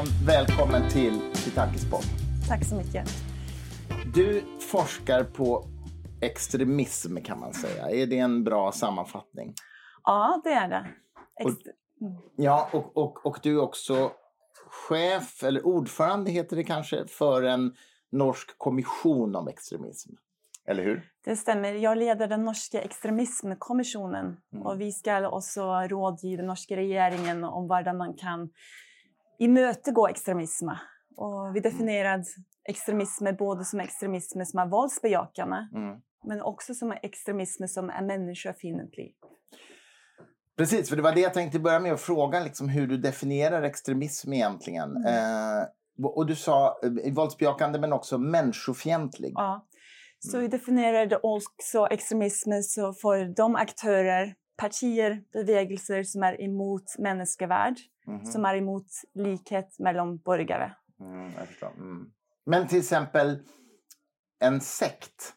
Thorleifsson, 0.00 0.26
välkommen 0.26 0.90
till 0.90 1.20
Titakisport. 1.34 2.04
Tack 2.48 2.64
så 2.64 2.74
mycket. 2.74 3.08
Du 4.14 4.42
forskar 4.60 5.24
på 5.24 5.64
extremism 6.20 7.16
kan 7.16 7.40
man 7.40 7.52
säga. 7.52 7.90
Är 7.90 8.06
det 8.06 8.18
en 8.18 8.44
bra 8.44 8.72
sammanfattning? 8.72 9.54
Ja, 10.04 10.40
det 10.44 10.50
är 10.50 10.68
det. 10.68 10.86
Ex 11.40 11.52
Ja, 12.36 12.68
och, 12.72 12.96
och, 12.96 13.26
och 13.26 13.38
du 13.42 13.52
är 13.56 13.62
också 13.62 14.12
chef, 14.88 15.42
eller 15.44 15.66
ordförande 15.66 16.30
heter 16.30 16.56
det 16.56 16.64
kanske, 16.64 17.06
för 17.06 17.42
en 17.42 17.74
norsk 18.12 18.58
kommission 18.58 19.36
om 19.36 19.48
extremism. 19.48 20.10
Eller 20.66 20.84
hur? 20.84 21.02
Det 21.24 21.36
stämmer. 21.36 21.72
Jag 21.72 21.98
leder 21.98 22.26
den 22.26 22.44
norska 22.44 22.80
extremismkommissionen 22.80 24.36
Mm. 24.52 24.66
och 24.66 24.80
vi 24.80 24.92
ska 24.92 25.28
också 25.28 25.62
rådge 25.72 26.36
den 26.36 26.46
norska 26.46 26.76
regeringen 26.76 27.44
om 27.44 27.70
hur 27.70 27.92
man 27.98 28.14
kan 28.14 28.50
imötegå 29.40 30.08
extremism. 30.08 30.68
Och 31.16 31.56
vi 31.56 31.60
definierar 31.60 32.24
extremism 32.68 33.26
både 33.38 33.64
som 33.64 33.80
extremism 33.80 34.40
som 34.44 34.60
är 34.60 34.66
våldsbejakande 34.66 35.56
Mm. 35.74 36.00
men 36.24 36.42
också 36.42 36.74
som 36.74 36.92
extremism 36.92 37.66
som 37.66 37.90
är 37.90 38.02
människofientlig. 38.02 39.14
Precis, 40.56 40.88
för 40.88 40.96
det 40.96 41.02
var 41.02 41.12
det 41.12 41.20
jag 41.20 41.34
tänkte 41.34 41.58
börja 41.58 41.80
med 41.80 41.92
att 41.92 42.00
fråga 42.00 42.40
liksom, 42.40 42.68
hur 42.68 42.86
du 42.86 42.96
definierar 42.96 43.62
extremism 43.62 44.32
egentligen. 44.32 45.04
Eh, 45.04 45.62
och 46.04 46.26
du 46.26 46.36
sa 46.36 46.80
eh, 46.82 47.12
våldsbejakande 47.14 47.78
men 47.78 47.92
också 47.92 48.18
människofientlig. 48.18 49.32
Ja. 49.34 49.66
Så 50.18 50.38
vi 50.38 50.48
definierade 50.48 51.16
också 51.22 51.86
extremism 51.86 52.50
så 52.62 52.92
för 52.92 53.34
de 53.36 53.56
aktörer, 53.56 54.34
partier, 54.56 55.22
bevägelser 55.32 56.02
som 56.02 56.22
är 56.22 56.40
emot 56.40 56.84
människovärd, 56.98 57.74
Mhm. 58.10 58.24
som 58.24 58.44
är 58.44 58.54
emot 58.54 58.86
likhet 59.14 59.78
mellan 59.78 60.18
borgare. 60.18 60.74
Mm. 61.00 61.32
Mm. 61.76 62.10
Men 62.46 62.68
till 62.68 62.78
exempel 62.78 63.38
en 64.40 64.60
sekt. 64.60 65.34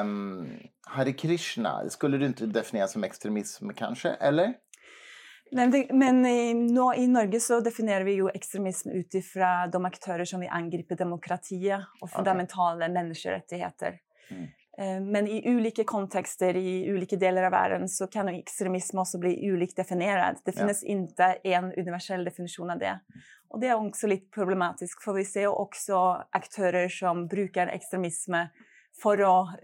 Um, 0.00 0.50
Hare 0.86 1.12
Krishna, 1.12 1.88
skulle 1.88 2.18
du 2.18 2.26
inte 2.26 2.46
definiera 2.46 2.86
som 2.88 3.04
extremism 3.04 3.68
kanske? 3.70 4.10
Eller? 4.10 4.54
Men, 5.52 5.86
men 5.90 6.26
i, 6.26 6.54
nå, 6.54 6.94
i 6.94 7.06
Norge 7.06 7.40
så 7.40 7.60
definierar 7.60 8.04
vi 8.04 8.12
ju 8.12 8.28
extremism 8.28 8.90
utifrån 8.90 9.70
de 9.72 9.84
aktörer 9.84 10.24
som 10.24 10.40
vill 10.40 10.48
angripa 10.48 10.94
demokrati 10.94 11.76
och 12.00 12.10
fundamentala 12.10 12.88
människorättigheter. 12.88 13.98
Mm. 14.30 14.48
Eh, 14.78 15.00
Men 15.00 15.28
i 15.28 15.56
olika 15.56 15.84
kontexter 15.84 16.56
i 16.56 16.92
olika 16.92 17.16
delar 17.16 17.42
av 17.42 17.50
världen 17.50 17.88
så 17.88 18.06
kan 18.06 18.28
extremism 18.28 18.98
också 18.98 19.18
bli 19.18 19.52
olikt 19.52 19.76
definierad. 19.76 20.36
Det 20.44 20.56
Ja. 20.58 20.66
finns 20.66 20.82
inte 20.84 21.24
en 21.24 21.64
universell 21.64 22.24
definition 22.24 22.70
av 22.70 22.78
det. 22.78 23.00
Och 23.48 23.60
det 23.60 23.66
är 23.68 23.74
också 23.86 24.06
lite 24.06 24.30
problematiskt 24.30 25.02
för 25.04 25.12
vi 25.12 25.24
ser 25.24 25.46
också 25.46 26.24
aktörer 26.30 26.88
som 26.88 27.26
brukar 27.26 27.66
extremism 27.66 28.32
för 29.02 29.18
att, 29.42 29.60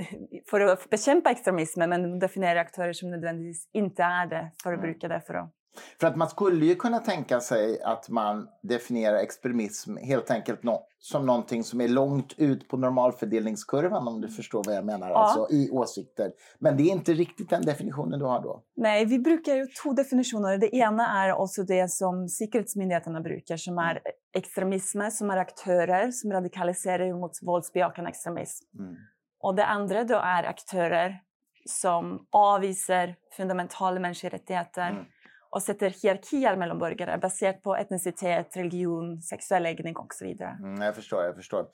för 0.51 0.61
att 0.61 0.91
bekämpa 0.91 1.31
extremism 1.31 1.81
men 1.81 2.19
definierar 2.19 2.61
aktörer 2.61 2.93
som 2.93 3.11
nödvändigtvis 3.11 3.69
inte 3.73 4.03
är 4.03 4.27
det 4.27 4.51
för 4.63 4.73
att 4.73 4.79
Mm. 4.79 4.91
bruka 4.91 5.09
det 5.09 5.21
för 5.21 5.35
att 5.35 5.53
För 6.01 6.07
att 6.07 6.17
man 6.17 6.29
skulle 6.29 6.67
ju 6.67 6.75
kunna 6.75 6.99
tänka 6.99 7.41
sig 7.41 7.83
att 7.83 8.09
man 8.09 8.49
definierar 8.63 9.17
extremism 9.17 9.97
helt 9.97 10.31
enkelt 10.31 10.63
no 10.63 10.85
som 10.99 11.27
någonting 11.27 11.65
som 11.65 11.81
är 11.81 11.89
långt 11.89 12.35
ut 12.37 12.69
på 12.69 12.77
normalfördelningskurvan 12.77 14.09
om 14.09 14.21
du 14.21 14.29
förstår 14.29 14.65
vad 14.65 14.75
jag 14.75 14.85
menar, 14.85 15.11
Ja. 15.11 15.17
alltså 15.17 15.55
i 15.55 15.71
åsikter. 15.71 16.33
Men 16.59 16.77
det 16.77 16.83
är 16.83 16.93
inte 16.93 17.13
riktigt 17.13 17.51
den 17.51 17.63
definitionen 17.63 18.19
du 18.19 18.25
har 18.25 18.43
då? 18.43 18.63
Nej, 18.77 19.05
vi 19.05 19.19
brukar 19.19 19.55
ju 19.55 19.67
två 19.83 19.93
definitioner. 19.93 20.59
Det 20.59 20.77
ena 20.77 21.25
är 21.25 21.33
också 21.33 21.63
det 21.63 21.91
som 21.91 22.29
säkerhetsmyndigheterna 22.29 23.21
brukar 23.21 23.57
som 23.57 23.79
är 23.79 24.01
extremism, 24.37 25.01
som 25.11 25.31
är 25.31 25.37
aktörer 25.37 26.11
som 26.11 26.33
radikaliserar 26.33 27.21
mot 27.21 27.33
våldsbejakande 27.43 28.11
extremism. 28.11 28.79
Mm. 28.79 28.97
Och 29.41 29.55
det 29.55 29.67
andra 29.67 30.05
då 30.05 30.15
är 30.15 30.45
aktörer 30.45 31.21
som 31.65 32.27
avvisar 32.31 33.15
fundamentala 33.37 34.01
människorättigheter 34.01 34.91
Mm 34.91 35.05
och 35.51 35.63
sätter 35.63 35.91
hierarkier 35.91 36.57
mellan 36.57 36.79
burgare 36.79 37.19
baserat 37.19 37.63
på 37.63 37.77
etnicitet, 37.77 38.57
religion, 38.57 39.23
sexuell 39.23 39.63
läggning 39.63 39.97
och 39.97 40.15
så 40.15 40.25
vidare. 40.25 40.59
Mm, 40.63 40.83
jag 40.83 40.95
förstår, 40.95 41.25
jag 41.25 41.37
förstår. 41.37 41.67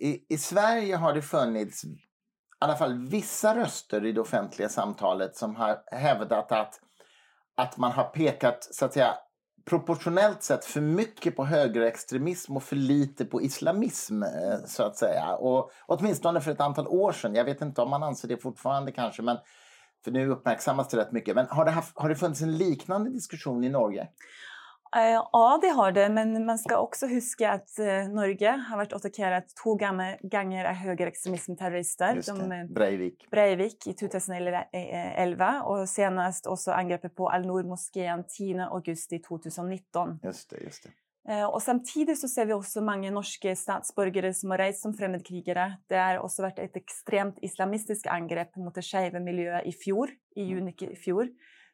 I, 0.00 0.34
I 0.34 0.38
Sverige 0.38 0.96
har 0.96 1.14
det 1.14 1.22
funnits 1.22 1.84
i 1.84 1.88
alla 2.58 2.76
fall 2.76 3.08
vissa 3.08 3.54
röster 3.54 4.06
i 4.06 4.12
det 4.12 4.20
offentliga 4.20 4.68
samtalet 4.68 5.36
som 5.36 5.56
har 5.56 5.78
hävdat 5.86 6.52
att, 6.52 6.80
att 7.56 7.76
man 7.76 7.92
har 7.92 8.04
pekat 8.04 8.68
så 8.70 8.84
att 8.84 8.92
säga 8.92 9.14
proportionellt 9.68 10.42
sett 10.42 10.64
för 10.64 10.80
mycket 10.80 11.36
på 11.36 11.44
högerextremism 11.44 12.56
och 12.56 12.62
för 12.62 12.76
lite 12.76 13.24
på 13.24 13.42
islamism 13.42 14.22
eh, 14.22 14.58
så 14.66 14.82
att 14.82 14.96
säga. 14.96 15.34
Och 15.34 15.70
åtminstone 15.86 16.40
för 16.40 16.50
ett 16.50 16.60
antal 16.60 16.88
år 16.88 17.12
sedan. 17.12 17.34
Jag 17.34 17.44
vet 17.44 17.60
inte 17.60 17.80
om 17.80 17.90
man 17.90 18.02
anser 18.02 18.28
det 18.28 18.36
fortfarande 18.36 18.92
kanske, 18.92 19.22
men 19.22 19.38
för 20.08 20.12
nu 20.12 20.30
uppmärksammas 20.30 20.88
det 20.88 20.96
rätt 20.96 21.12
mycket. 21.12 21.34
Men 21.34 21.46
har 21.50 21.64
det, 21.64 21.70
haft, 21.70 21.98
har 21.98 22.08
det 22.08 22.16
funnits 22.16 22.42
en 22.42 22.56
liknande 22.58 23.10
diskussion 23.10 23.64
i 23.64 23.68
Norge? 23.68 24.00
Eh, 24.96 25.22
Ja, 25.32 25.58
det 25.62 25.68
har 25.68 25.92
det, 25.92 26.08
men 26.08 26.46
man 26.46 26.58
ska 26.58 26.78
också 26.78 27.06
huska 27.06 27.50
att 27.52 27.78
eh, 27.78 28.08
Norge 28.08 28.50
har 28.50 28.76
varit 28.76 28.92
attackerat 28.92 29.44
två 29.62 29.74
gånger 29.74 30.64
av 30.64 30.74
högerextremismterrorister. 30.74 32.14
Just 32.14 32.28
De, 32.28 32.52
eh, 32.52 32.64
Breivik. 32.64 33.30
Breivik 33.30 33.86
i 33.86 33.92
2011 33.92 35.62
och 35.62 35.88
senast 35.88 36.46
också 36.46 36.70
angreppet 36.70 37.14
på 37.14 37.28
Al-Noor-moskén 37.28 38.24
10 38.28 38.64
augusti 38.64 39.18
2019. 39.18 40.20
Just 40.22 40.50
det, 40.50 40.56
just 40.64 40.82
det. 40.82 40.90
Eh, 41.28 41.44
Och 41.46 41.62
samtidigt 41.62 42.20
så 42.20 42.28
ser 42.28 42.46
vi 42.46 42.52
också 42.52 42.80
många 42.80 43.10
norska 43.10 43.56
statsborgare 43.56 44.34
som 44.34 44.50
har 44.50 44.58
rest 44.58 44.82
som 44.82 44.94
främlingskrigare. 44.94 45.76
Det 45.86 45.96
har 45.96 46.18
också 46.18 46.42
varit 46.42 46.58
ett 46.58 46.76
extremt 46.76 47.38
islamistiskt 47.42 48.06
angrepp 48.06 48.56
mot 48.56 48.74
det 48.74 48.82
skeiva 48.82 49.20
miljön 49.20 49.64
i 49.64 49.72
fjol, 49.72 50.08
i 50.36 50.42
juni 50.42 50.74
i 50.80 50.96
fjol. 50.96 51.28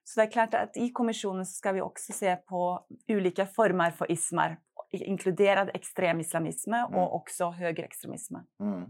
Så 0.05 0.21
det 0.21 0.27
är 0.27 0.31
klart 0.31 0.55
att 0.55 0.77
i 0.77 0.91
kommissionen 0.93 1.47
så 1.47 1.53
ska 1.53 1.73
vi 1.73 1.81
också 1.81 2.13
se 2.13 2.37
på 2.37 2.87
olika 3.09 3.47
former 3.47 3.91
för 3.91 4.13
ismar, 4.13 4.59
inkluderad 4.91 5.71
extrem 5.75 6.21
islamism 6.21 6.73
och 6.95 7.15
också 7.15 7.51
högerextremism. 7.51 8.35
Mm. 8.61 8.83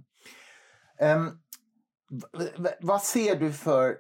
Ehm, 1.00 1.26
v- 2.38 2.52
v- 2.58 2.75
vad 2.81 3.02
ser 3.02 3.36
du 3.36 3.52
för 3.52 3.96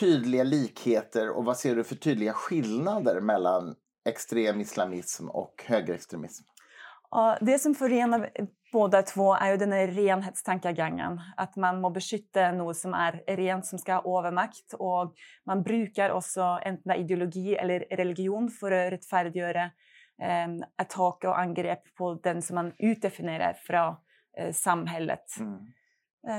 tydliga 0.00 0.42
likheter 0.44 1.30
och 1.30 1.44
vad 1.44 1.56
ser 1.56 1.76
du 1.76 1.84
för 1.84 1.94
tydliga 1.96 2.32
skillnader 2.32 3.20
mellan 3.20 3.74
extrem 4.08 4.60
islamism 4.60 5.28
och 5.28 5.64
högerextremism? 5.66 6.44
Ja, 7.10 7.38
det 7.40 7.58
som 7.58 7.74
förenar 7.74 8.30
båda 8.72 9.02
två 9.02 9.34
är 9.34 9.50
ju 9.50 9.56
den 9.56 9.72
här 9.72 9.86
renhetstankegången. 9.86 11.20
Att 11.36 11.56
man 11.56 11.80
må 11.80 11.90
beskytta 11.90 12.52
något 12.52 12.76
som 12.76 12.94
är 12.94 13.36
rent, 13.36 13.66
som 13.66 13.78
ska 13.78 13.94
ha 13.94 14.18
övermakt. 14.18 14.74
Och 14.78 15.14
man 15.46 15.62
brukar 15.62 16.10
också 16.10 16.58
enten 16.62 16.92
ideologi 16.92 17.54
eller 17.54 17.80
religion 17.80 18.50
för 18.50 18.72
att 18.72 18.92
rättfärdiggöra 18.92 19.62
eh, 20.22 20.48
attack 20.76 21.24
och 21.24 21.38
angrepp 21.38 21.94
på 21.94 22.14
den 22.22 22.42
som 22.42 22.54
man 22.54 22.72
utdefinierar 22.78 23.52
från 23.52 23.94
eh, 24.38 24.52
samhället. 24.52 25.26
Mm. 25.40 25.58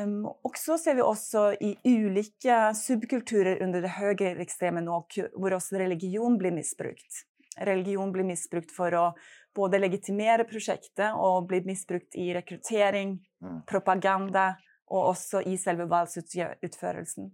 Um, 0.04 0.26
och 0.26 0.58
så 0.58 0.78
ser 0.78 0.96
vi 0.96 1.02
också 1.02 1.56
i 1.60 1.78
olika 1.84 2.74
subkulturer 2.74 3.64
under 3.64 3.82
det 3.82 3.88
högerextrema 3.88 5.04
hur 5.16 5.54
också 5.54 5.76
religion 5.76 6.38
blir 6.38 6.52
missbrukt. 6.52 7.29
Religion 7.62 8.12
blir 8.12 8.24
missbrukt 8.24 8.72
för 8.72 9.08
att 9.08 9.16
både 9.56 9.80
legitimera 9.80 10.44
projektet 10.44 11.14
och 11.16 11.46
bli 11.48 11.62
missbrukt 11.66 12.16
i 12.16 12.34
rekrytering, 12.34 13.20
Mm. 13.42 13.62
propaganda 13.66 14.56
och 14.86 15.10
också 15.10 15.42
i 15.42 15.58
själva 15.58 15.86
valsutförelsen. 15.86 17.32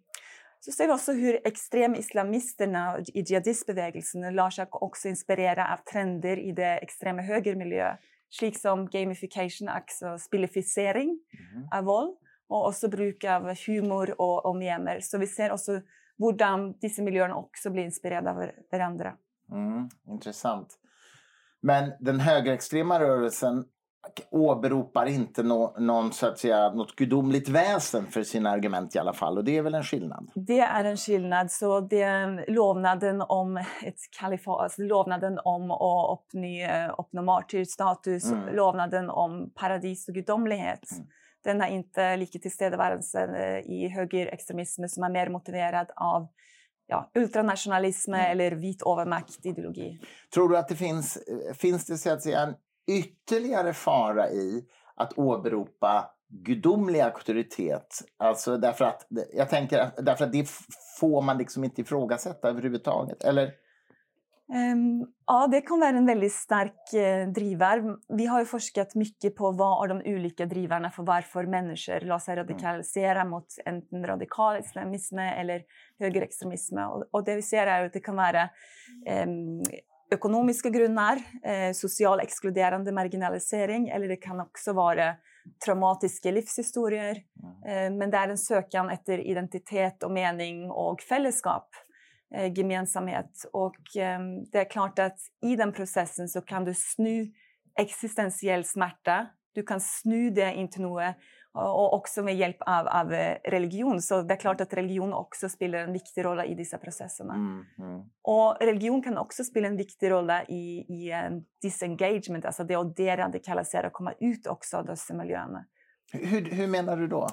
Så 0.59 0.71
ser 0.71 0.87
vi 0.87 0.93
också 0.93 1.11
hur 1.11 1.47
extremislamisterna 1.47 2.99
i 3.13 3.21
jihadistbevägelsen 3.21 4.35
lär 4.35 4.49
sig 4.49 4.67
också 4.71 5.07
inspirera 5.07 5.73
av 5.73 5.77
trender 5.91 6.39
i 6.39 6.51
det 6.51 6.77
extrema 6.77 7.21
högermiljö, 7.21 7.95
slik 8.29 8.59
som 8.59 8.87
gamification, 8.89 9.69
alltså 9.69 10.17
spelificering 10.17 11.09
Mhm. 11.09 11.67
av 11.71 11.83
våld 11.83 12.17
och 12.47 12.67
också 12.67 12.87
bruk 12.89 13.23
av 13.23 13.55
humor 13.67 14.21
och, 14.21 14.45
och 14.45 14.55
memer. 14.55 14.99
Så 14.99 15.17
vi 15.17 15.27
ser 15.27 15.51
också 15.51 15.71
hur 16.17 16.81
dessa 16.81 17.01
miljöerna 17.01 17.35
också 17.35 17.69
blir 17.69 17.83
inspirerade 17.83 18.29
av 18.31 18.49
varandra. 18.71 19.17
Mm, 19.51 19.89
intressant. 20.07 20.67
Men 21.61 21.91
den 21.99 22.19
högerextrema 22.19 22.99
rörelsen 22.99 23.63
åberopar 24.31 25.05
inte 25.05 25.43
nå- 25.43 25.75
någon, 25.79 26.13
så 26.13 26.27
att 26.27 26.39
säga, 26.39 26.69
något 26.73 26.95
gudomligt 26.95 27.49
väsen 27.49 28.05
för 28.05 28.23
sina 28.23 28.49
argument 28.49 28.95
i 28.95 28.99
alla 28.99 29.13
fall. 29.13 29.37
Och 29.37 29.43
det 29.43 29.57
är 29.57 29.61
väl 29.61 29.75
en 29.75 29.83
skillnad? 29.83 30.31
Det 30.35 30.59
är 30.59 30.83
en 30.85 30.97
skillnad. 30.97 31.51
Så 31.51 31.79
det 31.79 32.05
lovnaden 32.47 33.21
om 33.21 33.57
ett 33.57 33.95
kalifat, 34.19 34.61
alltså 34.61 34.81
lovnaden 34.81 35.39
om 35.43 35.71
att 35.71 36.19
uppnå, 36.19 36.95
uppnå 36.97 37.21
martyrstatus, 37.21 38.31
Mm. 38.31 38.55
lovnaden 38.55 39.09
om 39.09 39.51
paradis 39.55 40.07
och 40.07 40.13
gudomlighet. 40.13 40.91
Mm. 40.91 41.07
Den 41.43 41.61
är 41.61 41.67
inte 41.67 42.17
lika 42.17 42.39
tillstedevärelse 42.39 43.59
i 43.65 43.87
högerextremism 43.89 44.83
som 44.87 45.03
är 45.03 45.09
mer 45.09 45.29
motiverad 45.29 45.91
av 45.95 46.27
ja, 46.87 47.11
ultranationalism 47.15 48.13
mm. 48.13 48.31
eller 48.31 48.51
vit 48.51 48.81
övermaktideologi. 48.85 49.99
Tror 50.33 50.49
du 50.49 50.57
att 50.57 50.67
det 50.67 50.75
finns, 50.75 51.17
finns 51.53 51.85
det 51.85 51.97
så 51.97 52.09
att 52.09 52.21
säga, 52.21 52.39
en 52.39 52.55
ytterligare 52.87 53.73
fara 53.73 54.29
i 54.29 54.65
att 54.95 55.17
åberopa 55.17 56.11
gudomlig 56.29 56.99
auktoritet. 56.99 58.01
Alltså 58.17 58.57
därför 58.57 58.85
att, 58.85 59.07
jag 59.33 59.49
tänker, 59.49 59.91
därför 59.97 60.25
att 60.25 60.31
det 60.31 60.49
får 60.99 61.21
man 61.21 61.37
liksom 61.37 61.63
inte 61.63 61.81
ifrågasätta 61.81 62.49
överhuvudtaget. 62.49 63.23
Eller? 63.23 63.51
Um, 64.47 65.07
ja, 65.27 65.47
det 65.47 65.61
kan 65.61 65.79
vara 65.79 65.89
en 65.89 66.05
väldigt 66.05 66.33
stark 66.33 66.93
uh, 66.93 67.33
drivare. 67.33 67.97
Vi 68.07 68.25
har 68.25 68.39
ju 68.39 68.45
forskat 68.45 68.95
mycket 68.95 69.35
på 69.35 69.51
vad 69.51 69.83
är 69.83 69.93
de 69.93 70.15
olika 70.15 70.45
drivarna 70.45 70.91
för 70.91 71.03
varför 71.03 71.45
människor 71.45 71.99
låter 71.99 72.25
sig 72.25 72.35
radikalisera 72.35 73.21
mm. 73.21 73.29
mot 73.29 73.47
en 73.65 74.05
radikal 74.05 74.59
islamism 74.59 75.19
eller 75.19 75.61
högerextremism. 75.99 76.77
Och, 77.11 77.23
det 77.25 77.35
vi 77.35 77.41
ser 77.41 77.67
är 77.67 77.85
att 77.85 77.93
det 77.93 77.99
kan 77.99 78.15
vara 78.15 78.49
um, 79.25 79.63
ekonomiska 80.11 80.69
grunder, 80.69 81.17
eh, 81.43 81.73
social 81.73 82.19
exkluderande 82.19 82.91
marginalisering 82.91 83.89
eller 83.89 84.07
det 84.07 84.15
kan 84.15 84.39
också 84.39 84.73
vara 84.73 85.15
traumatiska 85.65 86.31
livshistorier. 86.31 87.17
Mm. 87.65 87.93
Eh, 87.93 87.97
men 87.97 88.11
det 88.11 88.17
är 88.17 88.29
en 88.29 88.37
sökan 88.37 88.89
efter 88.89 89.19
identitet 89.19 90.03
och 90.03 90.11
mening 90.11 90.71
och 90.71 91.01
fällskap, 91.01 91.69
eh, 91.73 91.85
gemensamhet. 92.55 93.45
Och 93.53 93.97
eh, 93.97 94.19
det 94.51 94.59
är 94.59 94.69
klart 94.69 94.99
att 94.99 95.19
i 95.41 95.55
den 95.55 95.73
processen 95.73 96.29
så 96.29 96.41
kan 96.41 96.65
du 96.65 96.73
snu 96.73 97.31
existentiell 97.79 98.63
smärta, 98.63 99.27
du 99.53 99.63
kan 99.63 99.81
snu 99.81 100.29
det 100.29 100.53
in 100.53 100.69
till 100.69 100.81
något 100.81 101.15
och 101.55 101.93
också 101.93 102.23
med 102.23 102.35
hjälp 102.35 102.57
av, 102.59 102.87
av 102.87 103.13
eh, 103.13 103.37
religion. 103.43 104.01
Så 104.01 104.21
det 104.21 104.33
är 104.33 104.37
klart 104.37 104.61
att 104.61 104.73
religion 104.73 105.13
också 105.13 105.49
spelar 105.49 105.79
en 105.79 105.93
viktig 105.93 106.25
roll 106.25 106.45
i 106.45 106.55
dessa 106.55 106.77
processerna. 106.77 107.33
Mm, 107.33 107.65
mm. 107.79 108.01
Och 108.21 108.57
religion 108.61 109.03
kan 109.03 109.17
också 109.17 109.43
spela 109.43 109.67
en 109.67 109.77
viktig 109.77 110.11
roll 110.11 110.31
i, 110.47 110.85
i 110.89 111.11
en 111.11 111.45
disengagement, 111.61 112.45
alltså 112.45 112.63
det 112.63 112.75
att 112.75 112.95
deradikalisera 112.95 113.87
och 113.87 113.93
komma 113.93 114.13
ut 114.19 114.47
också 114.47 114.77
av 114.77 114.85
dessa 114.85 115.13
miljöerna. 115.13 115.65
Hur, 116.13 116.51
hur 116.51 116.67
menar 116.67 116.97
du 116.97 117.07
då? 117.07 117.27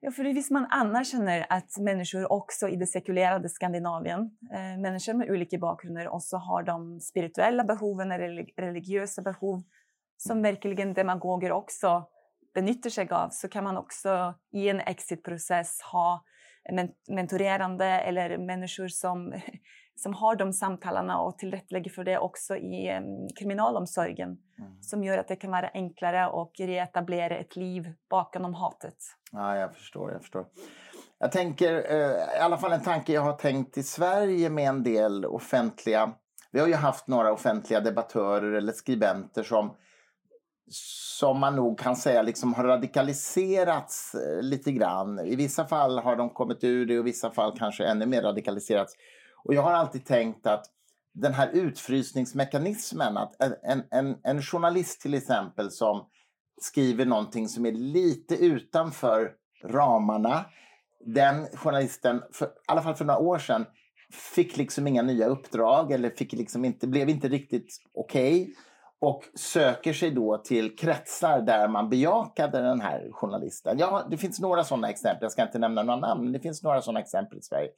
Ja, 0.00 0.10
för 0.10 0.24
visst 0.24 0.50
man 0.50 0.66
anerkänner 0.70 1.46
att 1.48 1.78
människor 1.78 2.32
också 2.32 2.68
i 2.68 2.76
det 2.76 2.86
sekulerade 2.86 3.48
Skandinavien, 3.48 4.20
eh, 4.54 4.80
människor 4.80 5.14
med 5.14 5.30
olika 5.30 5.58
bakgrunder, 5.58 6.08
också 6.08 6.36
har 6.36 6.62
de 6.62 7.00
spirituella 7.00 7.64
behoven 7.64 8.12
eller 8.12 8.46
religiösa 8.56 9.22
behov 9.22 9.62
som 10.16 10.42
verkligen 10.42 10.94
demagoger 10.94 11.52
också 11.52 12.06
benyttjar 12.54 12.90
sig 12.90 13.08
av 13.10 13.28
så 13.30 13.48
kan 13.48 13.64
man 13.64 13.76
också 13.76 14.34
i 14.52 14.68
en 14.68 14.80
exitprocess 14.80 15.80
ha 15.92 16.24
mentorerande 17.08 17.86
eller 17.86 18.38
människor 18.38 18.88
som, 18.88 19.34
som 20.02 20.14
har 20.14 20.36
de 20.36 20.52
samtalen 20.52 21.10
och 21.10 21.38
tillrättalägger 21.38 21.90
för 21.90 22.04
det 22.04 22.18
också 22.18 22.56
i 22.56 22.96
um, 22.96 23.28
kriminalomsorgen 23.38 24.28
mm. 24.28 24.82
som 24.82 25.04
gör 25.04 25.18
att 25.18 25.28
det 25.28 25.36
kan 25.36 25.50
vara 25.50 25.70
enklare 25.74 26.26
att 26.26 26.52
reetablera 26.58 27.36
ett 27.36 27.56
liv 27.56 27.92
bakom 28.10 28.54
hatet. 28.54 28.96
Ja, 29.32 29.56
jag 29.56 29.74
förstår. 29.74 30.12
Jag 30.12 30.20
förstår. 30.20 30.46
Jag 31.18 31.32
tänker, 31.32 31.74
eh, 31.74 32.36
i 32.36 32.40
alla 32.40 32.58
fall 32.58 32.72
en 32.72 32.82
tanke 32.82 33.12
jag 33.12 33.22
har 33.22 33.32
tänkt 33.32 33.78
i 33.78 33.82
Sverige 33.82 34.50
med 34.50 34.68
en 34.68 34.82
del 34.82 35.24
offentliga... 35.24 36.12
Vi 36.52 36.60
har 36.60 36.66
ju 36.66 36.74
haft 36.74 37.06
några 37.06 37.32
offentliga 37.32 37.80
debattörer 37.80 38.52
eller 38.52 38.72
skribenter 38.72 39.42
som 39.42 39.76
som 41.20 41.40
man 41.40 41.56
nog 41.56 41.78
kan 41.78 41.96
säga 41.96 42.22
liksom 42.22 42.54
har 42.54 42.64
radikaliserats 42.64 44.14
eh, 44.14 44.42
lite 44.42 44.72
grann. 44.72 45.18
I 45.18 45.36
vissa 45.36 45.64
fall 45.64 45.98
har 45.98 46.16
de 46.16 46.30
kommit 46.30 46.64
ur 46.64 46.86
det 46.86 46.98
och 46.98 47.00
i 47.00 47.10
vissa 47.10 47.30
fall 47.30 47.58
kanske 47.58 47.84
ännu 47.84 48.06
mer 48.06 48.22
radikaliserats. 48.22 48.94
Och 49.44 49.54
jag 49.54 49.62
har 49.62 49.72
alltid 49.72 50.04
tänkt 50.04 50.46
att 50.46 50.66
den 51.14 51.34
här 51.34 51.50
utfrysningsmekanismen, 51.52 53.16
att 53.16 53.36
en, 53.62 53.82
en, 53.90 54.16
en 54.24 54.42
journalist 54.42 55.00
till 55.00 55.14
exempel 55.14 55.70
som 55.70 56.06
skriver 56.60 57.06
någonting 57.06 57.48
som 57.48 57.66
är 57.66 57.72
lite 57.72 58.34
utanför 58.34 59.32
ramarna, 59.64 60.44
den 61.06 61.46
journalisten, 61.46 62.22
för, 62.32 62.46
i 62.46 62.48
alla 62.66 62.82
fall 62.82 62.94
för 62.94 63.04
några 63.04 63.20
år 63.20 63.38
sedan, 63.38 63.66
fick 64.34 64.56
liksom 64.56 64.86
inga 64.86 65.02
nya 65.02 65.26
uppdrag 65.26 65.92
eller 65.92 66.10
fick 66.10 66.32
liksom 66.32 66.64
inte, 66.64 66.86
blev 66.86 67.08
inte 67.08 67.28
riktigt 67.28 67.82
okej. 67.94 68.42
Okay 68.42 68.54
och 69.00 69.24
söker 69.34 69.92
sig 69.92 70.10
då 70.10 70.38
till 70.38 70.76
kretsar 70.76 71.40
där 71.40 71.68
man 71.68 71.88
bejakade 71.88 72.62
den 72.62 72.80
här 72.80 73.08
journalisten. 73.12 73.78
Ja, 73.78 74.06
det 74.10 74.16
finns 74.16 74.40
några 74.40 74.64
sådana 74.64 74.90
exempel, 74.90 75.22
jag 75.22 75.32
ska 75.32 75.42
inte 75.42 75.58
nämna 75.58 75.82
några 75.82 76.00
namn, 76.00 76.24
men 76.24 76.32
det 76.32 76.40
finns 76.40 76.62
några 76.62 76.82
sådana 76.82 77.00
exempel 77.00 77.38
i 77.38 77.42
Sverige. 77.42 77.68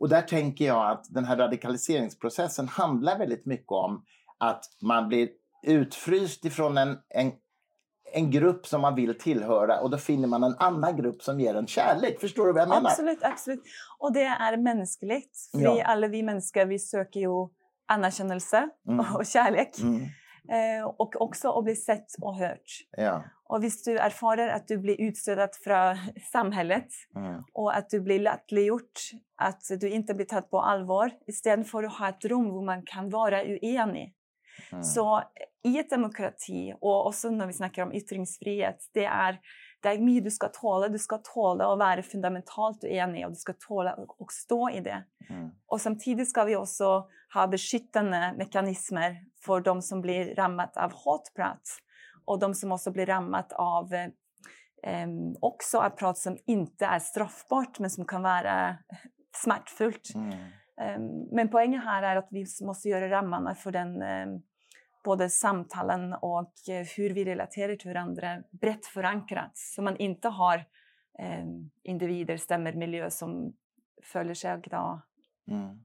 Och 0.00 0.08
där 0.08 0.22
tänker 0.22 0.64
jag 0.64 0.90
att 0.90 1.04
den 1.08 1.24
här 1.24 1.36
radikaliseringsprocessen 1.36 2.68
handlar 2.68 3.18
väldigt 3.18 3.46
mycket 3.46 3.72
om 3.72 4.04
att 4.38 4.64
man 4.82 5.08
blir 5.08 5.28
utfryst 5.62 6.44
ifrån 6.44 6.78
en, 6.78 6.98
en, 7.08 7.32
en 8.12 8.30
grupp 8.30 8.66
som 8.66 8.80
man 8.80 8.94
vill 8.94 9.18
tillhöra 9.18 9.80
och 9.80 9.90
då 9.90 9.98
finner 9.98 10.28
man 10.28 10.44
en 10.44 10.56
annan 10.58 10.96
grupp 10.96 11.22
som 11.22 11.40
ger 11.40 11.54
en 11.54 11.66
kärlek. 11.66 12.20
Förstår 12.20 12.46
du 12.46 12.52
vad 12.52 12.62
jag 12.62 12.68
menar? 12.68 12.90
Absolut, 12.90 13.18
absolut. 13.22 13.62
Och 13.98 14.12
det 14.12 14.22
är 14.22 14.56
mänskligt. 14.56 15.48
För 15.52 15.60
ja. 15.60 15.84
alla 15.84 16.08
vi 16.08 16.22
människor 16.22 16.64
vi 16.64 16.78
söker 16.78 17.20
ju 17.20 17.48
anerkännelse 17.86 18.68
mm. 18.88 19.14
och 19.14 19.26
kärlek. 19.26 19.78
Mm. 19.80 20.06
Eh, 20.50 20.84
och 20.84 21.20
också 21.20 21.50
att 21.58 21.64
bli 21.64 21.76
sett 21.76 22.06
och 22.20 22.36
hört. 22.36 22.86
Ja. 22.96 23.24
Och 23.44 23.56
om 23.56 23.70
du 23.84 23.98
erfarer 23.98 24.48
att 24.48 24.68
du 24.68 24.78
blir 24.78 25.00
utstödd 25.00 25.50
från 25.64 25.96
samhället 26.32 26.88
mm. 27.16 27.44
och 27.52 27.76
att 27.76 27.90
du 27.90 28.00
blir 28.00 28.20
latterliggjort, 28.20 29.00
att 29.36 29.62
du 29.80 29.88
inte 29.88 30.14
blir 30.14 30.26
tagen 30.26 30.48
på 30.50 30.60
allvar 30.60 31.10
istället 31.26 31.70
för 31.70 31.82
att 31.82 31.98
ha 31.98 32.08
ett 32.08 32.24
rum 32.24 32.44
där 32.44 32.62
man 32.62 32.82
kan 32.82 33.10
vara 33.10 33.42
oenig. 33.42 34.14
Mm. 34.72 34.84
Så 34.84 35.22
i 35.64 35.78
ett 35.78 35.90
demokrati, 35.90 36.74
och 36.80 37.06
också 37.06 37.30
när 37.30 37.46
vi 37.46 37.52
snackar 37.52 37.82
om 37.82 37.92
yttringsfrihet, 37.92 38.90
det 38.94 39.04
är 39.04 39.40
det 39.82 39.88
är 39.88 39.98
mycket 39.98 40.24
du 40.24 40.30
ska 40.30 40.48
tåla. 40.48 40.88
Du 40.88 40.98
ska 40.98 41.18
tåla 41.18 41.72
att 41.72 41.78
vara 41.78 42.02
fundamentalt 42.02 42.84
oenig 42.84 43.24
och 43.24 43.30
du 43.30 43.36
ska 43.36 43.52
tåla 43.52 43.90
att 43.90 44.32
stå 44.32 44.70
i 44.70 44.80
det. 44.80 45.04
Mm. 45.30 45.50
Och 45.66 45.80
samtidigt 45.80 46.30
ska 46.30 46.44
vi 46.44 46.56
också 46.56 47.06
ha 47.34 47.46
beskyttande 47.46 48.34
mekanismer 48.38 49.16
för 49.44 49.60
de 49.60 49.82
som 49.82 50.00
blir 50.00 50.34
rammat 50.34 50.76
av 50.76 50.92
hatprat 51.04 51.62
och 52.24 52.38
de 52.38 52.54
som 52.54 52.72
också 52.72 52.90
blir 52.90 53.06
rammat 53.06 53.52
av 53.52 53.94
eh, 54.82 55.08
också 55.40 55.78
av 55.78 55.90
prat 55.90 56.18
som 56.18 56.36
inte 56.46 56.86
är 56.86 56.98
straffbart 56.98 57.78
men 57.78 57.90
som 57.90 58.04
kan 58.04 58.22
vara 58.22 58.76
smärtfullt. 59.36 60.14
Mm. 60.14 60.38
Um, 60.80 61.28
men 61.32 61.48
poängen 61.48 61.80
här 61.80 62.02
är 62.02 62.16
att 62.16 62.28
vi 62.30 62.46
måste 62.62 62.88
göra 62.88 63.10
ramarna 63.10 63.54
för 63.54 63.70
den 63.70 64.02
um, 64.02 64.42
både 65.04 65.30
samtalen 65.30 66.12
och 66.12 66.52
eh, 66.68 66.86
hur 66.96 67.10
vi 67.10 67.24
relaterar 67.24 67.76
till 67.76 67.90
varandra 67.90 68.42
brett 68.50 68.86
förankrat 68.86 69.52
så 69.54 69.82
man 69.82 69.96
inte 69.96 70.28
har 70.28 70.56
eh, 71.18 71.46
individer, 71.82 72.36
stämmer, 72.36 72.72
miljö 72.72 73.10
som 73.10 73.52
följer 74.02 74.34
sig 74.34 74.50
agda. 74.50 75.02
Mm. 75.50 75.78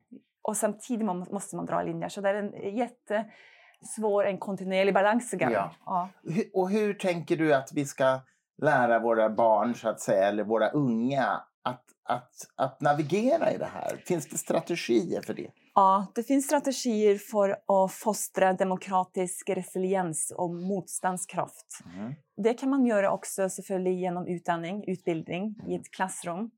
Och 0.48 0.58
samtidigt 0.58 1.06
måste 1.06 1.56
man 1.56 1.66
dra 1.66 1.84
linjer 1.84 2.10
så 2.10 2.22
det 2.22 2.30
är 2.30 2.36
en 2.36 2.78
jättesvår, 2.78 4.26
en 4.26 4.38
kontinuerlig 4.38 4.94
balansgång. 4.94 5.52
Ja. 5.52 5.72
ja. 5.86 6.10
Och 6.54 6.70
hur 6.70 6.94
tänker 6.94 7.38
du 7.38 7.54
att 7.54 7.70
vi 7.74 7.86
ska 7.86 8.20
lära 8.62 9.00
våra 9.00 9.30
barn 9.30 9.76
så 9.76 9.90
att 9.90 10.00
säga, 10.00 10.28
eller 10.28 10.44
våra 10.44 10.70
unga 10.70 11.42
att, 11.64 11.84
att, 12.04 12.32
att 12.56 12.82
navigera 12.82 13.52
i 13.52 13.58
det 13.58 13.70
här? 13.74 13.98
Finns 14.06 14.30
det 14.30 14.38
strategier 14.38 15.22
för 15.22 15.34
det? 15.34 15.52
Ja, 15.76 16.08
det 16.16 16.24
finns 16.24 16.46
strategier 16.46 17.18
för 17.18 17.50
att 17.50 17.92
fostra 17.92 18.54
demokratisk 18.54 19.50
resiliens 19.50 20.34
och 20.38 20.50
motståndskraft. 20.50 21.80
Mm. 21.96 22.14
Det 22.38 22.54
kan 22.54 22.70
man 22.70 22.86
göra 22.86 23.12
också 23.12 23.50
genom 23.86 24.28
utbildning, 24.28 24.84
utbildning 24.88 25.56
i 25.68 25.76
ett 25.76 25.92
klassrum. 25.92 26.52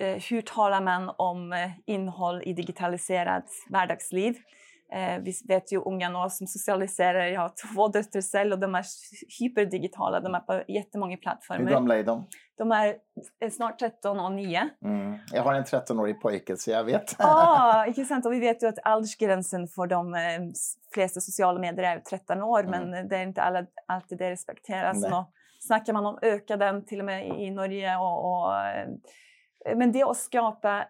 Eh, 0.00 0.22
hur 0.30 0.42
talar 0.42 0.80
man 0.80 1.14
om 1.16 1.52
eh, 1.52 1.70
innehåll 1.86 2.42
i 2.44 2.52
digitaliserat 2.52 3.44
vardagsliv? 3.70 4.36
Eh, 4.92 5.22
vi 5.22 5.32
vet 5.48 5.72
ju 5.72 5.80
unga 5.80 6.08
nu 6.08 6.30
som 6.30 6.46
socialiserar. 6.46 7.26
Jag 7.26 7.40
har 7.40 7.52
två 7.74 7.88
döttrar 7.88 8.22
själv 8.22 8.52
och 8.52 8.58
de 8.58 8.74
är 8.74 8.84
hyperdigitala. 9.40 10.20
De 10.20 10.34
är 10.34 10.40
på 10.40 10.62
jättemånga 10.68 11.16
plattformar. 11.16 11.64
Hur 11.64 11.70
gamla 11.70 11.98
är 11.98 12.04
de? 12.04 12.26
De 12.58 12.72
är 12.72 12.96
snart 13.50 13.78
13 13.78 14.20
och 14.20 14.32
9. 14.32 14.68
Mm. 14.84 15.18
Jag 15.32 15.42
har 15.42 15.54
en 15.54 15.64
13-årig 15.64 16.20
pojke 16.20 16.56
så 16.56 16.70
jag 16.70 16.84
vet. 16.84 17.16
ah, 17.18 17.84
inte 17.86 18.04
sant? 18.04 18.26
Och 18.26 18.32
vi 18.32 18.40
vet 18.40 18.62
ju 18.62 18.66
att 18.66 18.86
åldersgränsen 18.86 19.68
för 19.68 19.86
de 19.86 20.16
flesta 20.94 21.20
sociala 21.20 21.60
medier 21.60 21.96
är 21.96 22.00
13 22.00 22.42
år 22.42 22.60
mm. 22.60 22.90
men 22.90 23.08
det 23.08 23.16
är 23.16 23.22
inte 23.22 23.42
alla, 23.42 23.66
alltid 23.86 24.18
det 24.18 24.30
respekteras. 24.30 24.96
Snackar 25.60 25.92
man 25.92 26.06
om 26.06 26.18
öka 26.22 26.56
den 26.56 26.84
till 26.84 26.98
och 26.98 27.04
med 27.04 27.40
i 27.40 27.50
Norge. 27.50 27.96
Och, 27.96 28.24
och, 28.24 28.52
men 29.76 29.92
det 29.92 30.02
att 30.02 30.16
skapa 30.16 30.84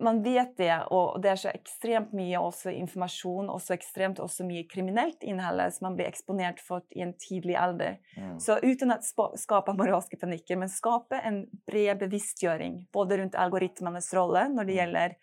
man 0.00 0.22
vet 0.22 0.56
det 0.56 0.80
och 0.80 1.20
det 1.20 1.28
är 1.28 1.36
så 1.36 1.48
extremt 1.48 2.12
mycket 2.12 2.40
också 2.40 2.70
information 2.70 3.50
och 3.50 3.62
så 3.62 3.72
extremt 3.72 4.18
också 4.18 4.44
mycket 4.44 4.72
kriminellt 4.72 5.22
innehåll 5.22 5.72
som 5.72 5.84
man 5.84 5.96
blir 5.96 6.06
exponerad 6.06 6.58
för 6.58 6.82
i 6.90 7.00
en 7.00 7.14
tidig 7.28 7.56
ålder. 7.68 7.98
Mm. 8.16 8.40
Så 8.40 8.58
utan 8.58 8.90
att 8.90 9.04
skapa 9.34 9.72
moraliska 9.72 10.16
paniker, 10.16 10.56
men 10.56 10.68
skapa 10.68 11.20
en 11.20 11.46
bred 11.66 11.98
bevisstgöring 11.98 12.88
både 12.92 13.18
runt 13.18 13.34
algoritmernas 13.34 14.14
roll 14.14 14.32
när 14.32 14.64
det 14.64 14.72
mm. 14.72 14.76
gäller 14.76 15.16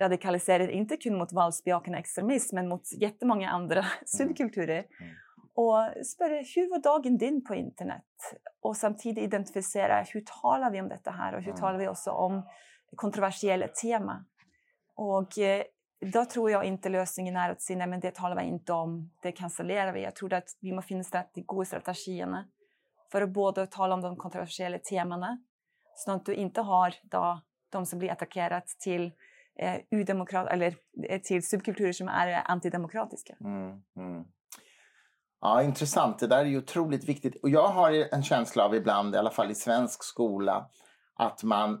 radikaliserar 0.00 0.68
inte 0.68 0.96
kun 0.96 1.18
mot 1.18 1.32
våldsbejakande 1.32 1.98
extremism 1.98 2.54
men 2.54 2.68
mot 2.68 2.82
jättemånga 3.00 3.50
andra 3.50 3.84
subkulturer. 4.06 4.84
Mm. 5.00 5.14
Och 5.56 6.06
spöra 6.06 6.42
hur 6.54 6.70
var 6.70 6.78
dagen 6.78 7.16
din 7.16 7.44
på 7.44 7.54
internet? 7.54 8.04
Och 8.60 8.76
samtidigt 8.76 9.24
identifiera 9.24 10.02
hur 10.02 10.24
talar 10.42 10.70
vi 10.70 10.80
om 10.80 10.88
detta 10.88 11.10
här 11.10 11.34
och 11.34 11.40
hur 11.40 11.48
mm. 11.48 11.60
talar 11.60 11.78
vi 11.78 11.88
också 11.88 12.10
om 12.10 12.42
kontroversiella 12.96 13.68
tema? 13.68 14.24
Och 14.94 15.38
eh, 15.38 15.62
då 16.12 16.24
tror 16.24 16.50
jag 16.50 16.64
inte 16.64 16.88
lösningen 16.88 17.36
är 17.36 17.50
att 17.50 17.62
säga 17.62 17.78
nej 17.78 17.86
men 17.86 18.00
det 18.00 18.14
talar 18.14 18.36
vi 18.36 18.42
inte 18.42 18.72
om, 18.72 19.10
det 19.22 19.32
cancellerar 19.32 19.92
vi. 19.92 20.02
Jag 20.02 20.14
tror 20.14 20.32
att 20.32 20.48
vi 20.60 20.72
måste 20.72 20.88
finna 20.88 21.04
strategi, 21.04 21.42
goda 21.46 21.64
strategier 21.64 22.44
för 23.12 23.22
att 23.22 23.30
både 23.30 23.66
tala 23.66 23.94
om 23.94 24.00
de 24.00 24.16
kontroversiella 24.16 24.78
temana 24.78 25.38
så 25.94 26.12
att 26.12 26.26
du 26.26 26.34
inte 26.34 26.60
har 26.60 26.94
då, 27.02 27.40
de 27.70 27.86
som 27.86 27.98
blir 27.98 28.10
attackerade 28.10 28.66
till 28.78 29.12
eh, 29.58 29.80
eller 30.50 30.74
eh, 31.08 31.20
till 31.20 31.46
subkulturer 31.46 31.92
som 31.92 32.08
är 32.08 32.50
antidemokratiska. 32.50 33.36
Mm, 33.40 33.82
mm. 33.96 34.24
Ja, 35.40 35.62
intressant. 35.62 36.18
Det 36.18 36.26
där 36.26 36.38
är 36.38 36.44
ju 36.44 36.58
otroligt 36.58 37.08
viktigt. 37.08 37.42
Och 37.42 37.50
jag 37.50 37.68
har 37.68 38.14
en 38.14 38.22
känsla 38.22 38.64
av 38.64 38.74
ibland, 38.74 39.14
i 39.14 39.18
alla 39.18 39.30
fall 39.30 39.50
i 39.50 39.54
svensk 39.54 40.04
skola, 40.04 40.68
att 41.14 41.42
man 41.42 41.72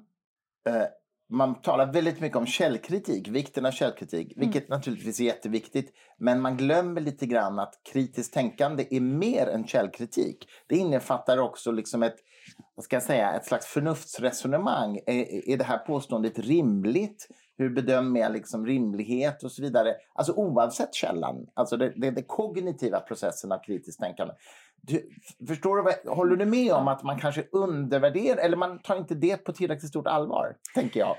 eh, 0.68 0.86
man 1.28 1.62
talar 1.62 1.92
väldigt 1.92 2.20
mycket 2.20 2.36
om 2.36 2.46
källkritik, 2.46 3.28
vikten 3.28 3.66
av 3.66 3.70
källkritik, 3.70 4.32
mm. 4.32 4.40
vilket 4.40 4.68
naturligtvis 4.68 5.20
är 5.20 5.24
jätteviktigt. 5.24 5.92
Men 6.18 6.40
man 6.40 6.56
glömmer 6.56 7.00
lite 7.00 7.26
grann 7.26 7.58
att 7.58 7.74
kritiskt 7.92 8.34
tänkande 8.34 8.86
är 8.90 9.00
mer 9.00 9.46
än 9.46 9.66
källkritik. 9.66 10.48
Det 10.66 10.76
innefattar 10.76 11.38
också 11.38 11.72
liksom 11.72 12.02
ett, 12.02 12.16
vad 12.74 12.84
ska 12.84 12.96
jag 12.96 13.02
säga, 13.02 13.32
ett 13.32 13.46
slags 13.46 13.66
förnuftsresonemang. 13.66 14.98
Är, 15.06 15.50
är 15.50 15.56
det 15.56 15.64
här 15.64 15.78
påståendet 15.78 16.38
rimligt? 16.38 17.28
Hur 17.58 17.70
bedömer 17.70 18.20
jag 18.20 18.32
liksom 18.32 18.66
rimlighet 18.66 19.42
och 19.42 19.52
så 19.52 19.62
vidare? 19.62 19.94
Alltså 20.14 20.32
oavsett 20.32 20.94
källan. 20.94 21.46
Alltså 21.54 21.76
det, 21.76 21.92
det, 21.96 22.10
det 22.10 22.22
kognitiva 22.22 23.00
processen 23.00 23.52
av 23.52 23.58
kritiskt 23.58 24.00
tänkande. 24.00 24.34
Du, 24.80 25.08
förstår 25.48 25.76
du, 25.76 26.10
håller 26.10 26.36
du 26.36 26.44
med 26.44 26.72
om 26.72 26.88
att 26.88 27.02
man 27.02 27.18
kanske 27.18 27.46
undervärderar, 27.52 28.36
eller 28.36 28.56
man 28.56 28.78
tar 28.78 28.96
inte 28.96 29.14
det 29.14 29.36
på 29.36 29.52
tillräckligt 29.52 29.88
stort 29.88 30.06
allvar, 30.06 30.56
tänker 30.74 31.00
jag? 31.00 31.16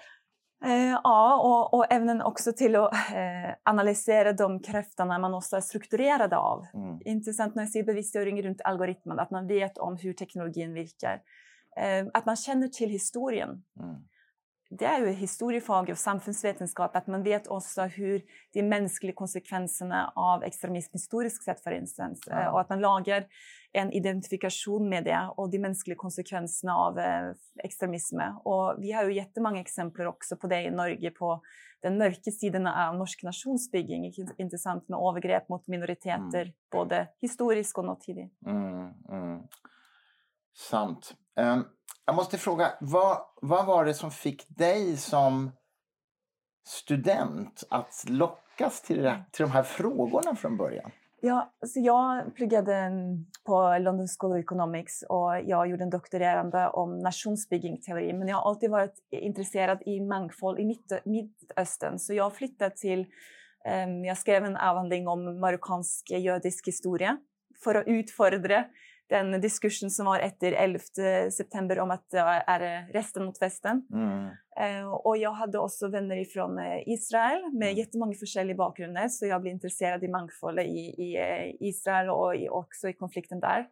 Eh, 0.66 1.00
ja, 1.04 1.42
och, 1.44 1.74
och 1.74 1.86
även 1.90 2.22
också 2.22 2.54
till 2.54 2.76
att 2.76 2.94
eh, 2.94 3.54
analysera 3.64 4.34
de 4.34 4.60
krafterna 4.60 5.20
man 5.20 5.34
också 5.34 5.56
är 5.56 5.62
strukturerade 5.62 6.38
av. 6.38 6.66
Mm. 6.74 7.00
Intressant 7.06 7.56
när 7.56 7.64
jag 7.64 7.70
ser 7.70 7.84
bevisstgöring 7.84 8.44
runt 8.44 8.62
algoritmen, 8.62 9.20
att 9.20 9.32
man 9.32 9.48
vet 9.48 9.78
om 9.78 9.98
hur 9.98 10.14
teknologin 10.14 10.74
virkar. 10.74 11.22
Eh, 11.78 12.08
att 12.14 12.26
man 12.26 12.36
känner 12.36 12.68
till 12.68 12.90
historien. 12.90 13.64
Mm 13.80 13.96
det 14.70 14.86
är 14.86 15.00
ju 15.00 15.12
historiefag 15.12 15.90
och 15.90 15.98
samfundsvetenskap 15.98 16.96
att 16.96 17.08
man 17.08 17.24
vet 17.24 17.48
också 17.48 17.82
hur 17.82 18.22
de 18.54 18.64
mänskliga 18.64 19.14
konsekvenserna 19.14 20.12
av 20.16 20.44
extremism 20.44 20.94
historiskt 20.94 21.44
sett 21.44 21.64
för 21.64 21.72
instans 21.72 22.24
ja. 22.28 22.52
och 22.52 22.62
att 22.62 22.70
man 22.70 22.80
lagar 22.80 23.26
en 23.72 23.92
identifikation 23.92 24.90
med 24.90 25.04
det 25.04 25.30
och 25.38 25.50
de 25.50 25.60
mänskliga 25.60 25.96
konsekvenserna 25.96 26.76
av 26.76 27.00
eh, 27.00 27.32
extremism. 27.64 28.20
Och 28.44 28.76
vi 28.80 28.92
har 28.92 29.04
ju 29.04 29.14
jättemånga 29.14 29.62
exempel 29.62 30.08
också 30.08 30.38
på 30.38 30.48
det 30.48 30.62
i 30.62 30.72
Norge 30.72 31.12
på 31.12 31.42
den 31.82 31.98
mörka 31.98 32.32
sidan 32.32 32.68
av 32.68 32.96
norsk 32.96 33.24
nationsbygging. 33.24 34.14
Intressant 34.38 34.90
med 34.90 35.00
övergrepp 35.00 35.50
mot 35.50 35.68
minoriteter, 35.68 36.42
mm. 36.42 36.54
både 36.72 37.08
historiskt 37.22 37.78
och 37.78 37.86
nutid. 37.86 38.30
Mm, 38.46 38.94
mm. 39.10 39.42
Sant. 40.54 41.16
Um, 41.36 41.66
jag 42.08 42.16
måste 42.16 42.38
fråga, 42.38 42.74
vad, 42.80 43.18
vad 43.42 43.66
var 43.66 43.86
det 43.86 43.94
som 43.94 44.12
fick 44.12 44.46
dig 44.58 44.98
som 44.98 45.52
student 46.68 47.64
att 47.70 48.06
lockas 48.08 48.82
till, 48.82 49.02
det, 49.02 49.24
till 49.32 49.46
de 49.46 49.52
här 49.52 49.64
frågorna 49.64 50.36
från 50.36 50.58
början? 50.58 50.92
Ja, 51.22 51.54
så 51.66 51.80
jag 51.80 52.36
pluggade 52.36 52.92
på 53.46 53.78
London 53.80 54.08
School 54.20 54.32
of 54.32 54.40
Economics 54.40 55.04
och 55.10 55.40
jag 55.46 55.70
gjorde 55.70 55.84
en 55.84 55.90
doktorerande 55.90 56.68
om 56.68 57.00
nationsbyggingsteori. 57.00 58.14
Men 58.14 58.28
jag 58.28 58.36
har 58.38 58.50
alltid 58.50 58.72
varit 58.72 58.96
intresserad 59.12 59.82
i 59.86 60.00
mångfald 60.00 60.60
i 60.60 60.66
Mitt 60.66 60.92
Mittöstern. 61.06 62.00
Så 62.00 62.14
jag 62.14 62.36
flyttade 62.36 62.76
till... 62.76 63.06
Um, 63.86 64.06
jag 64.06 64.18
skrev 64.18 64.46
en 64.46 64.58
avhandling 64.58 65.08
om 65.08 65.40
marockansk 65.40 66.12
judisk 66.12 66.68
historia 66.68 67.18
för 67.64 67.76
att 67.76 67.88
utfordra 67.88 68.66
den 69.10 69.42
diskursen 69.42 69.90
som 69.90 70.06
var 70.06 70.20
efter 70.20 70.52
11 70.52 70.80
september 71.32 71.80
om 71.80 71.92
att 71.92 72.10
det 72.10 72.18
är 72.48 72.94
resten 72.94 73.26
mot 73.26 73.42
västen. 73.42 73.88
Mm. 73.94 74.28
Uh, 74.60 74.90
och 74.90 75.18
jag 75.18 75.32
hade 75.32 75.60
också 75.60 75.88
vänner 75.88 76.26
från 76.26 76.60
uh, 76.60 76.82
Israel 76.86 77.42
med 77.54 77.68
mm. 77.68 77.78
jättemånga 77.78 78.14
olika 78.38 78.56
bakgrunder 78.56 79.08
så 79.08 79.26
jag 79.26 79.42
blev 79.42 79.54
intresserad 79.54 80.04
i 80.04 80.08
mångfald 80.08 80.60
i, 80.60 80.64
i 80.64 81.18
Israel 81.60 82.10
och 82.10 82.36
i, 82.36 82.50
också 82.50 82.90
i 82.90 82.94
konflikten 82.94 83.40
där. 83.40 83.68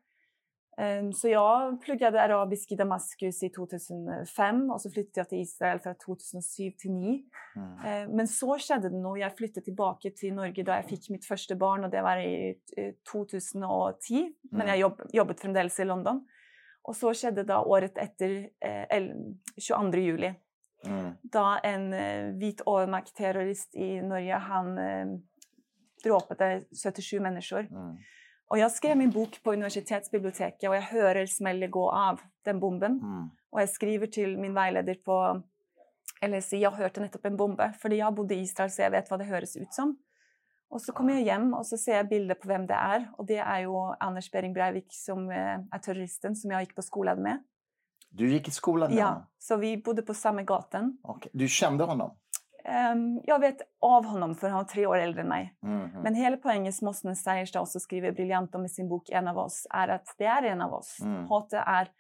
Ehm, 0.77 1.13
så 1.13 1.29
jag 1.29 1.81
pluggade 1.81 2.21
arabisk 2.21 2.71
i 2.71 2.75
Damaskus 2.75 3.43
i 3.43 3.49
2005 3.49 4.71
och 4.71 4.81
så 4.81 4.91
flyttade 4.91 5.19
jag 5.19 5.29
till 5.29 5.41
Israel 5.41 5.79
från 5.79 5.95
2007 5.95 6.71
till 6.71 6.89
2009. 6.89 7.21
Mm. 7.55 7.79
Ehm, 7.85 8.15
men 8.15 8.27
så 8.27 8.59
skedde 8.59 8.89
det 8.89 8.97
nog. 8.97 9.19
Jag 9.19 9.37
flyttade 9.37 9.63
tillbaka 9.63 10.09
till 10.15 10.33
Norge 10.33 10.63
då 10.63 10.71
jag 10.71 10.85
fick 10.85 11.09
mitt 11.09 11.25
första 11.25 11.55
barn 11.55 11.83
och 11.83 11.89
det 11.89 12.01
var 12.01 12.17
i 12.17 12.55
2010. 13.11 14.15
Mm. 14.15 14.33
Men 14.49 14.67
jag 14.67 14.77
jobb, 14.77 15.01
jobbade 15.13 15.39
framdeles 15.39 15.79
i 15.79 15.85
London. 15.85 16.27
Och 16.81 16.95
så 16.95 17.13
skedde 17.13 17.43
det 17.43 17.57
året 17.57 17.97
efter 17.97 18.49
eh, 18.59 19.03
22 19.57 19.97
juli. 19.97 20.33
Mm. 20.85 21.13
Då 21.21 21.59
en 21.63 21.93
eh, 21.93 22.33
vit 22.33 22.61
overmaktterrorist 22.65 23.75
i 23.75 24.01
Norge 24.01 24.35
han 24.35 24.77
eh, 24.77 25.05
dråpade 26.03 26.63
77 26.83 27.19
människor. 27.19 27.59
Mm. 27.59 27.97
Och 28.47 28.57
jag 28.57 28.71
skrev 28.71 28.97
min 28.97 29.11
bok 29.11 29.43
på 29.43 29.53
universitetsbiblioteket 29.53 30.69
och 30.69 30.75
jag 30.75 30.81
hör 30.81 31.25
smällen 31.25 31.71
gå 31.71 31.91
av 31.91 32.19
den 32.45 32.59
bomben. 32.59 32.91
Mm. 32.91 33.29
Och 33.49 33.61
jag 33.61 33.69
skriver 33.69 34.07
till 34.07 34.37
min 34.37 34.53
vägledare 34.53 34.95
på 34.95 35.41
LSI, 36.27 36.57
jag 36.57 36.71
hörde 36.71 37.01
nettopp 37.01 37.25
en 37.25 37.37
bomb, 37.37 37.61
för 37.79 37.89
jag 37.89 38.13
bodde 38.13 38.35
i 38.35 38.41
Israel 38.41 38.71
så 38.71 38.81
jag 38.81 38.91
vet 38.91 39.09
vad 39.09 39.19
det 39.19 39.23
hörs 39.23 39.55
ut 39.55 39.73
som. 39.73 39.97
Och 40.69 40.81
så 40.81 40.93
kommer 40.93 41.13
jag 41.13 41.33
hem 41.33 41.53
och 41.53 41.67
så 41.67 41.77
ser 41.77 41.95
jag 41.95 42.09
bilder 42.09 42.35
på 42.35 42.47
vem 42.47 42.67
det 42.67 42.73
är. 42.73 43.11
Och 43.17 43.25
det 43.25 43.37
är 43.37 43.59
ju 43.59 43.95
Anders 43.99 44.31
Behring 44.31 44.53
Breivik 44.53 44.87
som 44.89 45.29
eh, 45.29 45.37
är 45.71 45.79
terroristen 45.79 46.35
som 46.35 46.51
jag 46.51 46.61
gick 46.61 46.75
på 46.75 46.81
skolan 46.81 47.21
med. 47.21 47.43
Du 48.09 48.29
gick 48.31 48.47
i 48.47 48.51
skolan 48.51 48.89
med 48.89 48.99
Ja, 48.99 49.31
så 49.39 49.57
vi 49.57 49.77
bodde 49.77 50.01
på 50.01 50.13
samma 50.13 50.41
gatan. 50.41 50.97
Okay. 51.03 51.29
Du 51.33 51.47
kände 51.47 51.83
honom? 51.83 52.17
Um, 52.67 53.21
jag 53.23 53.39
vet 53.39 53.57
av 53.81 54.05
honom 54.05 54.35
för 54.35 54.49
han 54.49 54.57
var 54.57 54.63
tre 54.63 54.85
år 54.85 54.97
äldre 54.97 55.21
än 55.21 55.27
mig. 55.27 55.55
Mm, 55.63 55.79
mm. 55.79 56.01
Men 56.01 56.15
hela 56.15 56.37
poängen 56.37 56.73
som 56.73 56.87
Osman 56.87 57.15
Seierstad 57.15 57.61
också 57.61 57.79
skriver 57.79 58.11
briljant 58.11 58.55
om 58.55 58.65
i 58.65 58.69
sin 58.69 58.89
bok 58.89 59.09
En 59.09 59.27
av 59.27 59.37
oss 59.37 59.67
är 59.69 59.87
att 59.87 60.15
det 60.17 60.25
är 60.25 60.43
en 60.43 60.61
av 60.61 60.73
oss. 60.73 60.99
Mm. 61.03 61.27
Hatet 61.27 61.63
är, 61.65 61.91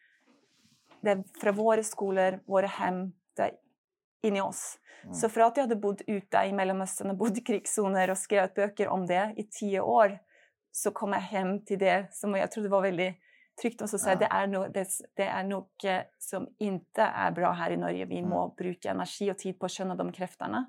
det 1.01 1.11
är 1.11 1.23
från 1.41 1.55
våra 1.55 1.83
skolor, 1.83 2.39
våra 2.45 2.67
hem, 2.67 3.11
det 3.35 3.51
in 4.21 4.35
i 4.35 4.41
oss. 4.41 4.79
Mm. 5.03 5.13
Så 5.13 5.29
för 5.29 5.41
att 5.41 5.57
jag 5.57 5.63
hade 5.63 5.75
bott 5.75 6.01
ute 6.07 6.37
i 6.37 6.53
Mellanöstern 6.53 7.09
och 7.09 7.17
bott 7.17 7.37
i 7.37 7.41
krigszoner 7.41 8.09
och 8.09 8.17
skrivit 8.17 8.53
böcker 8.53 8.87
om 8.87 9.05
det 9.05 9.33
i 9.37 9.43
tio 9.43 9.81
år 9.81 10.19
så 10.71 10.91
kom 10.91 11.13
jag 11.13 11.19
hem 11.19 11.65
till 11.65 11.79
det 11.79 12.07
som 12.11 12.35
jag 12.35 12.51
trodde 12.51 12.69
var 12.69 12.81
väldigt 12.81 13.15
tryggt 13.61 13.81
och 13.81 13.89
så 13.89 13.97
säga 13.97 14.13
ja. 14.13 14.19
det 14.19 14.35
är 14.35 14.47
nog 14.47 14.73
det, 14.73 14.87
det 15.15 15.23
är 15.23 15.43
noe 15.43 16.05
som 16.19 16.47
inte 16.57 17.01
är 17.01 17.31
bra 17.31 17.51
här 17.51 17.71
i 17.71 17.77
Norge. 17.77 18.05
Vi 18.05 18.17
mm. 18.17 18.29
må 18.29 18.55
bruka 18.57 18.91
energi 18.91 19.31
och 19.31 19.37
tid 19.37 19.59
på 19.59 19.65
att 19.65 19.71
känna 19.71 19.95
de 19.95 20.11
krafterna. 20.11 20.65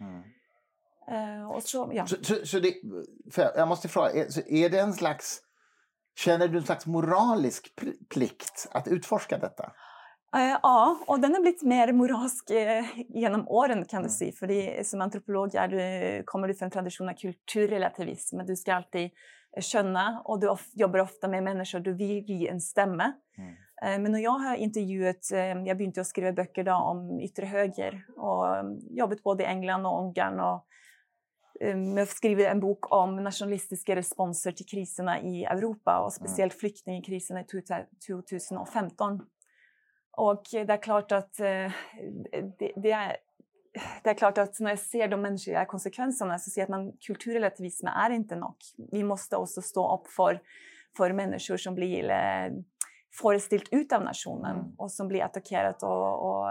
Mm. 0.00 0.22
Uh, 1.12 1.58
så, 1.60 1.90
ja. 1.92 2.06
så, 2.06 2.16
så, 2.24 2.46
så 2.46 2.60
det, 2.60 2.74
jag 3.34 3.68
måste 3.68 3.88
fråga, 3.88 4.10
är, 4.10 4.52
är 4.52 4.70
det 4.70 4.80
en 4.80 4.92
slags... 4.92 5.42
Känner 6.16 6.48
du 6.48 6.58
en 6.58 6.64
slags 6.64 6.86
moralisk 6.86 7.72
plikt 8.08 8.68
att 8.70 8.88
utforska 8.88 9.38
detta? 9.38 9.64
Uh, 10.36 10.58
ja, 10.62 10.98
och 11.06 11.20
den 11.20 11.34
har 11.34 11.40
blivit 11.40 11.62
mer 11.62 11.92
moralisk 11.92 12.50
uh, 12.50 13.00
genom 13.08 13.48
åren 13.48 13.84
kan 13.84 14.02
du 14.02 14.06
mm. 14.06 14.10
säga. 14.10 14.32
För 14.32 14.82
som 14.82 15.00
antropolog 15.00 15.54
är 15.54 15.68
du, 15.68 16.22
kommer 16.22 16.48
du 16.48 16.54
från 16.54 16.66
en 16.66 16.70
tradition 16.70 17.08
av 17.08 17.12
kulturrelativism. 17.12 18.38
Du 18.38 18.56
ska 18.56 18.74
alltid 18.74 19.10
skönna 19.60 20.22
och 20.24 20.40
du 20.40 20.56
jobbar 20.72 20.98
ofta 20.98 21.28
med 21.28 21.42
människor, 21.42 21.80
du 21.80 21.92
vill 21.92 22.24
bli 22.24 22.48
en 22.48 22.60
stämma. 22.60 23.12
Mm. 23.38 23.54
Eh, 23.82 24.02
men 24.02 24.12
när 24.12 24.18
jag 24.18 24.30
har 24.30 24.56
intervjuat, 24.56 25.32
eh, 25.32 25.38
jag 25.38 25.78
började 25.78 26.04
skriva 26.04 26.32
böcker 26.32 26.64
då 26.64 26.74
om 26.74 27.20
yttre 27.20 27.46
höger 27.46 28.04
och 28.16 28.56
mm, 28.56 28.78
jobbat 28.90 29.22
både 29.22 29.42
i 29.42 29.46
England 29.46 29.86
och 29.86 30.00
Ungarn 30.00 30.40
och 30.40 30.64
jag 31.96 32.08
skrivit 32.08 32.46
en 32.46 32.60
bok 32.60 32.92
om 32.92 33.16
nationalistiska 33.16 33.96
responser 33.96 34.52
till 34.52 34.66
kriserna 34.66 35.20
i 35.20 35.44
Europa 35.44 35.98
och 35.98 36.02
mm. 36.02 36.10
speciellt 36.10 36.52
mm. 36.52 36.60
flyktingkriserna 36.60 37.40
i 37.40 37.44
2015. 38.06 39.20
Och 40.12 40.42
det 40.52 40.58
är 40.58 40.82
klart 40.82 41.12
att 41.12 41.34
det, 41.34 41.72
det 42.76 42.90
är 42.90 43.16
det 44.02 44.10
är 44.10 44.14
klart 44.14 44.38
att 44.38 44.60
när 44.60 44.70
jag 44.70 44.78
ser 44.78 45.08
de 45.08 45.22
mänskliga 45.22 45.64
konsekvenserna 45.64 46.38
så 46.38 46.50
ser 46.50 46.60
jag 46.60 46.64
att 46.66 46.70
man, 46.70 46.92
kulturrelativism 47.06 47.86
är 47.86 48.10
inte 48.10 48.36
nog. 48.36 48.56
Vi 48.92 49.04
måste 49.04 49.36
också 49.36 49.62
stå 49.62 49.94
upp 49.94 50.08
för, 50.08 50.40
för 50.96 51.12
människor 51.12 51.56
som 51.56 51.74
blir 51.74 52.10
eh, 52.10 52.50
föreställt 53.20 53.68
ut 53.72 53.92
av 53.92 54.04
nationen 54.04 54.56
mm. 54.56 54.74
och 54.76 54.92
som 54.92 55.08
blir 55.08 55.22
attackerat. 55.22 55.82
Och, 55.82 56.26
och, 56.26 56.46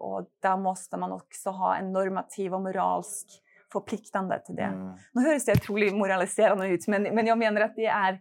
och 0.00 0.26
där 0.42 0.56
måste 0.56 0.96
man 0.96 1.12
också 1.12 1.50
ha 1.50 1.76
en 1.76 1.92
normativ 1.92 2.54
och 2.54 2.62
moralisk 2.62 3.26
förpliktande 3.72 4.42
till 4.46 4.56
det. 4.56 4.62
Mm. 4.62 4.96
Nu 5.12 5.22
hörs 5.22 5.44
det 5.44 5.52
otroligt 5.52 5.94
moraliserande 5.94 6.68
ut, 6.68 6.86
men, 6.86 7.02
men 7.02 7.26
jag 7.26 7.38
menar 7.38 7.60
att 7.60 7.76
det 7.76 7.86
är 7.86 8.20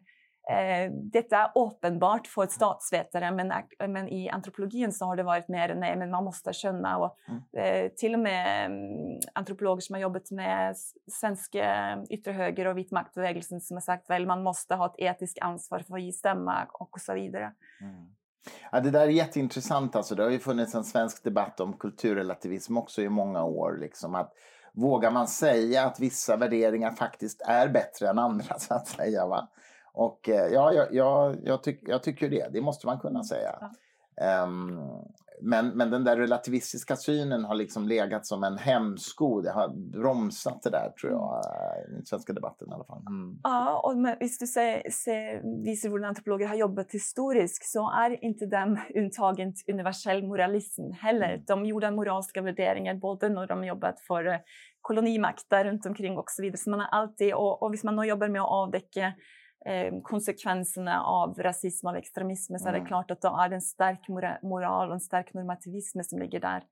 Eh, 0.50 0.92
detta 0.92 1.38
är 1.38 1.52
uppenbart 1.56 2.28
för 2.28 2.48
statsvetare, 2.48 3.32
men, 3.32 3.54
men 3.80 4.10
i 4.10 4.30
antropologin 4.30 4.92
så 4.94 5.06
har 5.06 5.16
det 5.16 5.24
varit 5.24 5.48
mer 5.48 5.76
nej, 5.76 5.96
men 5.96 6.12
man 6.12 6.24
måste 6.24 6.54
känna. 6.54 6.98
Och, 6.98 7.18
mm. 7.28 7.86
eh, 7.86 7.92
till 7.92 8.14
och 8.14 8.20
med 8.20 8.72
um, 8.72 9.20
antropologer 9.34 9.82
som 9.82 9.94
har 9.94 10.02
jobbat 10.02 10.32
med 10.32 10.76
svenska 11.12 11.98
yttre 12.10 12.32
höger 12.32 12.66
och 12.66 12.78
vit 12.78 12.92
maktrörelsen 12.92 13.62
som 13.62 13.78
har 13.78 13.82
sagt 13.82 14.10
väl 14.10 14.26
man 14.26 14.44
måste 14.44 14.76
ha 14.76 14.86
ett 14.86 14.96
etiskt 14.98 15.40
ansvar 15.42 15.80
för 15.80 15.96
att 15.96 16.02
ge 16.02 16.12
stämma 16.12 16.68
och 16.74 17.02
så 17.02 17.14
vidare. 17.14 17.54
Mm. 17.82 18.08
Ja, 18.72 18.80
det 18.80 18.92
där 18.92 19.02
är 19.02 19.08
jätteintressant. 19.08 19.96
Alltså. 19.96 20.16
Det 20.16 20.24
har 20.24 20.30
ju 20.30 20.40
funnits 20.40 20.76
en 20.76 20.84
svensk 20.84 21.24
debatt 21.24 21.60
om 21.60 21.74
kulturrelativism 21.74 22.78
också 22.78 23.02
i 23.02 23.10
många 23.10 23.44
år. 23.44 23.78
Liksom, 23.82 24.16
att 24.16 24.34
Vågar 24.78 25.12
man 25.12 25.28
säga 25.28 25.86
att 25.86 26.00
vissa 26.00 26.38
värderingar 26.38 26.92
faktiskt 26.92 27.42
är 27.42 27.68
bättre 27.68 28.10
än 28.10 28.20
andra? 28.20 28.60
så 28.60 28.74
att 28.74 28.88
säga, 28.88 29.28
va? 29.28 29.48
Och 29.98 30.30
eh, 30.30 30.54
ja, 30.54 30.74
jag, 30.74 30.94
jag, 30.94 31.36
jag, 31.44 31.64
tyck, 31.64 31.80
jag 31.82 32.04
tycker 32.04 32.30
det. 32.30 32.48
Det 32.54 32.62
måste 32.62 32.88
man 32.88 33.00
kunna 33.00 33.24
säga. 33.24 33.56
Ja. 34.16 34.44
Um, 34.44 34.80
men, 35.42 35.68
men 35.68 35.92
den 35.92 36.04
där 36.04 36.18
relativistiska 36.18 36.96
synen 36.96 37.46
har 37.46 37.56
liksom 37.56 37.88
legat 37.88 38.26
som 38.26 38.44
en 38.44 38.58
hämsko. 38.58 39.42
Det 39.42 39.52
har 39.52 39.70
bromsat 39.92 40.62
det 40.64 40.70
där, 40.70 40.90
tror 40.90 41.12
jag, 41.12 41.42
i 41.90 41.94
den 41.94 42.06
svenska 42.06 42.34
debatten 42.34 42.68
i 42.72 42.74
alla 42.74 42.84
fall. 42.84 43.02
Mm. 43.08 43.40
Ja, 43.44 43.80
och 43.80 43.92
om 43.92 44.16
du 44.20 44.48
ser, 44.48 44.92
ser, 44.92 45.64
visar 45.64 45.90
hur 45.90 46.04
antropologer 46.04 46.48
har 46.48 46.56
jobbat 46.56 46.92
historiskt 46.92 47.72
så 47.72 47.92
är 47.92 48.24
inte 48.24 48.46
de 48.46 48.80
till 49.36 49.74
universell 49.74 50.28
moralism 50.28 50.92
heller. 50.92 51.34
Mm. 51.34 51.44
De 51.48 51.66
gjorde 51.66 51.92
moraliska 51.92 52.42
värderingar 52.42 52.96
både 52.96 53.30
när 53.30 53.48
de 53.48 53.64
jobbat 53.64 54.00
för 54.00 54.28
eh, 54.28 54.40
kolonimakter 54.82 55.66
runt 55.66 55.86
omkring 55.86 56.18
och 56.18 56.30
så 56.30 56.42
vidare. 56.42 56.58
Så 56.58 56.70
man 56.70 56.80
har 56.80 56.88
alltid, 56.88 57.34
och, 57.34 57.62
och 57.62 57.68
om 57.68 57.76
man 57.84 57.96
nu 57.96 58.04
jobbar 58.04 58.30
med 58.30 58.42
att 58.42 58.52
avdäcka 58.52 59.14
eh, 59.68 60.02
konsekvenserna 60.04 61.04
av 61.04 61.34
rasism 61.38 61.88
och 61.88 61.98
extremism 61.98 62.58
så 62.58 62.68
är 62.68 62.72
det 62.72 62.78
mm. 62.78 62.88
klart 62.88 63.12
att 63.12 63.22
då 63.22 63.38
är 63.38 63.50
det 63.50 63.56
en 63.56 63.62
stark 63.62 64.08
moral 64.44 64.88
och 64.88 64.94
en 64.94 65.00
stark 65.00 65.34
normativism 65.34 66.00
som 66.04 66.20
ligger 66.20 66.40
där. 66.40 66.64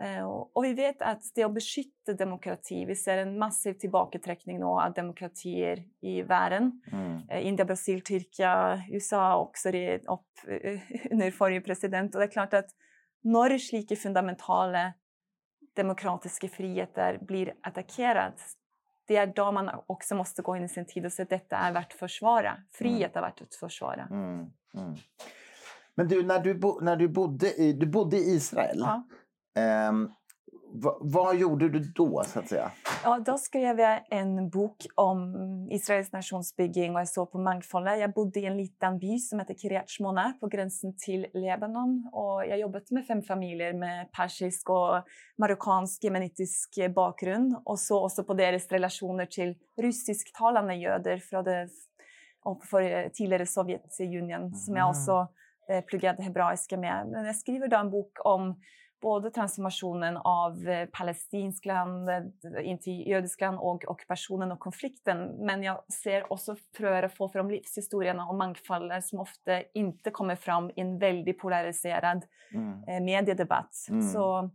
Eh, 0.00 0.24
och 0.52 0.64
vi 0.64 0.74
vet 0.74 1.02
att 1.02 1.22
det 1.34 1.44
att 1.44 1.54
beskytta 1.54 2.12
demokrati, 2.12 2.84
vi 2.84 2.96
ser 2.96 3.18
en 3.18 3.38
massiv 3.38 3.74
tillbakaträckning 3.74 4.58
nu 4.58 4.64
av 4.64 4.92
demokratier 4.92 5.84
i 6.00 6.22
världen. 6.22 6.82
Mm. 6.92 7.20
Eh, 7.28 7.46
Indien, 7.46 7.66
Brasil, 7.66 8.00
Turkiet, 8.00 8.80
USA 8.90 9.36
också 9.36 9.68
upp 9.68 10.48
eh, 10.48 10.80
under 11.10 11.30
förre 11.30 11.60
president. 11.60 12.14
Och 12.14 12.20
det 12.20 12.26
är 12.26 12.30
klart 12.30 12.54
att 12.54 12.70
när 13.22 13.58
slika 13.58 13.96
fundamentala 13.96 14.92
demokratiska 15.76 16.48
friheter 16.48 17.18
blir 17.18 17.54
attackerade 17.62 18.32
det 19.10 19.16
är 19.16 19.26
då 19.26 19.52
man 19.52 19.70
också 19.86 20.14
måste 20.14 20.42
gå 20.42 20.56
in 20.56 20.64
i 20.64 20.68
sin 20.68 20.86
tid 20.86 21.06
och 21.06 21.12
säga 21.12 21.24
att 21.24 21.30
detta 21.30 21.56
är 21.56 21.72
värt 21.72 21.92
att 21.92 21.98
försvara. 21.98 22.56
Frihet 22.72 23.16
är 23.16 23.20
värt 23.20 23.40
att 23.40 23.54
försvara. 23.54 24.08
Mm, 24.10 24.38
mm. 24.74 24.94
Men 25.94 26.08
du, 26.08 26.22
när 26.22 26.38
du, 26.38 26.54
bo, 26.54 26.80
när 26.80 26.96
du 26.96 27.08
bodde 27.08 27.54
i, 27.54 27.72
du 27.72 27.86
bodde 27.86 28.16
i 28.16 28.20
Israel. 28.20 28.78
Ja. 29.54 29.88
Um, 29.88 30.14
vad 31.00 31.36
gjorde 31.36 31.68
du 31.68 31.78
då, 31.78 32.22
så 32.26 32.38
att 32.38 32.48
säga? 32.48 32.70
Ja, 33.04 33.18
då 33.26 33.38
skrev 33.38 33.80
jag 33.80 34.00
en 34.10 34.50
bok 34.50 34.86
om 34.94 35.36
Israels 35.70 36.12
nationsbygging 36.12 36.94
och 36.94 37.00
jag 37.00 37.08
såg 37.08 37.32
på 37.32 37.38
mångfalden. 37.38 37.98
Jag 37.98 38.12
bodde 38.12 38.40
i 38.40 38.46
en 38.46 38.56
liten 38.56 38.98
by 38.98 39.18
som 39.18 39.38
heter 39.38 39.54
Kiryat 39.54 39.90
Shmona 39.90 40.32
på 40.40 40.46
gränsen 40.46 40.96
till 40.96 41.26
Libanon 41.34 42.10
och 42.12 42.46
jag 42.46 42.58
jobbade 42.58 42.84
med 42.90 43.06
fem 43.06 43.22
familjer 43.22 43.72
med 43.72 44.12
persisk 44.12 44.70
och 44.70 45.04
marockansk 45.38 46.04
jemenitisk 46.04 46.78
bakgrund 46.94 47.56
och 47.64 47.78
så 47.78 48.04
också 48.04 48.24
på 48.24 48.34
deras 48.34 48.68
relationer 48.68 49.26
till 49.26 49.54
rysktalande 49.76 50.74
judar 50.74 51.18
från 51.18 51.44
det 51.44 51.68
för 52.70 53.08
tidigare 53.08 53.46
Sovjetunionen 53.46 54.42
mm. 54.42 54.54
som 54.54 54.76
jag 54.76 54.84
mm. 54.84 54.90
också 54.90 55.28
eh, 55.70 55.84
pluggade 55.84 56.22
hebreiska 56.22 56.76
med. 56.76 57.08
Men 57.08 57.24
jag 57.24 57.36
skriver 57.36 57.68
då 57.68 57.76
en 57.76 57.90
bok 57.90 58.12
om 58.24 58.60
både 59.00 59.30
transformationen 59.30 60.16
av 60.16 60.68
eh, 60.68 60.86
palestinskt 60.86 61.66
land 61.66 62.10
in 62.62 62.78
till 62.78 63.08
judisk 63.08 63.40
land 63.40 63.58
och 63.58 63.90
ockupationen 63.90 64.52
och 64.52 64.58
konflikten. 64.58 65.46
Men 65.46 65.62
jag 65.62 65.92
ser 65.92 66.32
också 66.32 66.52
att 66.52 67.14
få 67.14 67.28
fram 67.28 67.50
livshistorierna 67.50 68.26
och 68.26 68.34
mångfalden 68.34 69.02
som 69.02 69.18
ofta 69.18 69.62
inte 69.74 70.10
kommer 70.10 70.36
fram 70.36 70.70
i 70.70 70.80
en 70.80 70.98
väldigt 70.98 71.38
polariserad 71.38 72.24
mm. 72.54 72.84
Eh, 72.88 73.00
mediedebatt. 73.00 73.86
Mm. 73.90 74.02
Så 74.02 74.50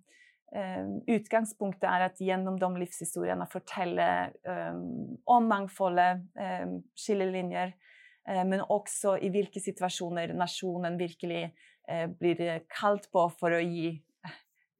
eh, 0.56 1.16
utgångspunkten 1.16 1.90
är 1.90 2.02
att 2.02 2.22
genom 2.22 2.60
de 2.60 2.78
livshistorierna 2.78 3.46
fortälla 3.46 4.26
eh, 4.26 4.76
om 5.24 5.48
mångfalden, 5.48 6.30
eh, 6.40 6.68
skiljelinjer, 7.08 7.74
eh, 8.30 8.46
men 8.46 8.62
också 8.62 9.18
i 9.18 9.30
vilka 9.30 9.60
situationer 9.60 10.34
nationen 10.34 10.98
verkligen 10.98 11.50
eh, 11.88 12.08
blir 12.08 12.62
kallt 12.82 13.12
på 13.12 13.30
för 13.30 13.52
att 13.52 13.64
ge 13.64 14.00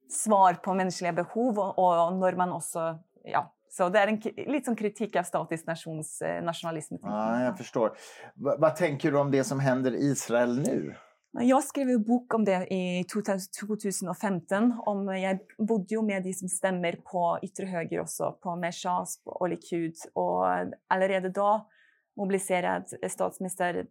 svar 0.08 0.54
på 0.54 0.74
mänskliga 0.74 1.12
behov 1.12 1.58
och, 1.58 1.78
och 1.78 2.16
när 2.16 2.36
man 2.36 2.52
också 2.52 2.98
ja, 3.24 3.56
så 3.68 3.88
det 3.88 3.98
är 3.98 4.06
en 4.08 4.20
lite 4.52 4.74
kritik 4.74 5.16
av 5.16 5.22
statisk 5.22 5.66
nations, 5.66 6.22
eh, 6.22 6.44
nationalism. 6.44 6.94
Ja, 7.02 7.42
jag 7.42 7.58
förstår. 7.58 7.88
V 8.34 8.50
vad 8.58 8.76
tänker 8.76 9.12
du 9.12 9.18
om 9.18 9.30
det 9.30 9.44
som 9.44 9.60
händer 9.60 9.94
i 9.94 9.98
Israel 9.98 10.58
nu? 10.58 10.94
Jag 11.40 11.64
skrev 11.64 11.88
en 11.88 12.02
bok 12.02 12.34
om 12.34 12.44
det 12.44 12.74
i 12.74 13.04
2015. 13.04 14.80
Om, 14.86 15.16
jag 15.16 15.38
bodde 15.58 15.94
ju 15.94 16.02
med 16.02 16.22
de 16.22 16.32
som 16.32 16.48
stämmer 16.48 16.92
på 16.92 17.38
yttre 17.42 17.66
höger 17.66 18.00
också, 18.00 18.38
på 18.42 18.56
Meshas 18.56 19.22
och 19.24 19.48
Likud. 19.48 19.94
Och 20.12 20.44
redan 20.90 21.32
då 21.32 21.68
mobiliserade 22.16 23.08
statsminister 23.08 23.86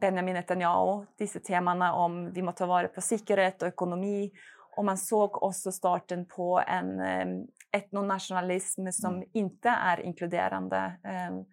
Benjamin 0.00 0.34
Netanyahu 0.34 1.06
dessa 1.18 1.40
teman 1.40 1.82
om 1.82 2.32
vi 2.32 2.42
måste 2.42 2.58
ta 2.58 2.66
vara 2.66 2.88
på 2.88 3.00
säkerhet 3.00 3.62
och 3.62 3.68
ekonomi 3.68 4.32
och 4.80 4.86
man 4.86 4.98
såg 4.98 5.42
också 5.42 5.72
starten 5.72 6.26
på 6.26 6.62
en 6.66 7.00
um, 7.00 7.46
etnonationalism 7.72 8.86
som 8.90 9.14
mm. 9.14 9.28
inte 9.32 9.68
är 9.68 10.00
inkluderande. 10.00 10.92
Um, 11.30 11.44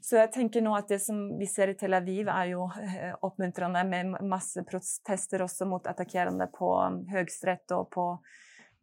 så 0.00 0.16
jag 0.16 0.32
tänker 0.32 0.62
nog 0.62 0.76
att 0.76 0.88
det 0.88 0.98
som 0.98 1.38
vi 1.38 1.46
ser 1.46 1.68
i 1.68 1.74
Tel 1.74 1.94
Aviv 1.94 2.28
är 2.28 2.44
ju 2.44 2.56
uh, 2.56 3.14
uppmuntrande 3.22 3.84
med 3.84 4.22
massor 4.22 4.62
protester 4.62 5.42
också 5.42 5.66
mot 5.66 5.86
attackerande 5.86 6.46
på 6.46 6.82
um, 6.82 7.06
högsträtt 7.06 7.70
och 7.70 7.90
på, 7.90 8.22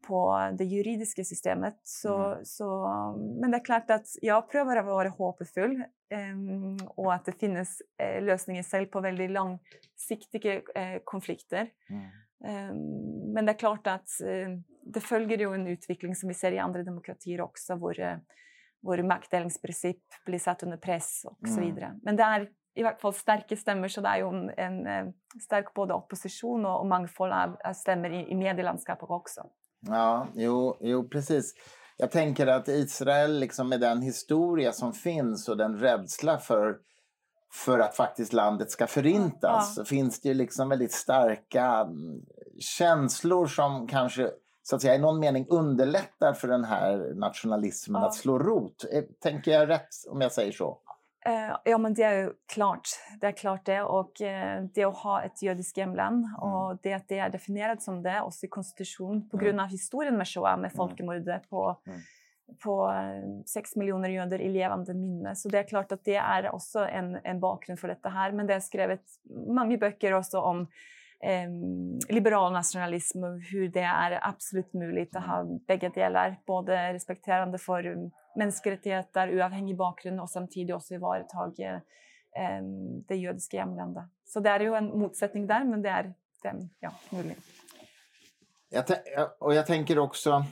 på 0.08 0.50
det 0.58 0.66
juridiska 0.66 1.24
systemet. 1.24 1.80
Så, 1.84 2.26
mm. 2.26 2.46
så, 2.46 2.88
men 3.42 3.52
det 3.52 3.58
är 3.58 3.66
klart 3.66 3.92
att 3.92 4.08
jag 4.22 4.50
prövar 4.50 4.78
att 4.78 4.86
vara 4.86 5.10
hoppfull 5.10 5.84
och 6.88 7.14
att 7.14 7.26
det 7.26 7.40
finns 7.40 7.82
uh, 8.04 8.26
lösningar 8.26 8.64
själv 8.64 8.86
på 8.86 9.02
väldigt 9.02 9.32
långsiktiga 9.32 10.56
uh, 10.56 11.00
konflikter. 11.04 11.70
Mm. 11.90 12.10
Ehm, 12.46 13.34
men 13.34 13.46
det 13.46 13.52
är 13.52 13.60
klart 13.60 13.88
att 13.88 14.22
eh, 14.22 14.60
det 14.94 15.00
följer 15.00 15.38
ju 15.38 15.54
en 15.54 15.68
utveckling 15.68 16.16
som 16.16 16.28
vi 16.28 16.34
ser 16.34 16.52
i 16.52 16.60
andra 16.60 16.84
demokratier 16.84 17.42
också, 17.42 17.76
vår, 17.76 18.00
eh, 18.00 18.18
vår 18.82 19.04
maktdelningsprincip 19.04 20.02
blir 20.26 20.40
satt 20.40 20.64
under 20.64 20.78
press 20.78 21.26
och 21.26 21.48
så 21.48 21.60
mm. 21.60 21.66
vidare. 21.66 22.00
Men 22.04 22.16
det 22.16 22.24
är 22.24 22.50
i 22.76 22.84
alla 22.84 22.96
fall 22.96 23.14
starka 23.14 23.56
stämmor, 23.56 23.88
så 23.88 24.02
det 24.02 24.08
är 24.08 24.18
ju 24.18 24.28
en, 24.28 24.50
en 24.58 24.88
eh, 24.88 25.14
stark 25.44 25.74
både 25.74 25.94
opposition 25.94 26.66
och, 26.66 26.80
och 26.80 26.88
mångfald 26.88 27.34
av 27.64 27.74
stämmor 27.74 28.12
i, 28.12 28.32
i 28.32 28.36
medielandskapet 28.36 29.10
också. 29.10 29.42
Ja, 29.80 30.28
jo, 30.34 30.78
jo, 30.82 31.10
precis. 31.10 31.54
Jag 31.98 32.12
tänker 32.12 32.48
att 32.48 32.68
Israel, 32.68 33.40
liksom 33.40 33.70
med 33.70 33.80
den 33.80 34.02
historia 34.02 34.72
som 34.72 34.94
finns 34.94 35.50
och 35.50 35.58
den 35.58 35.80
rädsla 35.80 36.38
för 36.38 36.78
för 37.54 37.80
att 37.80 37.96
faktiskt 37.96 38.34
landet 38.34 38.72
ska 38.72 38.88
förintas 38.88 39.42
ja. 39.44 39.62
så 39.62 39.86
finns 39.86 40.22
det 40.22 40.30
ju 40.30 40.34
liksom 40.34 40.70
väldigt 40.70 40.92
starka 40.92 41.66
mm, 41.66 42.22
känslor 42.60 43.48
som 43.48 43.88
kanske 43.88 44.32
så 44.64 44.76
att 44.76 44.82
säga, 44.82 44.96
i 44.96 45.00
någon 45.00 45.20
mening 45.20 45.48
underlättar 45.50 46.34
för 46.34 46.48
den 46.48 46.64
här 46.64 47.14
nationalismen 47.16 48.02
ja. 48.02 48.08
att 48.08 48.16
slå 48.16 48.40
rot. 48.40 48.86
Eh, 48.94 49.04
tänker 49.20 49.52
jag 49.52 49.70
rätt 49.70 49.88
om 50.10 50.22
jag 50.22 50.32
säger 50.32 50.52
så? 50.52 50.80
Uh, 51.28 51.58
ja, 51.64 51.78
men 51.78 51.94
det 51.94 52.04
är 52.04 52.14
ju 52.14 52.32
klart. 52.54 52.90
Det 53.22 53.28
är 53.28 53.32
klart 53.32 53.66
det. 53.66 53.82
Och 53.82 54.12
uh, 54.22 54.68
det 54.74 54.84
att 54.84 54.98
ha 54.98 55.22
ett 55.22 55.42
judiskt 55.42 55.78
hemland 55.78 56.26
mm. 56.26 56.36
och 56.44 56.78
det 56.84 56.94
att 56.94 57.08
det 57.08 57.20
är 57.20 57.30
definierat 57.30 57.82
som 57.82 58.04
det 58.04 58.22
också 58.22 58.46
i 58.46 58.50
konstitution 58.50 59.30
på 59.30 59.38
mm. 59.38 59.46
grund 59.46 59.62
av 59.62 59.68
historien 59.68 60.18
med 60.18 60.28
Shoah, 60.28 60.60
med 60.60 60.74
folkmordet 60.74 61.50
på 61.50 61.82
mm 61.88 62.00
på 62.64 62.92
eh, 62.92 63.44
sex 63.46 63.76
miljoner 63.76 64.10
judar 64.10 64.42
i 64.42 64.50
levande 64.50 64.94
minne. 64.94 65.36
Så 65.36 65.50
det 65.50 65.60
är 65.60 65.64
klart 65.64 65.92
att 65.92 66.04
det 66.04 66.16
är 66.16 66.56
också 66.56 66.80
en, 66.80 67.20
en 67.24 67.40
bakgrund 67.40 67.80
för 67.80 67.88
detta 67.88 68.10
här. 68.10 68.32
Men 68.32 68.48
det 68.48 68.54
har 68.54 68.60
skrivet 68.60 69.04
många 69.48 69.78
böcker 69.78 70.14
också 70.14 70.40
om 70.40 70.68
eh, 71.20 71.50
liberal 72.10 72.54
nationalism 72.54 73.24
och 73.24 73.42
hur 73.42 73.68
det 73.68 73.82
är 73.82 74.20
absolut 74.22 74.74
möjligt 74.74 75.16
att 75.16 75.26
ha 75.26 75.44
bägge 75.68 75.90
delar. 75.90 76.36
Både 76.46 76.94
respekterande 76.94 77.58
för 77.58 78.12
mänskliga 78.38 78.76
rättigheter, 78.76 79.38
oavhängig 79.38 79.78
bakgrund 79.78 80.22
och 80.22 80.30
samtidigt 80.30 80.76
också 80.76 80.94
ivaretag 80.94 81.60
eh, 81.60 81.80
ehm, 82.36 83.02
det 83.08 83.16
jødiske 83.16 83.58
hjemlandet. 83.58 84.04
Så 84.26 84.40
det 84.40 84.50
är 84.50 84.60
ju 84.60 84.76
en 84.76 85.00
motsättning 85.00 85.48
där, 85.48 85.64
men 85.64 85.82
det 85.82 85.90
är, 85.90 86.14
den 86.44 86.70
ja, 86.80 86.92
möjligt. 87.10 87.44
Jag, 88.70 88.86
och 89.40 89.54
jag 89.54 89.66
tänker 89.66 90.00
också... 90.00 90.46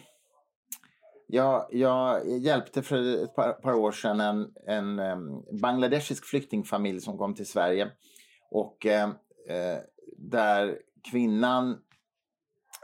Jag, 1.28 1.68
jag 1.72 2.30
hjälpte 2.30 2.82
för 2.82 3.24
ett 3.24 3.36
par, 3.36 3.54
par 3.54 3.74
år 3.74 3.92
sedan 3.92 4.20
en, 4.20 4.54
en 4.68 5.00
um, 5.00 5.46
bangladeshisk 5.62 6.26
flyktingfamilj 6.26 7.02
som 7.02 7.18
kom 7.18 7.36
till 7.36 7.48
Sverige. 7.48 7.92
Och 8.52 8.86
eh, 8.86 9.10
där 10.18 10.80
kvinnan 11.12 11.78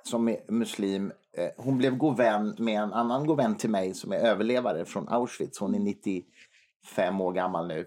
som 0.03 0.29
är 0.29 0.51
muslim, 0.51 1.11
eh, 1.37 1.49
hon 1.57 1.77
blev 1.77 1.97
god 1.97 2.17
vän 2.17 2.55
med 2.57 2.81
en 2.81 2.93
annan 2.93 3.25
god 3.25 3.37
vän 3.37 3.55
till 3.57 3.69
mig 3.69 3.93
som 3.93 4.11
är 4.11 4.17
överlevare 4.17 4.85
från 4.85 5.09
Auschwitz. 5.09 5.59
Hon 5.59 5.75
är 5.75 5.79
95 5.79 7.21
år 7.21 7.33
gammal 7.33 7.67
nu. 7.67 7.85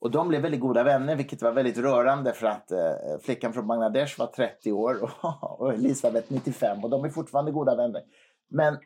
Och 0.00 0.10
de 0.10 0.28
blev 0.28 0.42
väldigt 0.42 0.60
goda 0.60 0.82
vänner, 0.82 1.16
vilket 1.16 1.42
var 1.42 1.52
väldigt 1.52 1.78
rörande 1.78 2.32
för 2.32 2.46
att 2.46 2.72
eh, 2.72 2.78
flickan 3.22 3.52
från 3.52 3.66
Bangladesh 3.66 4.18
var 4.18 4.26
30 4.26 4.72
år 4.72 5.02
och, 5.02 5.60
och 5.60 5.74
Elisabeth 5.74 6.32
95 6.32 6.84
och 6.84 6.90
de 6.90 7.04
är 7.04 7.08
fortfarande 7.08 7.52
goda 7.52 7.76
vänner. 7.76 8.02
Men 8.50 8.78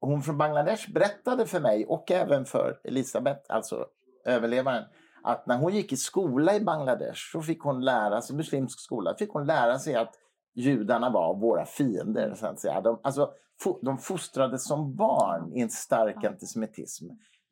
hon 0.00 0.22
från 0.22 0.38
Bangladesh 0.38 0.92
berättade 0.92 1.46
för 1.46 1.60
mig 1.60 1.86
och 1.86 2.10
även 2.10 2.44
för 2.44 2.80
Elisabeth, 2.84 3.40
alltså 3.48 3.86
överlevaren, 4.24 4.84
att 5.22 5.46
när 5.46 5.58
hon 5.58 5.74
gick 5.74 5.92
i 5.92 5.96
skola 5.96 6.54
i 6.54 6.60
Bangladesh 6.60 7.32
så 7.32 7.42
fick 7.42 7.60
hon 7.60 7.84
lära 7.84 8.22
sig, 8.22 8.36
muslimsk 8.36 8.80
skola, 8.80 9.14
fick 9.18 9.30
hon 9.30 9.46
lära 9.46 9.78
sig 9.78 9.94
att 9.94 10.14
judarna 10.54 11.10
var 11.10 11.34
våra 11.34 11.66
fiender. 11.66 12.34
Så 12.34 12.46
att 12.46 12.60
säga. 12.60 12.80
De, 12.80 13.00
alltså, 13.02 13.30
de 13.82 13.98
fostrades 13.98 14.68
som 14.68 14.94
barn 14.94 15.52
i 15.54 15.60
en 15.60 15.70
stark 15.70 16.24
antisemitism. 16.24 17.06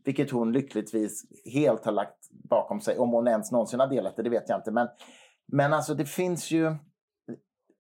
Vilket 0.04 0.30
hon 0.30 0.52
lyckligtvis 0.52 1.22
helt 1.52 1.85
har 1.85 1.92
lagt 1.92 2.30
bakom 2.30 2.80
sig. 2.80 2.98
Om 2.98 3.11
hon 3.11 3.28
ens 3.28 3.52
någonsin 3.52 3.80
har 3.80 3.87
delat 3.87 4.16
det, 4.16 4.22
det 4.22 4.30
vet 4.30 4.48
jag 4.48 4.59
inte. 4.59 4.70
Men, 4.70 4.88
men 5.46 5.72
alltså 5.72 5.94
det 5.94 6.04
finns 6.06 6.50
ju... 6.50 6.74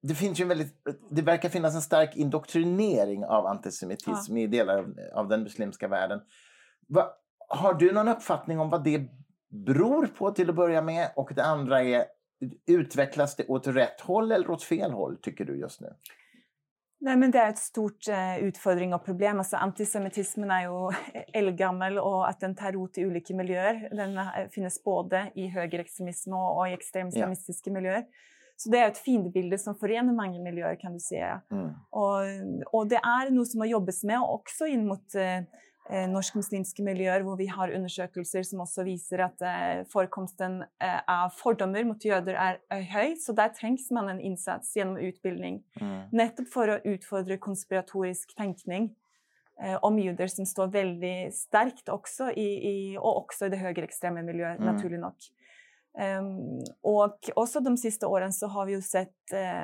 Det, 0.08 0.14
finns 0.14 0.40
ju 0.40 0.44
väldigt, 0.44 0.74
det 1.10 1.22
verkar 1.22 1.48
finnas 1.48 1.74
en 1.74 1.82
stark 1.82 2.16
indoktrinering 2.16 3.24
av 3.24 3.46
antisemitism 3.46 4.36
ja. 4.36 4.42
i 4.42 4.46
delar 4.46 4.78
av, 4.78 4.94
av 5.14 5.28
den 5.28 5.42
muslimska 5.42 5.88
världen. 5.88 6.20
Va, 6.88 7.10
har 7.48 7.74
du 7.74 7.92
någon 7.92 8.08
uppfattning 8.08 8.60
om 8.60 8.70
vad 8.70 8.84
det 8.84 9.08
beror 9.66 10.06
på 10.06 10.30
till 10.30 10.50
att 10.50 10.56
börja 10.56 10.82
med? 10.82 11.10
Och 11.16 11.30
det 11.34 11.44
andra 11.44 11.82
är, 11.82 12.04
utvecklas 12.66 13.36
det 13.36 13.46
åt 13.46 13.66
rätt 13.66 14.00
håll 14.00 14.32
eller 14.32 14.50
åt 14.50 14.62
fel 14.62 14.92
håll 14.92 15.18
tycker 15.22 15.44
du 15.44 15.58
just 15.58 15.80
nu? 15.80 15.88
Nej, 17.00 17.16
men 17.16 17.30
det 17.30 17.38
är 17.38 17.48
ett 17.48 17.58
stort 17.58 18.08
uh, 18.08 18.38
utfordring 18.38 18.94
och 18.94 19.04
problem. 19.04 19.38
Altså, 19.38 19.56
antisemittismen 19.56 20.50
är 20.50 20.62
ju 20.62 20.92
eldgammel, 21.32 21.98
och 21.98 22.28
att 22.28 22.40
den 22.40 22.54
tar 22.54 22.72
rot 22.72 22.98
i 22.98 23.06
olika 23.06 23.34
miljöer. 23.34 23.88
Den 23.96 24.18
uh, 24.18 24.48
finnes 24.50 24.84
både 24.84 25.32
i 25.34 25.46
högerextremism 25.46 26.32
och, 26.32 26.58
och 26.58 26.68
i 26.68 26.72
extremislamistiska 26.72 27.70
ja. 27.70 27.74
miljöer. 27.74 28.04
Så 28.56 28.70
det 28.70 28.78
är 28.78 28.88
ett 28.88 28.98
fiendebilde 28.98 29.58
som 29.58 29.74
förenar 29.74 30.12
många 30.12 30.42
miljöer, 30.42 30.80
kan 30.80 30.92
du 30.92 31.00
säga. 31.00 31.40
Mm. 31.50 31.70
Och, 31.90 32.20
och, 32.72 32.86
det 32.86 32.96
är 32.96 33.30
något 33.30 33.50
som 33.50 33.60
har 33.60 33.66
jobbats 33.66 34.04
med, 34.04 34.20
också 34.20 34.66
in 34.66 34.86
mot 34.86 35.14
uh, 35.14 35.44
eh, 35.90 36.06
norsk-muslimske 36.10 36.82
miljøer, 36.82 37.22
hvor 37.26 37.36
vi 37.36 37.46
har 37.46 37.74
undersøkelser 37.76 38.46
som 38.46 38.62
også 38.64 38.86
viser 38.86 39.22
at 39.26 39.42
eh, 39.44 39.84
forekomsten 39.92 40.62
eh, 40.82 41.00
av 41.08 41.34
fordommer 41.36 41.84
mot 41.84 42.04
er, 42.04 42.30
er, 42.32 42.84
høy. 42.92 43.16
Så 43.20 43.36
der 43.36 43.52
trengs 43.56 43.90
man 43.94 44.10
en 44.12 44.20
innsats 44.20 44.74
gjennom 44.76 44.98
utbildning. 44.98 45.62
Mm. 45.80 45.98
Nettopp 46.16 46.52
for 46.52 46.72
å 46.72 46.80
utfordre 46.84 47.38
konspiratorisk 47.42 48.34
tenkning 48.38 48.90
eh, 49.62 49.76
om 49.82 49.98
jøder, 50.00 50.32
som 50.32 50.48
står 50.48 50.72
veldig 50.74 51.16
sterkt 51.36 51.92
også 51.92 52.32
i, 52.32 52.48
i, 52.56 52.76
og 52.96 53.26
også 53.26 53.48
i 53.50 53.54
det 53.54 53.62
høyreekstreme 53.62 54.24
miljøet, 54.26 54.62
mm. 54.62 54.70
naturlig 54.72 55.02
nok. 55.04 55.30
Um, 56.20 56.60
och 56.82 57.18
också 57.34 57.60
de 57.60 57.76
sista 57.76 58.08
åren 58.08 58.32
så 58.32 58.46
har 58.46 58.66
vi 58.66 58.72
ju 58.72 58.82
sett 58.82 59.14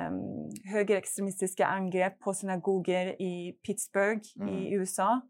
um, 0.09 0.49
högerextremistiska 0.73 1.65
angrepp 1.65 2.19
på 2.19 2.33
synagoger 2.33 3.21
i 3.21 3.57
Pittsburgh 3.67 4.21
mm. 4.39 4.49
i 4.49 4.73
USA. 4.73 5.21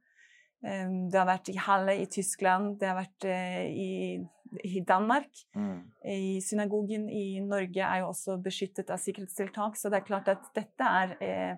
Ehm, 0.68 1.10
det 1.10 1.18
har 1.18 1.26
varit 1.26 1.50
i 1.50 1.56
Halle 1.56 1.94
i 1.94 2.06
Tyskland, 2.06 2.80
det 2.80 2.86
har 2.86 2.96
varit 2.96 3.24
eh, 3.24 3.66
i, 3.66 4.28
i 4.64 4.80
Danmark. 4.88 5.30
Mm. 5.56 5.82
I 6.14 6.42
synagogen 6.42 7.10
i 7.10 7.42
Norge 7.42 7.86
är 7.86 7.98
ju 7.98 8.04
också 8.04 8.38
beskyttet 8.38 8.90
av 8.90 8.98
säkerhetstiltak, 8.98 9.78
så 9.78 9.90
det 9.90 9.98
är 9.98 10.06
klart 10.06 10.28
att 10.28 10.54
detta 10.54 10.84
är 10.84 11.08
eh, 11.22 11.58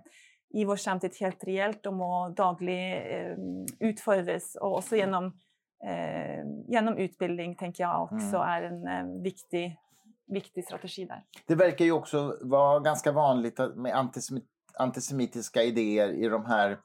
i 0.50 0.66
vår 0.66 0.76
samtid 0.76 1.12
helt 1.20 1.44
reellt 1.44 1.86
och 1.86 1.94
må 1.94 2.34
daglig 2.38 3.04
utfordres. 3.80 4.56
Och 4.56 4.78
också 4.78 4.96
genom, 4.96 5.26
eh, 5.26 5.32
genom 6.68 6.98
utbildning 6.98 7.56
tänker 7.56 7.84
jag 7.84 8.04
också 8.04 8.38
mm. 8.38 8.42
är 8.42 8.62
en 8.62 8.88
eh, 8.88 9.22
viktig, 9.22 9.80
viktig 10.28 10.64
strategi 10.64 11.06
där. 11.06 11.24
Det 11.46 11.56
verkar 11.56 11.86
ju 11.86 11.92
också 11.92 12.38
vara 12.42 12.80
ganska 12.80 13.12
vanligt 13.12 13.60
med 13.76 14.10
antisemitiska 14.78 15.64
idéer 15.64 16.10
i 16.10 16.28
de 16.28 16.46
här 16.46 16.78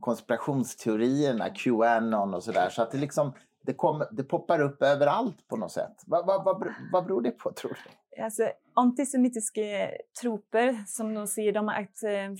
konspirationsteorierna, 0.00 1.48
Qanon 1.54 2.34
och 2.34 2.44
sådär. 2.44 2.68
Så 2.70 2.82
att 2.82 2.90
det 2.90 2.98
liksom 2.98 3.32
det, 3.62 3.74
kom, 3.74 4.04
det 4.12 4.22
poppar 4.22 4.60
upp 4.60 4.82
överallt 4.82 5.48
på 5.48 5.56
något 5.56 5.72
sätt. 5.72 6.02
Vad, 6.06 6.26
vad, 6.26 6.44
vad, 6.44 6.74
vad 6.92 7.04
beror 7.04 7.22
det 7.22 7.30
på 7.30 7.52
tror 7.52 7.78
du? 7.84 8.22
Alltså, 8.22 8.50
antisemitiska 8.74 9.90
troper, 10.20 10.84
som 10.86 11.14
de 11.14 11.26
säger, 11.26 11.52
de 11.52 11.68
är 11.68 11.82
att 11.82 12.02
eh, 12.02 12.36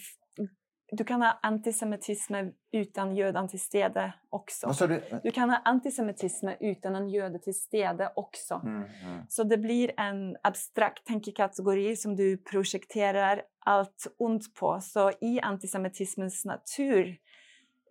du 0.93 1.05
kan 1.05 1.23
ha 1.23 1.39
antisemitism 1.43 2.35
utan 2.73 3.17
jødene 3.17 3.49
till 3.49 3.61
stede 3.61 4.13
också. 4.31 4.87
Du? 4.87 5.03
du? 5.23 5.31
kan 5.31 5.51
ha 5.51 5.57
antisemitism 5.65 6.49
utan 6.61 6.95
en 6.95 7.09
jude 7.09 7.39
till 7.39 7.55
stede 7.55 8.13
också. 8.17 8.61
Mm, 8.65 8.77
mm. 8.77 9.23
Så 9.29 9.45
det 9.45 9.59
blir 9.59 9.91
en 9.97 10.37
abstrakt 10.43 11.07
tänkekategori 11.07 11.97
som 11.97 12.17
du 12.17 12.37
projekterar 12.37 13.43
allt 13.59 14.07
ont 14.19 14.55
på. 14.55 14.81
Så 14.81 15.11
i 15.21 15.41
antisemitismens 15.41 16.45
natur 16.45 17.19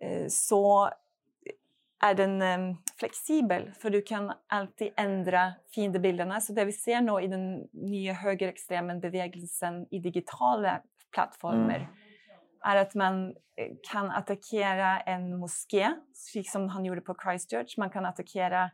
Eh, 0.00 0.26
så 0.28 0.90
är 2.02 2.14
den 2.14 2.42
ehm, 2.42 2.76
flexibel, 2.98 3.72
för 3.78 3.90
du 3.90 4.02
kan 4.02 4.32
alltid 4.46 4.92
ändra 4.96 5.52
fiendebilderna. 5.74 6.40
Så 6.40 6.52
det 6.52 6.64
vi 6.64 6.72
ser 6.72 7.00
nu 7.00 7.20
i 7.20 7.26
den 7.26 7.68
nya 7.72 8.12
högerextrema 8.12 8.94
bevegelsen 8.94 9.86
i 9.90 9.98
digitala 9.98 10.82
plattformar 11.14 11.76
mm. 11.76 11.88
Är 12.64 12.76
att 12.76 12.94
man 12.94 13.28
eh, 13.28 13.34
kan 13.92 14.10
attackera 14.10 15.00
en 15.00 15.38
moské, 15.38 15.94
som 16.52 16.68
han 16.68 16.84
gjorde 16.84 17.00
på 17.00 17.16
Christchurch. 17.24 17.78
Man 17.78 17.90
kan 17.90 18.06
attackera 18.06 18.70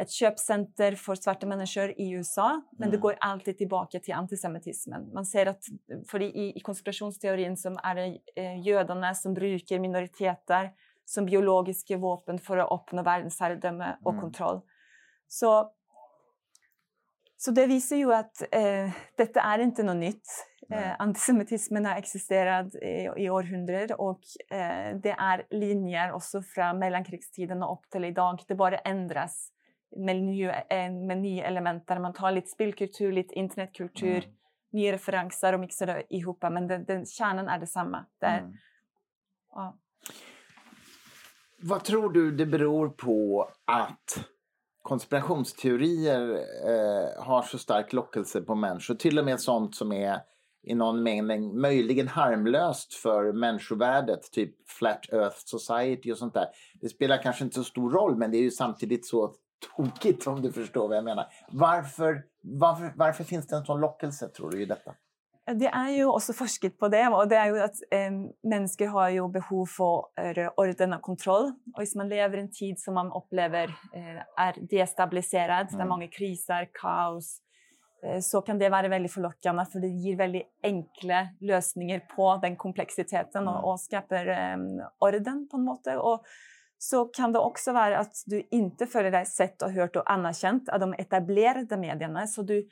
ett 0.00 0.10
köpcenter 0.10 0.94
för 0.94 1.14
svarta 1.14 1.46
människor 1.46 1.90
i 2.00 2.10
USA, 2.10 2.62
men 2.70 2.88
mm. 2.88 2.90
det 2.90 2.96
går 3.02 3.16
alltid 3.20 3.58
tillbaka 3.58 4.00
till 4.00 4.14
antisemitismen. 4.14 5.12
Man 5.14 5.26
ser 5.26 5.46
att 5.46 5.64
för 6.08 6.22
i, 6.22 6.52
i 6.56 6.60
konspirationsteorin 6.60 7.56
som 7.56 7.78
är 7.82 7.94
det 7.94 8.18
eh, 8.36 8.60
judarna 8.60 9.14
som 9.14 9.34
brukar 9.34 9.78
minoriteter 9.78 10.70
som 11.04 11.26
biologiska 11.26 11.96
vapen 11.96 12.38
för 12.38 12.56
att 12.56 12.80
uppnå 12.80 13.02
världsherredöme 13.02 13.96
och 14.04 14.12
mm. 14.12 14.22
kontroll. 14.22 14.60
Så, 15.28 15.72
så 17.36 17.50
det 17.50 17.66
visar 17.66 17.96
ju 17.96 18.14
att 18.14 18.42
eh, 18.52 18.90
detta 19.16 19.40
är 19.40 19.58
inte 19.58 19.82
något 19.82 19.96
nytt. 19.96 20.26
Eh, 20.70 20.96
antisemitismen 20.98 21.86
har 21.86 21.96
existerat 21.96 22.74
i, 22.74 23.10
i 23.16 23.30
århundraden 23.30 23.96
och 23.98 24.20
eh, 24.50 24.96
det 25.02 25.10
är 25.18 25.46
linjer 25.50 26.12
också 26.12 26.42
från 26.42 26.78
mellankrigstiden 26.78 27.62
och 27.62 27.72
upp 27.72 27.90
till 27.90 28.04
idag. 28.04 28.44
Det 28.48 28.54
bara 28.54 28.78
ändras 28.78 29.52
med, 29.96 30.22
nye, 30.22 30.64
eh, 30.70 30.92
med 30.92 31.18
nye 31.18 31.44
elementer. 31.44 31.98
Man 31.98 32.12
tar 32.12 32.30
lite 32.30 32.48
spillkultur, 32.48 33.12
lite 33.12 33.34
internetkultur, 33.34 34.24
mm. 34.24 34.36
nya 34.72 34.92
referenser 34.92 35.52
och 35.52 35.60
mixar 35.60 35.86
det 35.86 36.02
ihop. 36.14 36.42
Men 36.42 36.66
den, 36.66 36.84
den, 36.84 37.06
kärnan 37.06 37.48
är 37.48 37.58
detsamma. 37.58 38.06
Det 38.20 38.26
är, 38.26 38.38
mm. 38.38 38.52
ja. 39.54 39.78
Vad 41.62 41.84
tror 41.84 42.12
du 42.12 42.30
det 42.30 42.46
beror 42.46 42.88
på 42.88 43.48
att 43.64 44.24
konspirationsteorier 44.82 46.30
eh, 46.68 47.24
har 47.24 47.42
så 47.42 47.58
stark 47.58 47.92
lockelse 47.92 48.40
på 48.40 48.54
människor? 48.54 48.94
Till 48.94 49.18
och 49.18 49.24
med 49.24 49.40
sånt 49.40 49.74
som 49.74 49.92
är 49.92 50.20
i 50.62 50.74
någon 50.74 51.02
mening 51.02 51.60
möjligen 51.60 52.08
harmlöst 52.08 52.94
för 52.94 53.32
människovärdet, 53.32 54.32
typ 54.32 54.68
Flat 54.68 55.12
Earth 55.12 55.36
Society 55.36 56.12
och 56.12 56.18
sånt 56.18 56.34
där. 56.34 56.46
Det 56.80 56.88
spelar 56.88 57.22
kanske 57.22 57.44
inte 57.44 57.54
så 57.54 57.64
stor 57.64 57.90
roll, 57.90 58.16
men 58.16 58.30
det 58.30 58.36
är 58.36 58.42
ju 58.42 58.50
samtidigt 58.50 59.06
så 59.06 59.34
tokigt 59.76 60.26
om 60.26 60.42
du 60.42 60.52
förstår 60.52 60.88
vad 60.88 60.96
jag 60.96 61.04
menar. 61.04 61.26
Varför, 61.52 62.22
varför, 62.42 62.92
varför 62.96 63.24
finns 63.24 63.46
det 63.46 63.56
en 63.56 63.64
sån 63.64 63.80
lockelse 63.80 64.28
tror 64.28 64.50
du 64.50 64.62
i 64.62 64.64
detta? 64.64 64.94
Det 65.54 65.66
är 65.66 65.90
ju 65.90 66.04
också 66.04 66.32
forskat 66.32 66.78
på 66.78 66.88
det, 66.88 67.08
och 67.08 67.28
det 67.28 67.36
är 67.36 67.46
ju 67.46 67.60
att 67.60 67.74
eh, 67.90 68.10
människor 68.42 68.86
har 68.86 69.08
ju 69.08 69.28
behov 69.28 69.66
för 69.66 70.60
orden 70.60 70.92
och 70.92 71.02
kontroll. 71.02 71.52
Och 71.76 71.80
om 71.80 71.86
man 71.94 72.08
lever 72.08 72.38
i 72.38 72.40
en 72.40 72.50
tid 72.50 72.80
som 72.80 72.94
man 72.94 73.12
upplever 73.12 73.64
eh, 73.94 74.44
är 74.46 74.68
destabiliserad, 74.70 75.66
mm. 75.68 75.78
där 75.78 75.86
många 75.86 76.08
kriser, 76.08 76.68
kaos, 76.72 77.38
eh, 77.38 77.49
så 78.22 78.42
kan 78.42 78.58
det 78.58 78.68
vara 78.68 78.88
väldigt 78.88 79.12
förlockande 79.12 79.64
för 79.72 79.80
det 79.80 79.88
ger 79.88 80.16
väldigt 80.16 80.46
enkla 80.62 81.28
lösningar 81.40 82.00
på 82.16 82.38
den 82.42 82.56
komplexiteten 82.56 83.42
mm. 83.42 83.54
och, 83.54 83.72
och 83.72 83.80
skapar 83.80 84.26
eh, 84.26 84.56
orden 84.98 85.48
på 85.50 85.58
något 85.58 85.84
sätt. 85.84 85.98
så 86.78 87.04
kan 87.04 87.32
det 87.32 87.38
också 87.38 87.72
vara 87.72 87.98
att 87.98 88.12
du 88.26 88.48
inte 88.50 88.86
följer 88.86 89.10
dig 89.10 89.26
sett 89.26 89.62
och 89.62 89.72
hört 89.72 89.96
och 89.96 90.10
anerkänt 90.12 90.68
av 90.68 90.80
de 90.80 90.94
etablerade 90.98 91.76
medierna. 91.76 92.26
Så 92.26 92.42
du, 92.42 92.68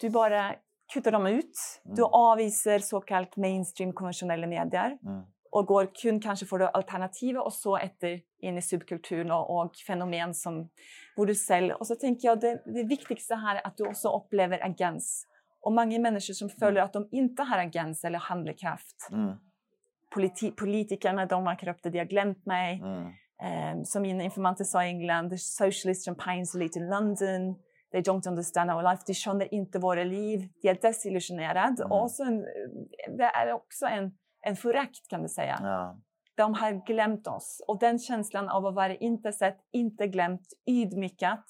du 0.00 0.10
bara 0.10 0.54
kuttar 0.92 1.12
dem 1.12 1.26
ut. 1.26 1.80
Mm. 1.84 1.96
Du 1.96 2.02
avvisar 2.02 2.78
så 2.78 3.00
kallat 3.00 3.36
mainstream 3.36 3.92
konventionella 3.92 4.46
medier 4.46 4.98
mm. 5.02 5.22
Och 5.52 5.66
går 5.66 5.90
kun 6.02 6.20
kanske 6.20 6.46
för 6.46 6.58
det 6.58 6.68
alternativa 6.68 7.40
och 7.40 7.52
så 7.52 7.76
efter 7.76 8.20
in 8.40 8.58
i 8.58 8.62
subkulturen 8.62 9.30
och, 9.30 9.60
och 9.60 9.76
fenomen 9.86 10.34
som 10.34 10.68
hvor 11.16 11.26
du 11.26 11.34
själv... 11.34 11.74
Och 11.74 11.86
så 11.86 11.94
tänker 11.94 12.28
jag 12.28 12.40
det, 12.40 12.62
det 12.64 12.82
viktigaste 12.82 13.34
här 13.34 13.56
är 13.56 13.66
att 13.66 13.76
du 13.76 13.88
också 13.88 14.08
upplever 14.08 14.66
agens. 14.66 15.26
Och 15.60 15.72
många 15.72 15.98
människor 15.98 16.34
som 16.34 16.48
följer 16.48 16.80
mm. 16.80 16.84
att 16.84 16.92
de 16.92 17.08
inte 17.12 17.42
har 17.42 17.58
agens 17.58 18.04
eller 18.04 18.18
handlingskraft. 18.18 19.08
Mm. 19.12 19.36
Politi 20.14 20.50
politikerna, 20.50 21.26
de 21.26 21.46
har 21.46 21.56
korrupta, 21.56 21.90
de 21.90 21.98
har 21.98 22.06
glömt 22.06 22.46
mig. 22.46 22.80
Mm. 22.80 23.12
Um, 23.78 23.84
som 23.84 24.02
min 24.02 24.20
informant 24.20 24.66
sa 24.66 24.84
i 24.84 24.88
England, 24.88 25.30
the 25.30 25.38
socialists 25.38 26.04
from 26.04 26.14
Paisley 26.14 26.68
to 26.68 26.80
London, 26.80 27.56
they 27.92 28.00
don't 28.00 28.28
understand 28.28 28.70
our 28.70 28.82
life, 28.82 29.02
de 29.06 29.14
skönjer 29.14 29.54
inte 29.54 29.78
våra 29.78 30.04
liv, 30.04 30.48
de 30.62 30.68
är 30.68 30.78
desillusionerade. 30.82 31.84
Mm. 31.84 32.44
Det 33.18 33.24
är 33.24 33.52
också 33.52 33.86
en, 33.86 34.14
en 34.42 34.56
förakt 34.56 35.08
kan 35.08 35.22
du 35.22 35.28
säga. 35.28 35.58
Ja. 35.62 35.98
De 36.34 36.54
har 36.54 36.86
glömt 36.86 37.26
oss. 37.26 37.62
Och 37.68 37.78
den 37.78 37.98
känslan 37.98 38.48
av 38.48 38.66
att 38.66 38.74
vara 38.74 38.94
inte 38.94 39.32
sett, 39.32 39.58
inte 39.72 40.06
glömt, 40.06 40.52
ydmykat 40.66 41.46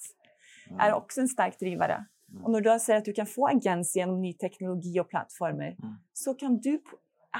mm. 0.67 0.79
är 0.79 0.93
också 0.93 1.21
en 1.21 1.27
stark 1.27 1.59
drivare. 1.59 2.05
Mm. 2.31 2.43
Och 2.43 2.51
när 2.51 2.61
du 2.61 2.79
säger 2.79 2.99
att 2.99 3.05
du 3.05 3.13
kan 3.13 3.25
få 3.25 3.47
agens 3.47 3.95
genom 3.95 4.21
ny 4.21 4.33
teknologi 4.33 4.99
och 4.99 5.09
plattformar 5.09 5.65
mm. 5.65 5.95
så 6.13 6.33
kan 6.33 6.59
du 6.59 6.81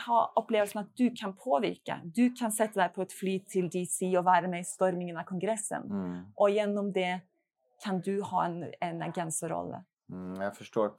ha 0.05 0.33
upplevelsen 0.35 0.81
att 0.81 0.95
du 0.95 1.11
kan 1.15 1.35
påverka. 1.35 2.01
Du 2.03 2.33
kan 2.33 2.51
sätta 2.51 2.79
dig 2.79 2.89
på 2.89 3.01
ett 3.01 3.13
fly 3.13 3.39
till 3.39 3.69
DC 3.69 4.17
och 4.17 4.23
vara 4.23 4.47
med 4.47 4.61
i 4.61 4.63
stormningen 4.63 5.17
av 5.17 5.23
kongressen. 5.23 5.83
Mm. 5.91 6.25
Och 6.35 6.49
genom 6.49 6.91
det 6.91 7.19
kan 7.83 8.01
du 8.01 8.21
ha 8.21 8.45
en, 8.45 8.65
en 8.79 9.01
agentroll. 9.01 9.75
Mm, 10.11 10.41
jag 10.41 10.57
förstår. 10.57 10.91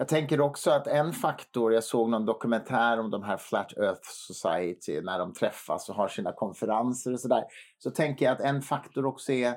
Jag 0.00 0.08
tänker 0.08 0.40
också 0.40 0.70
att 0.70 0.86
en 0.86 1.12
faktor, 1.12 1.72
jag 1.72 1.84
såg 1.84 2.10
någon 2.10 2.26
dokumentär 2.26 3.00
om 3.00 3.10
de 3.10 3.22
här 3.22 3.36
Flat 3.36 3.72
Earth 3.76 4.08
Society 4.10 5.00
när 5.00 5.18
de 5.18 5.32
träffas 5.32 5.88
och 5.88 5.94
har 5.94 6.08
sina 6.08 6.32
konferenser 6.32 7.12
och 7.12 7.20
sådär. 7.20 7.44
Så 7.78 7.90
tänker 7.90 8.24
jag 8.24 8.32
att 8.32 8.40
en 8.40 8.62
faktor 8.62 9.06
också 9.06 9.32
är 9.32 9.54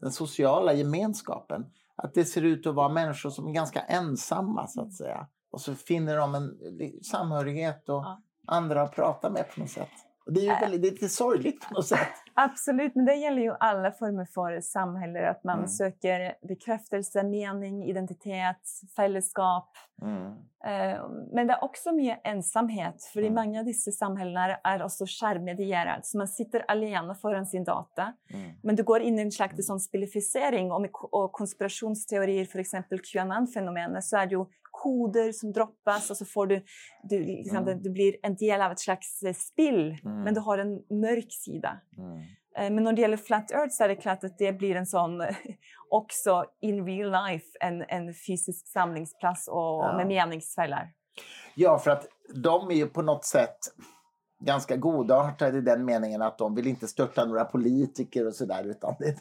den 0.00 0.10
sociala 0.10 0.72
gemenskapen. 0.72 1.66
Att 1.96 2.14
det 2.14 2.24
ser 2.24 2.42
ut 2.42 2.66
att 2.66 2.74
vara 2.74 2.88
människor 2.88 3.30
som 3.30 3.46
är 3.48 3.52
ganska 3.52 3.80
ensamma 3.80 4.66
så 4.66 4.82
att 4.82 4.92
säga. 4.92 5.26
Och 5.50 5.60
så 5.60 5.74
finner 5.74 6.16
de 6.16 6.34
en 6.34 6.58
samhörighet 7.02 7.88
och 7.88 7.94
ja. 7.94 8.22
andra 8.46 8.82
att 8.82 8.94
prata 8.94 9.30
med 9.30 9.44
på 9.54 9.60
något 9.60 9.70
sätt. 9.70 10.07
Och 10.28 10.34
det 10.34 10.40
är 10.40 10.44
ju 10.44 10.50
äh. 10.50 10.60
väldigt, 10.60 10.82
det 10.82 10.88
är 10.88 10.92
lite 10.92 11.08
sorgligt 11.08 11.68
på 11.68 11.74
något 11.74 11.86
sätt. 11.86 12.08
Absolut, 12.34 12.94
men 12.94 13.04
det 13.04 13.14
gäller 13.14 13.42
ju 13.42 13.54
alla 13.60 13.92
former 13.92 14.24
för 14.24 14.60
samhälle. 14.60 15.30
Att 15.30 15.44
man 15.44 15.56
mm. 15.58 15.68
söker 15.68 16.34
bekräftelse, 16.48 17.22
mening, 17.22 17.84
identitet, 17.84 18.62
fällskap. 18.96 19.76
Mm. 20.02 20.22
Uh, 20.24 21.10
men 21.32 21.46
det 21.46 21.52
är 21.52 21.64
också 21.64 21.92
mer 21.92 22.20
ensamhet, 22.24 23.04
för 23.12 23.20
mm. 23.20 23.32
i 23.32 23.34
många 23.34 23.60
av 23.60 23.66
dessa 23.66 23.90
samhällen 23.90 24.56
är 24.64 24.82
också 24.82 25.04
skärmmedierad. 25.06 26.06
Så 26.06 26.18
man 26.18 26.28
sitter 26.28 26.64
alene 26.68 27.14
föran 27.14 27.46
sin 27.46 27.64
data. 27.64 28.12
Mm. 28.34 28.50
Men 28.62 28.76
du 28.76 28.82
går 28.82 29.00
in 29.00 29.18
i 29.18 29.22
en 29.22 29.32
slags 29.32 29.66
sån 29.66 29.80
spelificering 29.80 30.72
och, 30.72 31.14
och 31.14 31.32
konspirationsteorier, 31.32 32.44
för 32.44 32.58
exempel 32.58 32.98
Qanon-fenomenet, 32.98 34.04
så 34.04 34.16
är 34.16 34.26
det 34.26 34.34
ju 34.34 34.44
koder 34.82 35.32
som 35.32 35.52
droppas 35.52 36.10
och 36.10 36.16
så 36.16 36.24
får 36.24 36.46
du, 36.46 36.64
du, 37.02 37.24
liksom, 37.24 37.56
mm. 37.56 37.82
du 37.82 37.90
blir 37.90 38.16
en 38.22 38.36
del 38.36 38.62
av 38.62 38.72
ett 38.72 38.80
slags 38.80 39.22
eh, 39.22 39.34
spill, 39.34 39.98
mm. 40.04 40.22
men 40.22 40.34
du 40.34 40.40
har 40.40 40.58
en 40.58 40.74
mörk 41.00 41.32
sida. 41.32 41.80
Mm. 41.98 42.18
Eh, 42.58 42.74
men 42.74 42.84
när 42.84 42.92
det 42.92 43.02
gäller 43.02 43.16
Flat 43.16 43.50
Earth 43.50 43.74
så 43.74 43.84
är 43.84 43.88
det 43.88 43.96
klart 43.96 44.24
att 44.24 44.38
det 44.38 44.52
blir 44.52 44.76
en 44.76 44.86
sån, 44.86 45.22
också 45.90 46.44
in 46.60 46.86
real 46.86 47.10
life, 47.10 47.46
en, 47.60 47.84
en 47.88 48.14
fysisk 48.14 48.68
samlingsplats 48.68 49.48
och, 49.48 49.84
ja. 49.84 49.96
med 49.96 50.06
meningsfällar. 50.06 50.92
Ja, 51.54 51.78
för 51.78 51.90
att 51.90 52.06
de 52.34 52.70
är 52.70 52.74
ju 52.74 52.86
på 52.86 53.02
något 53.02 53.24
sätt 53.24 53.58
ganska 54.40 54.76
godartade 54.76 55.58
i 55.58 55.60
den 55.60 55.84
meningen 55.84 56.22
att 56.22 56.38
de 56.38 56.54
vill 56.54 56.66
inte 56.66 56.88
störta 56.88 57.24
några 57.24 57.44
politiker 57.44 58.26
och 58.26 58.34
sådär. 58.34 58.64
Utan 58.64 58.94
det, 58.98 59.16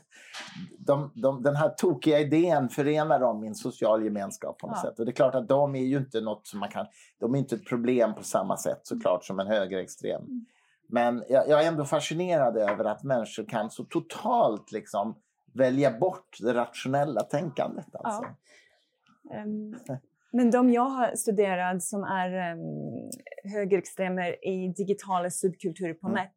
de, 0.80 1.12
de, 1.16 1.44
den 1.44 1.56
här 1.56 1.70
tokiga 1.70 2.20
idén 2.20 2.70
förenar 2.70 3.20
dem 3.20 3.44
i 3.44 3.48
en 3.48 3.56
social 3.56 4.04
gemenskap 4.04 4.58
på 4.58 4.68
något 4.68 4.80
ja. 4.84 4.90
sätt. 4.90 5.00
Och 5.00 5.06
det 5.06 5.12
är 5.12 5.14
klart 5.14 5.36
att 5.36 5.48
de 5.48 5.76
är 5.76 5.84
ju 5.84 5.98
inte 5.98 6.22
något 6.22 6.48
som 6.48 6.60
man 6.60 6.70
kan... 6.70 6.86
De 7.20 7.36
är 7.36 7.40
inte 7.40 7.56
ett 7.56 7.66
problem 7.66 8.16
på 8.16 8.24
samma 8.24 8.58
sätt 8.58 8.80
såklart 8.84 9.26
som 9.26 9.40
en 9.40 9.48
högerextrem. 9.48 10.22
Mm. 10.22 10.46
Men 10.90 11.24
jag, 11.30 11.50
jag, 11.50 11.64
är 11.64 11.68
ändå 11.68 11.86
fascinerad 11.86 12.58
över 12.58 12.86
att 12.86 13.04
människor 13.04 13.46
kan 13.46 13.70
så 13.70 13.84
totalt 13.84 14.72
liksom 14.72 15.16
välja 15.54 15.98
bort 15.98 16.38
det 16.40 16.54
rationella 16.54 17.22
tänkandet. 17.22 17.96
Alltså. 17.96 18.26
Ja. 19.30 19.44
Um, 19.44 19.76
men 20.32 20.52
de 20.52 20.70
jag 20.70 20.90
har 20.90 21.16
studerat 21.16 21.84
som 21.84 22.04
är 22.04 22.54
um, 22.54 23.12
högerextremer 23.44 24.48
i 24.48 24.74
digitala 24.78 25.30
subkulturer 25.30 25.94
på 25.94 26.08
mm. 26.08 26.24
nät, 26.24 26.34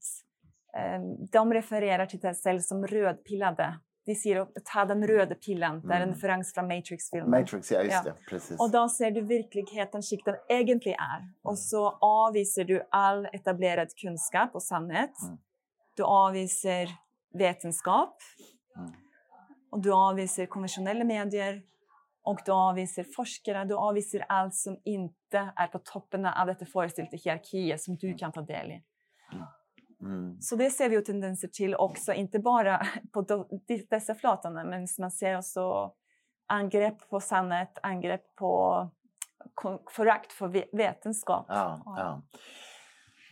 um, 1.01 1.27
de 1.33 1.55
refererar 1.55 2.07
till 2.07 2.21
sig 2.21 2.35
själva 2.35 2.61
som 2.61 2.87
rödpillade. 2.87 3.81
De 4.07 4.15
säger 4.15 4.41
att 4.41 4.49
ta 4.65 4.85
den 4.85 5.07
röda 5.07 5.35
pillen, 5.35 5.71
mm. 5.71 5.89
det 5.89 5.95
är 5.95 5.97
en 5.97 6.03
mm. 6.03 6.15
referens 6.15 6.55
från 6.55 6.69
Matrix-filmen. 6.69 7.31
Matrix, 7.31 7.71
ja 7.73 7.83
just 7.83 7.93
ja. 7.93 8.03
det. 8.03 8.15
Precis. 8.29 8.61
Och 8.61 8.71
då 8.71 8.89
ser 8.89 9.11
du 9.11 9.21
verkligheten 9.21 10.03
skick 10.03 10.25
den 10.25 10.35
egentligen 10.49 10.99
är. 10.99 11.33
Och 11.43 11.59
så 11.59 11.99
avvisar 12.01 12.65
du 12.65 12.83
all 12.91 13.27
etablerad 13.27 13.89
kunskap 13.97 14.55
och 14.55 14.63
sanning. 14.63 14.97
Mm. 14.97 15.39
Du 15.97 16.03
avvisar 16.03 16.89
vetenskap. 17.39 18.17
Mm. 18.77 18.93
Och 19.71 19.83
du 19.83 19.93
avvisar 19.93 20.47
konventionella 20.47 21.05
medier 21.05 21.63
och 22.23 22.41
du 22.47 22.53
avvisar 22.53 23.05
forskare, 23.17 23.65
du 23.65 23.75
avvisar 23.75 24.25
allt 24.29 24.55
som 24.55 24.81
inte 24.85 25.53
är 25.57 25.67
på 25.67 25.79
toppen 25.79 26.27
av 26.27 26.47
detta 26.47 26.67
föreställda 26.67 27.17
hierarkiet 27.17 27.83
som 27.83 27.97
du 27.97 28.07
mm. 28.07 28.19
kan 28.19 28.33
ta 28.33 28.43
del 28.43 28.71
i. 28.71 28.83
Mm. 29.33 29.45
mm. 30.15 30.41
Så 30.41 30.57
det 30.57 30.71
ser 30.71 30.89
vi 30.89 30.97
ju 30.97 31.03
tendenser 31.03 31.49
till 31.49 31.75
också, 31.75 32.13
inte 32.13 32.39
bara 32.39 32.87
på 33.13 33.49
dessa 33.89 34.15
flatorna, 34.15 34.65
men 34.65 34.89
man 34.99 35.11
ser 35.11 35.39
också 35.39 35.93
angrepp 36.47 37.11
på 37.11 37.21
sannet, 37.21 37.79
angrepp 37.83 38.37
på 38.37 38.91
förakt 39.91 40.33
för 40.33 40.77
vetenskap. 40.77 41.47
Ja, 41.49 41.83
ja. 41.87 42.23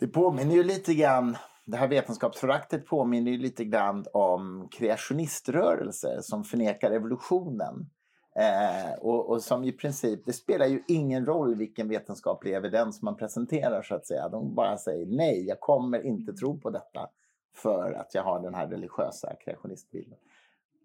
Det 0.01 0.09
påminner 0.09 0.55
ju 0.55 0.63
lite 0.63 0.95
grann 0.95 1.37
det 1.69 1.77
här 1.77 1.89
vetenskapsföraktet 1.89 2.87
påminner 2.87 3.31
ju 3.31 3.39
lite 3.39 3.65
grann 3.65 4.05
om 4.13 4.69
kreationiströrelser 4.71 6.19
som 6.21 6.45
förnekar 6.45 6.91
evolutionen. 6.91 7.91
Eh, 8.39 8.93
och, 9.01 9.31
och, 9.31 9.43
som 9.43 9.65
i 9.65 9.73
princip, 9.73 10.21
det 10.27 10.33
spelar 10.33 10.67
ju 10.67 10.83
ingen 10.89 11.27
roll 11.27 11.55
vilken 11.55 11.89
vetenskaplig 11.89 12.55
evidens 12.55 13.03
man 13.03 13.17
presenterar 13.17 13.83
så 13.83 13.95
att 13.95 14.07
säga. 14.07 14.29
De 14.29 14.55
bara 14.55 14.77
säger 14.77 15.07
nej, 15.07 15.47
jag 15.47 15.61
kommer 15.61 16.07
inte 16.07 16.33
tro 16.33 16.61
på 16.61 16.71
detta 16.71 17.09
för 17.57 17.93
att 17.93 18.15
jag 18.15 18.23
har 18.23 18.41
den 18.41 18.55
här 18.55 18.67
religiösa 18.67 19.35
kreationistbilden. 19.45 20.19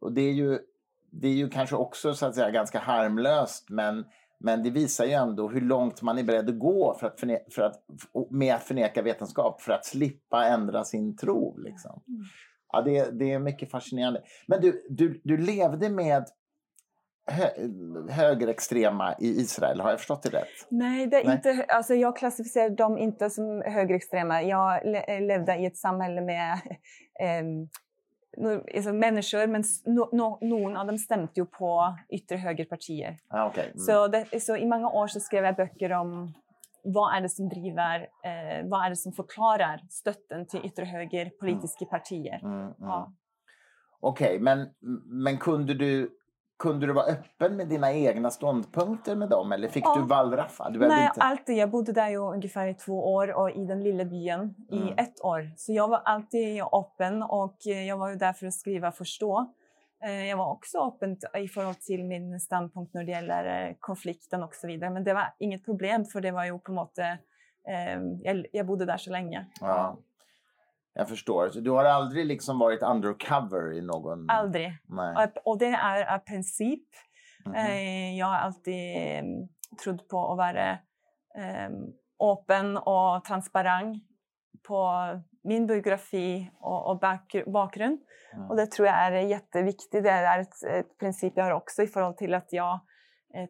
Och 0.02 0.14
det 0.14 0.22
är 0.22 0.32
ju, 0.32 0.60
det 1.12 1.28
är 1.28 1.34
ju 1.34 1.50
kanske 1.50 1.76
också 1.76 2.14
så 2.14 2.26
att 2.26 2.36
säga 2.36 2.52
ganska 2.52 2.80
harmlöst 2.80 3.70
men, 3.70 4.06
men 4.40 4.64
det 4.64 4.70
visar 4.70 5.06
ju 5.06 5.12
ändå 5.12 5.50
hur 5.50 5.62
långt 5.62 6.02
man 6.02 6.18
är 6.18 6.24
beredd 6.24 6.50
att 6.50 6.60
gå 6.60 6.96
för 7.00 7.08
att 7.08 7.20
förne- 7.20 7.52
för 7.52 7.62
att, 7.62 7.84
med 8.30 8.56
att 8.56 8.64
förneka 8.64 9.02
vetenskap 9.02 9.62
för 9.62 9.74
att 9.74 9.86
slippa 9.86 10.46
ändra 10.46 10.84
sin 10.84 11.18
tro. 11.18 11.58
Liksom. 11.58 12.02
Mm. 12.08 12.24
Ja, 12.72 12.82
det, 12.82 13.20
det 13.20 13.32
är 13.32 13.40
mycket 13.40 13.72
fascinerande. 13.72 14.24
Men 14.48 14.62
du, 14.62 14.86
du, 14.90 15.22
du 15.24 15.38
levde 15.38 15.90
med 15.90 16.26
hö 17.26 17.50
högerextrema 18.10 19.16
i 19.20 19.28
Israel. 19.28 19.82
Har 19.82 19.90
jag 19.90 20.00
förstått 20.00 20.24
det 20.24 20.30
rätt? 20.30 20.68
Nej, 20.70 21.08
det 21.08 21.18
är 21.18 21.26
Nej. 21.26 21.36
Inte, 21.36 21.66
alltså 21.68 21.94
jag 21.94 22.18
klassificerar 22.18 22.70
dem 22.70 22.98
inte 22.98 23.30
som 23.30 23.62
högerextrema. 23.66 24.44
Jag 24.44 24.86
le 24.86 25.20
levde 25.20 25.56
i 25.56 25.66
ett 25.66 25.78
samhälle 25.78 26.22
med 26.22 26.54
eh, 27.20 27.44
alltså 28.76 28.94
människor, 28.94 29.48
men 29.48 29.64
no, 29.86 30.10
no, 30.16 30.38
någon 30.42 30.78
av 30.78 30.88
dem 30.88 30.98
stämde 30.98 31.32
ju 31.36 31.46
på 31.46 31.98
yttre 32.10 32.38
högerpartier. 32.38 33.18
Ah, 33.28 33.48
okay. 33.48 33.66
mm. 33.66 33.78
så, 33.78 34.08
det, 34.08 34.42
så 34.42 34.58
i 34.58 34.66
många 34.66 34.90
år 34.90 35.08
så 35.08 35.20
skrev 35.20 35.46
jag 35.46 35.56
böcker 35.56 35.94
om 35.94 36.34
vad 36.84 37.16
är 37.16 37.22
det 37.22 37.30
som 37.30 37.50
driver, 37.50 38.00
eh, 38.02 38.70
vad 38.70 38.86
är 38.86 38.90
det 38.90 38.96
som 38.96 39.14
förklarar 39.14 39.82
stötten 39.90 40.48
till 40.48 40.66
yttre 40.66 40.86
höger 40.86 41.30
politiska 41.40 41.86
mm. 41.86 41.90
partier. 41.90 42.40
Mm, 42.44 42.60
mm. 42.60 42.74
Ja. 42.80 43.14
Okej, 44.00 44.28
okay, 44.28 44.40
men, 44.40 44.70
men 45.06 45.38
kunde 45.38 45.74
du 45.74 46.10
kunde 46.64 46.88
du 46.88 46.94
vara 46.94 47.06
öppen 47.06 47.56
med 47.56 47.68
dina 47.68 47.94
egna 47.94 48.30
ståndpunkter 48.30 49.16
med 49.16 49.30
dem 49.30 49.52
eller 49.52 49.68
fick 49.68 49.86
ja. 49.86 49.96
du 49.96 50.02
wallraffa? 50.02 50.70
Du 50.70 50.80
Nej, 50.80 51.06
inte... 51.06 51.22
alltid. 51.22 51.58
Jag 51.58 51.70
bodde 51.70 51.92
där 51.92 52.10
ju 52.10 52.18
ungefär 52.18 52.68
i 52.68 52.74
två 52.74 53.14
år 53.14 53.34
och 53.34 53.52
i 53.52 53.66
den 53.66 53.84
lilla 53.84 54.06
byn 54.06 54.56
i 54.72 54.78
mm. 54.78 54.94
ett 54.98 55.22
år. 55.24 55.52
Så 55.58 55.74
jag 55.74 55.88
var 55.88 56.02
alltid 56.06 56.62
öppen 56.62 57.24
och 57.24 57.58
jag 57.88 57.98
var 57.98 58.10
ju 58.10 58.16
där 58.16 58.34
för 58.34 58.48
att 58.48 58.54
skriva 58.54 58.88
och 58.88 58.96
förstå. 58.96 59.54
Eh, 60.06 60.26
jag 60.26 60.38
var 60.38 60.52
också 60.52 60.78
öppen 60.88 61.18
i 61.44 61.48
förhållande 61.48 61.80
till 61.80 62.04
min 62.04 62.40
ståndpunkt 62.40 62.94
när 62.94 63.04
det 63.04 63.12
gäller 63.12 63.68
eh, 63.68 63.76
konflikten 63.80 64.44
och 64.44 64.56
så 64.56 64.68
vidare. 64.68 64.90
Men 64.90 65.04
det 65.04 65.14
var 65.14 65.34
inget 65.40 65.66
problem 65.66 66.06
för 66.06 66.22
det 66.22 66.32
var 66.32 66.46
ju 66.46 66.60
på 66.60 66.72
något 66.72 66.98
eh, 66.98 67.16
jag, 68.22 68.46
jag 68.52 68.66
bodde 68.66 68.86
där 68.86 68.98
så 68.98 69.12
länge. 69.12 69.46
Ja. 69.62 69.98
Jag 70.94 71.10
förstår. 71.10 71.50
Så 71.50 71.60
du 71.60 71.72
har 71.72 71.86
aldrig 71.86 72.26
liksom 72.26 72.60
varit 72.60 72.82
undercover 72.82 73.74
i 73.74 73.82
någon... 73.82 74.30
Aldrig. 74.30 74.78
Nej. 74.88 75.28
Och, 75.46 75.58
det 75.58 75.66
är 75.66 76.16
av 76.16 76.20
princip. 76.20 76.84
Mhm. 77.46 77.56
Eh, 77.56 78.18
jag 78.18 78.26
har 78.26 78.36
alltid 78.36 78.98
eh, 78.98 79.24
trott 79.84 80.08
på 80.08 80.32
att 80.32 80.38
vara 80.38 80.72
eh, 81.38 81.70
öppen 82.32 82.78
och 82.78 83.26
transparent 83.26 84.04
på 84.68 84.94
min 85.44 85.68
biografi 85.68 86.52
och, 86.60 86.90
och 86.90 87.00
bak, 87.00 87.36
bakgrund. 87.48 88.00
Mm. 88.34 88.50
Och 88.50 88.56
det 88.56 88.66
tror 88.66 88.88
jag 88.88 88.98
är 88.98 89.12
jätteviktigt. 89.12 90.04
Det 90.04 90.10
är 90.10 90.40
ett, 90.40 90.64
ett 90.64 90.98
princip 91.00 91.34
jag 91.36 91.44
har 91.44 91.52
också 91.52 91.84
i 91.84 91.88
förhållande 91.88 92.18
till 92.18 92.34
att 92.34 92.54
jag 92.54 92.80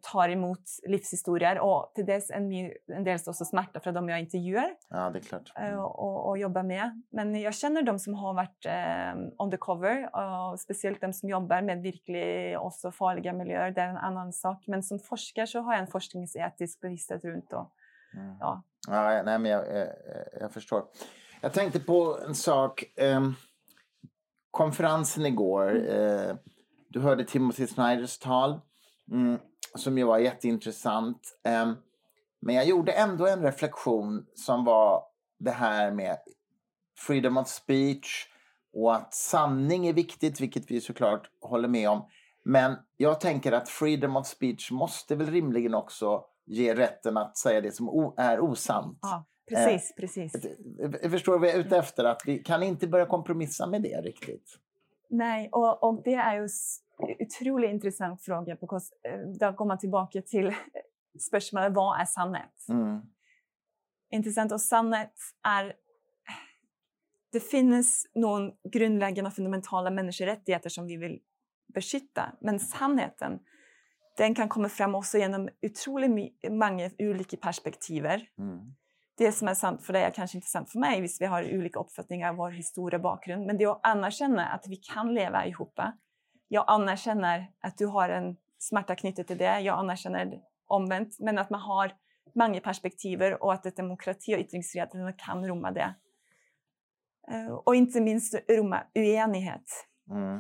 tar 0.02 0.30
emot 0.30 0.60
livshistorier 0.88 1.60
och 1.60 1.92
till 1.96 2.06
dess 2.06 2.32
en, 2.32 2.52
en 2.88 3.04
del 3.04 3.20
också 3.28 3.46
smärta 3.46 3.80
från 3.80 3.94
de 3.94 4.10
jag 4.10 4.20
intervjuar 4.20 4.76
Ja, 4.90 5.10
det 5.10 5.20
är 5.20 5.24
klart. 5.24 5.52
eh, 5.56 5.68
Mm. 5.68 5.80
och, 5.80 6.28
och 6.30 6.38
jobbar 6.38 6.64
med. 6.64 7.02
Men 7.12 7.42
jag 7.42 7.54
känner 7.56 7.82
de 7.82 8.00
som 8.00 8.14
har 8.14 8.34
varit 8.34 8.66
eh, 8.66 9.22
undercover 9.40 10.10
och 10.16 10.60
speciellt 10.60 11.02
de 11.02 11.14
som 11.14 11.30
jobbar 11.30 11.62
med 11.62 11.82
virkelig 11.82 12.60
också 12.60 12.92
farliga 12.92 13.34
miljöer. 13.34 13.72
Det 13.72 13.82
är 13.82 13.88
en 13.90 13.98
annan 13.98 14.34
sak. 14.34 14.64
Men 14.68 14.84
som 14.84 15.00
forskare 15.00 15.48
så 15.48 15.60
har 15.62 15.74
jag 15.74 15.82
en 15.82 15.88
forskningsetisk 15.88 16.82
bevissthet 16.82 17.24
runt 17.24 17.54
och 17.54 17.72
Mm. 18.16 18.36
ja. 18.40 18.64
Ja, 18.88 19.24
nej, 19.24 19.40
men 19.40 19.46
jag, 19.52 19.68
jag, 19.78 19.88
jag 20.42 20.52
förstår. 20.52 20.84
Jag 21.42 21.54
tänkte 21.54 21.80
på 21.80 22.18
en 22.28 22.36
sak. 22.36 22.84
ehm, 22.98 23.34
konferensen 24.52 25.26
igår. 25.26 25.90
eh, 25.90 26.36
du 26.90 27.00
hörde 27.00 27.24
Timothy 27.26 27.68
Snyders 27.68 28.20
tal. 28.20 28.62
Mm, 29.12 29.40
som 29.76 29.98
ju 29.98 30.04
var 30.04 30.18
jätteintressant. 30.18 31.40
Ehm, 31.44 31.76
men 32.40 32.56
jag 32.56 32.66
gjorde 32.66 32.92
ändå 32.92 33.28
en 33.28 33.42
reflektion 33.42 34.26
som 34.36 34.66
var 34.66 35.04
det 35.40 35.52
här 35.52 35.92
med 35.92 36.18
freedom 36.98 37.38
of 37.38 37.48
speech 37.48 38.28
och 38.74 38.96
att 38.96 39.14
sanning 39.14 39.88
är 39.88 39.94
viktigt, 39.94 40.42
vilket 40.42 40.72
vi 40.72 40.82
såklart 40.82 41.30
håller 41.42 41.68
med 41.68 41.90
om. 41.90 42.06
Men 42.44 42.76
jag 42.98 43.22
tänker 43.22 43.52
att 43.52 43.70
freedom 43.70 44.16
of 44.16 44.28
speech 44.28 44.72
måste 44.72 45.16
väl 45.16 45.32
rimligen 45.32 45.74
också 45.74 46.26
ge 46.46 46.76
rätten 46.76 47.18
att 47.18 47.38
säga 47.38 47.62
det 47.62 47.72
som 47.72 48.14
är 48.18 48.40
osant. 48.40 49.00
ja, 49.02 49.26
precis, 49.50 49.96
precis. 49.96 50.34
Jag 51.02 51.12
förstår 51.12 51.40
vad 51.40 51.48
jag 51.50 51.56
är 51.56 51.60
ute 51.60 51.78
efter, 51.78 52.04
att 52.04 52.22
vi 52.26 52.40
kan 52.40 52.64
inte 52.64 52.88
börja 52.88 53.06
kompromissa 53.06 53.68
med 53.68 53.82
det 53.82 54.02
riktigt. 54.02 54.60
Nej, 55.14 55.50
och, 55.52 55.84
och 55.84 56.02
det 56.04 56.14
är 56.14 56.36
ju 56.36 56.48
otroligt 57.20 57.70
intressant 57.70 58.22
fråga. 58.22 58.56
Because, 58.56 58.94
eh, 59.04 59.20
där 59.40 59.52
går 59.52 59.66
man 59.66 59.78
tillbaka 59.78 60.22
till 60.22 60.48
eh, 60.48 60.54
spörsmålet 61.20 61.74
vad 61.74 62.02
är 62.02 62.06
sannhet? 62.06 62.66
Mm. 62.70 63.02
Intressant 64.10 64.52
och 64.52 64.62
sannhet 64.62 65.14
är 65.44 65.74
det 67.32 67.40
finns 67.40 68.08
någon 68.16 68.52
grundläggande 68.72 69.32
fundamentala 69.32 69.90
människorättigheter 69.90 70.70
som 70.70 70.88
vi 70.88 70.98
vill 70.98 71.20
beskytta. 71.74 72.36
Men 72.42 72.60
sannheten 72.60 73.40
den 74.18 74.36
kan 74.36 74.50
komma 74.50 74.70
fram 74.70 74.96
också 74.96 75.18
genom 75.18 75.50
otroligt 75.62 76.34
många 76.50 76.90
olika 77.00 77.38
perspektiver. 77.38 78.28
Mm. 78.38 78.76
Det 79.18 79.32
som 79.32 79.48
är 79.48 79.54
sant 79.54 79.86
för 79.86 79.94
dig 79.94 80.04
är 80.04 80.12
kanske 80.12 80.38
inte 80.38 80.48
sant 80.48 80.72
för 80.72 80.80
mig, 80.80 81.00
hvis 81.00 81.22
vi 81.22 81.26
har 81.26 81.58
olika 81.58 81.80
uppfattningar 81.80 82.30
av 82.30 82.36
vår 82.36 82.52
historia 82.52 82.98
och 82.98 83.04
bakgrund. 83.04 83.46
Men 83.46 83.58
det 83.58 83.66
att 83.66 83.80
anerkänna 83.84 84.46
att 84.48 84.68
vi 84.68 84.76
kan 84.76 85.14
leva 85.14 85.46
ihop. 85.46 85.80
Jag 86.48 86.66
anerkänner 86.68 87.52
att 87.62 87.78
du 87.78 87.86
har 87.86 88.10
en 88.10 88.38
smärta 88.60 88.96
knutet 88.96 89.28
till 89.28 89.38
det. 89.38 89.60
Jag 89.60 89.80
anerkänner 89.80 90.42
omvänt. 90.68 91.16
Men 91.20 91.38
att 91.38 91.50
man 91.50 91.62
har 91.62 91.92
många 92.36 92.60
perspektiver 92.60 93.44
och 93.44 93.54
att 93.54 93.66
ett 93.66 93.76
demokrati 93.76 94.36
och 94.36 94.40
yttringsfriheten 94.40 95.14
kan 95.14 95.46
rymma 95.46 95.72
det. 95.72 95.96
Eh, 97.32 97.54
Och 97.54 97.76
inte 97.76 98.02
minst 98.02 98.36
rymma 98.48 98.84
oenighet. 98.96 99.88
Mm. 100.10 100.38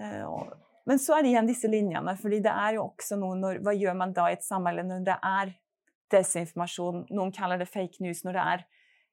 Eh, 0.00 0.42
Men 0.88 0.98
så 0.98 1.18
er 1.18 1.22
det 1.22 1.28
igjen 1.28 1.48
disse 1.48 1.68
linjene, 1.68 2.14
fordi 2.16 2.38
det 2.40 2.52
jo 2.72 2.86
også 2.86 3.16
noe 3.20 3.36
når 3.36 3.58
Hva 3.60 3.74
gjør 3.76 3.96
man 3.98 4.14
da 4.16 4.30
i 4.30 4.38
et 4.38 4.44
samfunn 4.46 4.88
når 4.88 5.02
det 5.04 5.16
er 5.20 5.50
desinformasjon? 6.12 7.06
Noen 7.10 7.32
kaller 7.32 7.60
det 7.60 7.70
fake 7.70 8.02
news 8.04 8.24
når 8.24 8.36
det 8.36 8.44
er 8.44 8.64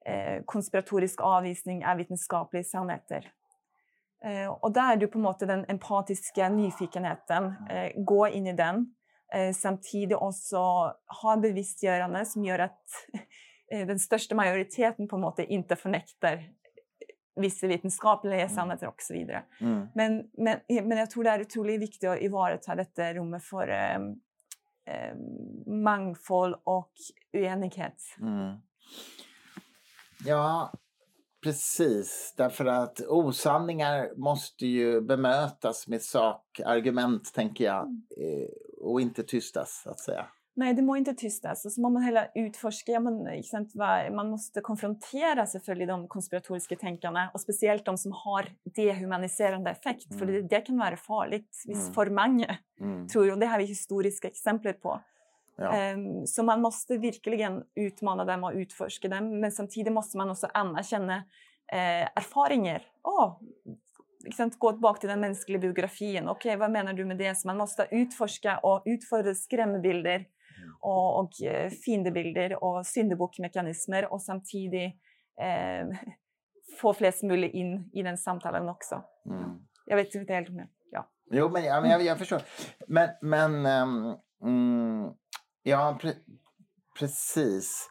eh, 0.06 0.38
konspiratorisk 0.50 1.24
avvisning 1.26 1.84
av 1.86 2.00
vitenskapelige 2.02 2.70
sannheter. 2.72 3.30
Eh, 4.26 4.48
og 4.50 4.74
da 4.76 4.90
er 4.92 5.00
det 5.00 5.08
jo 5.08 5.14
på 5.16 5.22
en 5.22 5.28
måte 5.28 5.50
den 5.50 5.66
empatiske 5.72 6.50
nyfikenheten. 6.56 7.52
Eh, 7.70 7.90
gå 7.98 8.22
inn 8.28 8.52
i 8.52 8.58
den. 8.58 8.88
Eh, 9.34 9.52
samtidig 9.54 10.18
også 10.18 10.62
ha 11.22 11.34
en 11.34 11.44
bevisstgjørende 11.44 12.26
som 12.30 12.46
gjør 12.46 12.68
at 12.70 13.00
eh, 13.72 13.86
den 13.88 14.00
største 14.00 14.38
majoriteten 14.38 15.10
på 15.10 15.18
en 15.18 15.26
måte 15.26 15.48
ikke 15.48 15.80
fornekter 15.80 16.46
visse 17.36 17.68
vitenskapelige 17.68 18.48
sannheter 18.50 18.88
osv. 18.88 19.18
Mm. 19.60 19.88
Men, 19.96 20.22
men, 20.38 20.62
men 20.70 20.98
jag 20.98 21.10
tror 21.10 21.24
det 21.24 21.30
är 21.30 21.42
otroligt 21.42 21.82
viktigt 21.82 22.10
att 22.10 22.22
ivareta 22.22 22.76
detta 22.76 23.14
rummet 23.14 23.44
för 23.44 23.68
eh, 24.86 25.16
mångfald 25.68 26.56
och 26.64 26.92
oenighet. 27.34 28.02
Mm. 28.22 28.56
Ja, 30.26 30.74
precis. 31.44 32.34
Därför 32.38 32.66
att 32.66 33.02
osanningar 33.08 34.10
måste 34.18 34.66
ju 34.68 35.02
bemötas 35.02 35.88
med 35.88 36.02
sakargument, 36.02 37.34
tänker 37.34 37.64
jag. 37.66 37.86
eh, 38.18 38.50
Och 38.82 39.02
inte 39.02 39.24
tystas, 39.24 39.82
så 39.84 39.90
att 39.90 40.00
säga. 40.00 40.28
Nej, 40.58 40.74
det 40.74 40.82
må 40.82 40.96
inte 40.96 41.14
tystas. 41.14 41.66
Och 41.66 41.72
så 41.72 41.82
må 41.82 41.90
man 41.90 42.02
heller 42.04 42.32
utforska. 42.36 42.92
Ja, 42.92 43.02
sant, 43.44 43.74
hva- 43.76 44.16
man 44.16 44.30
måste 44.30 44.62
konfrontera 44.62 45.46
selvfølgelig 45.46 45.88
de 45.88 46.08
konspiratoriske 46.08 46.76
tänkande 46.76 47.28
och 47.34 47.42
speciellt 47.42 47.86
de 47.86 47.98
som 47.98 48.12
har 48.12 48.46
dehumaniserande 48.76 49.72
effekt. 49.72 50.08
För 50.20 50.26
Mm. 50.26 50.34
det, 50.36 50.42
det 50.56 50.62
kan 50.62 50.78
vara 50.78 50.98
farligt 50.98 51.64
hvis 51.66 51.82
Mm. 51.84 51.94
for 51.94 52.06
mange 52.10 52.58
Mm. 52.82 53.08
tror, 53.08 53.32
och 53.32 53.40
det 53.40 53.46
har 53.46 53.58
vi 53.58 53.66
historiska 53.66 54.28
exempel 54.28 54.74
på. 54.74 55.00
Ja. 55.58 55.72
Ehm, 55.76 56.26
Så 56.28 56.44
man 56.44 56.62
måste 56.62 56.98
verkligen 56.98 57.64
utmana 57.76 58.26
dem 58.26 58.44
och 58.44 58.52
utforska 58.54 59.08
dem, 59.08 59.40
men 59.40 59.52
samtidigt 59.52 59.94
måste 59.94 60.18
man 60.18 60.30
också 60.30 60.48
anerkänna 60.54 61.16
eh, 61.74 62.02
erfarenheter. 62.16 62.88
Sant? 64.38 64.60
Gå 64.60 64.72
tillbaka 64.72 65.00
till 65.00 65.10
den 65.10 65.20
mänskliga 65.20 65.60
biografin. 65.60 66.28
Okej, 66.28 66.56
vad 66.58 66.72
menar 66.72 66.94
du 66.94 67.06
med 67.06 67.18
det? 67.18 67.36
Så 67.36 67.48
man 67.48 67.58
måste 67.58 67.88
utforska 67.92 68.58
och 68.58 68.82
utföra 68.86 69.36
skrämbilder 69.36 70.26
och, 70.86 71.20
och 71.20 71.42
eh, 71.42 71.70
fiendebilder 71.70 72.64
och 72.64 74.22
samtidigt 74.22 74.94
eh, 75.42 75.98
få 76.82 76.94
flest 76.94 77.24
möjligt 77.24 77.54
in 77.54 77.90
i 77.94 78.04
den 78.04 78.18
samtalen 78.18 78.70
också. 78.70 79.04
Mm. 79.26 79.60
Jag 79.86 79.96
vet 79.96 80.16
inte 80.16 80.34
helt 80.34 80.50
om 80.50 80.58
jag... 80.58 80.68
Ja. 80.92 81.10
Jo, 81.32 81.50
men, 81.50 81.64
ja, 81.64 81.82
men 81.82 81.90
jag, 81.90 82.04
jag 82.04 82.18
förstår. 82.18 82.42
Men, 82.88 83.10
men 83.22 83.66
mm, 84.44 85.14
ja, 85.64 85.98
pre 86.02 86.14
precis. 87.00 87.90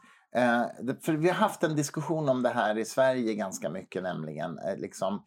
Det, 0.80 1.04
för 1.04 1.12
vi 1.12 1.28
har 1.28 1.34
haft 1.34 1.62
en 1.62 1.76
diskussion 1.76 2.28
om 2.28 2.42
det 2.42 2.48
här 2.48 2.78
i 2.78 2.84
Sverige 2.84 3.34
ganska 3.34 3.70
mycket 3.70 4.02
nämligen. 4.02 4.58
Eh, 4.58 4.76
liksom, 4.76 5.24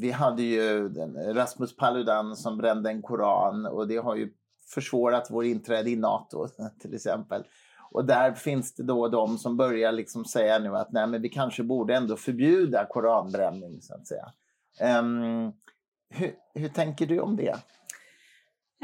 vi 0.00 0.10
hade 0.10 0.42
ju 0.42 0.88
Rasmus 1.34 1.76
Paludan 1.76 2.36
som 2.36 2.58
brände 2.58 2.90
en 2.90 3.02
koran 3.02 3.66
och 3.66 3.88
det 3.88 3.96
har 3.96 4.16
ju 4.16 4.32
försvårat 4.74 5.26
vår 5.30 5.44
inträde 5.44 5.90
i 5.90 5.96
NATO 5.96 6.48
till 6.80 6.94
exempel. 6.94 7.44
Och 7.90 8.04
där 8.04 8.32
finns 8.32 8.74
det 8.74 8.82
då 8.82 9.08
de 9.08 9.38
som 9.38 9.56
börjar 9.56 9.92
liksom 9.92 10.24
säga 10.24 10.58
nu 10.58 10.76
att 10.76 10.92
nej, 10.92 11.06
men 11.06 11.22
vi 11.22 11.28
kanske 11.28 11.62
borde 11.62 11.94
ändå 11.96 12.16
förbjuda 12.16 12.86
koranbränning 12.86 13.80
så 13.82 13.94
att 13.94 14.06
säga. 14.06 14.32
Ehm, 14.80 15.52
hur, 16.10 16.34
hur 16.54 16.68
tänker 16.68 17.06
du 17.06 17.20
om 17.20 17.36
det? 17.36 17.54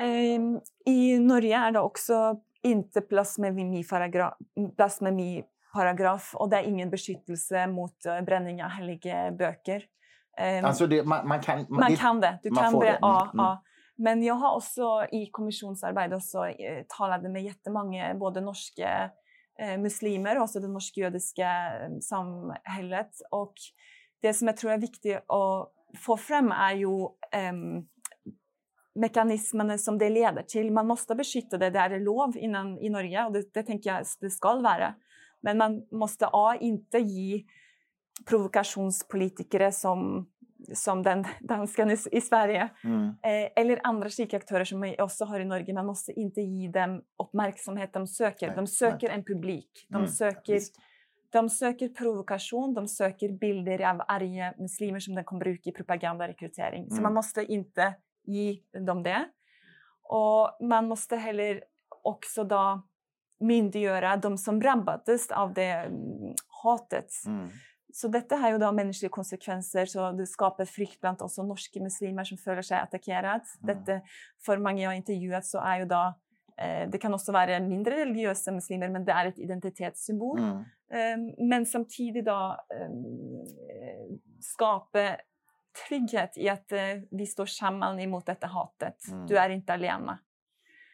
Ehm, 0.01 0.61
I 0.87 1.19
Norge 1.19 1.57
är 1.59 1.73
det 1.73 1.81
också 1.81 2.37
inte 2.63 3.01
blasfemiparagraf, 3.01 4.35
blasfemiparagraf 4.77 6.35
och 6.35 6.51
det 6.51 6.57
är 6.57 6.63
ingen 6.63 6.91
beskyttelse 6.91 7.67
mot 7.67 8.07
eh, 8.07 8.21
bränning 8.21 8.65
av 8.65 8.71
heliga 8.71 9.31
böcker. 9.33 9.85
Ehm, 10.39 10.65
Alltså 10.65 10.87
det, 10.87 11.03
man, 11.05 11.29
man 11.29 11.41
kan... 11.41 11.67
man 11.69 11.91
det, 11.91 11.97
kan 11.97 12.21
det. 12.21 12.39
Du 12.43 12.51
man 12.51 12.63
kan 12.65 12.73
får 12.73 12.81
brä- 12.81 12.85
det. 12.85 12.89
Mm, 12.89 12.99
Ja, 13.01 13.23
mm. 13.23 13.45
ja. 13.45 13.63
Men 14.03 14.23
jag 14.23 14.35
har 14.35 14.57
också 14.57 15.07
i 15.13 15.27
kommissionsarbete 15.27 16.17
också, 16.17 16.47
eh, 16.47 16.85
talade 16.99 17.29
med 17.29 17.43
jättemånga, 17.43 18.15
både 18.15 18.41
norska 18.41 19.11
eh, 19.61 19.79
muslimer 19.79 20.37
och 20.37 20.43
också 20.43 20.61
det 20.61 20.69
norsk-judiska 20.69 21.51
eh, 21.51 21.99
samhället. 22.01 23.11
Och 23.31 23.55
det 24.23 24.35
som 24.35 24.47
jag 24.47 24.57
tror 24.57 24.73
är 24.73 24.79
viktigt 24.79 25.17
att 25.17 25.73
få 25.99 26.17
fram 26.17 26.53
är 26.53 26.75
ju 26.75 27.03
eh, 27.33 27.53
mekanismerna 28.95 29.79
som 29.79 29.99
det 29.99 30.11
leder 30.11 30.43
till. 30.43 30.73
Man 30.73 30.87
måste 30.87 31.15
beskydda 31.15 31.59
det 31.59 31.71
det 31.71 31.79
är 31.79 32.01
lov 32.01 32.37
innan, 32.37 32.79
i 32.79 32.91
Norge 32.91 33.25
och 33.25 33.33
det, 33.33 33.55
det 33.55 33.63
tänker 33.63 33.91
jag 33.91 34.05
det 34.21 34.31
ska 34.31 34.55
vara. 34.61 34.95
Men 35.41 35.59
man 35.59 35.87
måste 35.91 36.29
A, 36.33 36.57
inte 36.61 36.99
ge 36.99 37.45
provokationspolitiker 38.29 39.71
som, 39.71 40.31
som 40.75 41.03
den 41.03 41.25
dansken 41.41 41.91
i, 41.91 41.97
i 42.13 42.21
Sverige 42.21 42.69
Mm, 42.85 43.05
eh, 43.09 43.49
eller 43.57 43.81
andra 43.85 44.09
kikaktörer 44.09 44.65
som 44.65 44.81
vi 44.81 44.97
också 44.99 45.25
har 45.25 45.41
i 45.41 45.45
Norge. 45.45 45.75
Man 45.75 45.87
måste 45.87 46.13
inte 46.13 46.41
ge 46.41 46.69
dem 46.69 47.03
uppmärksamhet 47.23 47.93
de 47.93 48.07
söker. 48.07 48.47
Nej, 48.47 48.57
de 48.57 48.67
söker 48.67 49.09
en 49.11 49.25
publik. 49.25 49.87
De 49.89 49.97
Mm, 49.97 50.09
söker 50.09 50.53
visst. 50.53 50.75
de 51.33 51.49
söker 51.49 51.89
provokation, 51.89 52.75
de 52.75 52.89
söker 52.89 53.29
bilder 53.29 53.91
av 53.91 54.03
arga 54.09 54.55
muslimer 54.59 55.01
som 55.01 55.15
de 55.15 55.25
kan 55.25 55.39
bruka 55.39 55.71
i 55.71 55.73
propagandarekrytering. 55.73 56.83
Mm. 56.83 56.91
Så 56.91 57.03
man 57.03 57.15
måste 57.15 57.45
inte 57.45 57.95
ge 58.25 58.59
dem 58.87 59.03
det. 59.03 59.25
Och 60.03 60.57
man 60.61 60.89
måste 60.89 61.17
heller 61.17 61.63
också 62.03 62.45
då 62.45 62.83
myndiggöra 63.41 64.17
de 64.17 64.39
som 64.39 64.61
drabbades 64.61 65.31
av 65.31 65.55
det 65.55 65.63
mm, 65.71 66.35
hatet. 66.63 67.11
Mm. 67.27 67.49
Så 67.93 68.09
detta 68.09 68.37
har 68.37 68.51
ju 68.51 68.59
då 68.59 68.73
mänskliga 68.73 69.11
konsekvenser, 69.11 69.87
så 69.87 70.13
det 70.13 70.27
skapar 70.27 70.65
frykt 70.65 71.01
bland 71.01 71.23
också 71.23 71.43
norska 71.43 71.81
muslimer 71.81 72.25
som 72.25 72.37
känner 72.37 72.63
sig 72.63 72.79
attackerade. 72.79 73.45
Mm. 73.63 73.85
Detta, 73.85 74.01
för 74.47 74.59
många 74.59 74.83
jag 74.83 74.97
intervjuat 74.97 75.47
så 75.47 75.59
är 75.59 75.79
ju 75.79 75.85
då 75.85 76.15
eh, 76.59 76.91
det 76.91 76.99
kan 76.99 77.15
också 77.15 77.33
vara 77.33 77.61
mindre 77.61 77.97
religiösa 77.97 78.53
muslimer, 78.53 78.89
men 78.89 79.05
det 79.05 79.13
är 79.13 79.27
ett 79.27 79.39
identitetssymbol. 79.39 80.39
Mm. 80.39 80.59
Eh, 80.93 81.47
men 81.47 81.67
samtidigt 81.67 82.25
då 82.25 82.57
eh, 82.75 82.91
skapa 84.41 85.17
trygghet 85.89 86.37
i 86.37 86.49
att 86.49 86.73
eh, 86.73 86.79
vi 87.11 87.27
står 87.27 87.47
samman 87.47 88.01
emot 88.01 88.27
detta 88.27 88.47
hatet. 88.47 89.09
Mm. 89.11 89.27
Du 89.27 89.39
är 89.39 89.51
inte 89.51 89.73
alene. 89.73 90.19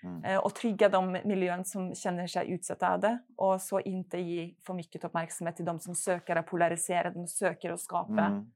Mm. 0.03 0.25
Eh, 0.25 0.39
och 0.39 0.55
trygga 0.55 0.89
de 0.89 1.19
miljön 1.25 1.65
som 1.65 1.95
känner 1.95 2.27
sig 2.27 2.51
utsatta 2.51 2.95
av 2.95 3.01
det 3.01 3.19
och 3.37 3.61
så 3.61 3.81
inte 3.81 4.19
ge 4.19 4.55
för 4.67 4.75
mycket 4.75 5.05
uppmärksamhet 5.05 5.57
till 5.57 5.65
de 5.65 5.81
som 5.81 5.95
söker 5.95 6.37
att 6.37 6.47
polarisera, 6.47 7.11
de 7.11 7.27
söker 7.29 7.71
att 7.71 7.81
skapa. 7.81 8.25
Mm. 8.27 8.47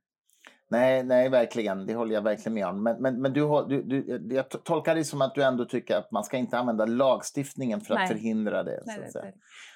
Nej, 0.70 1.02
nej, 1.04 1.28
verkligen. 1.28 1.86
Det 1.86 1.94
håller 1.94 2.14
jag 2.14 2.22
verkligen 2.22 2.54
med 2.54 2.66
om. 2.66 2.82
Men, 2.82 3.02
men, 3.02 3.22
men 3.22 3.32
du, 3.32 3.66
du, 3.68 3.82
du, 3.82 4.34
jag 4.34 4.48
tolkar 4.64 4.94
det 4.94 5.04
som 5.04 5.22
att 5.22 5.34
du 5.34 5.42
ändå 5.42 5.64
tycker 5.64 5.96
att 5.96 6.10
man 6.10 6.24
ska 6.24 6.36
inte 6.36 6.58
använda 6.58 6.86
lagstiftningen 6.86 7.80
för 7.80 7.94
att 7.94 8.00
nej. 8.00 8.08
förhindra 8.08 8.62
det. 8.62 8.82
Nej, 8.86 8.96
så 8.96 9.18
att 9.18 9.24
det, 9.24 9.34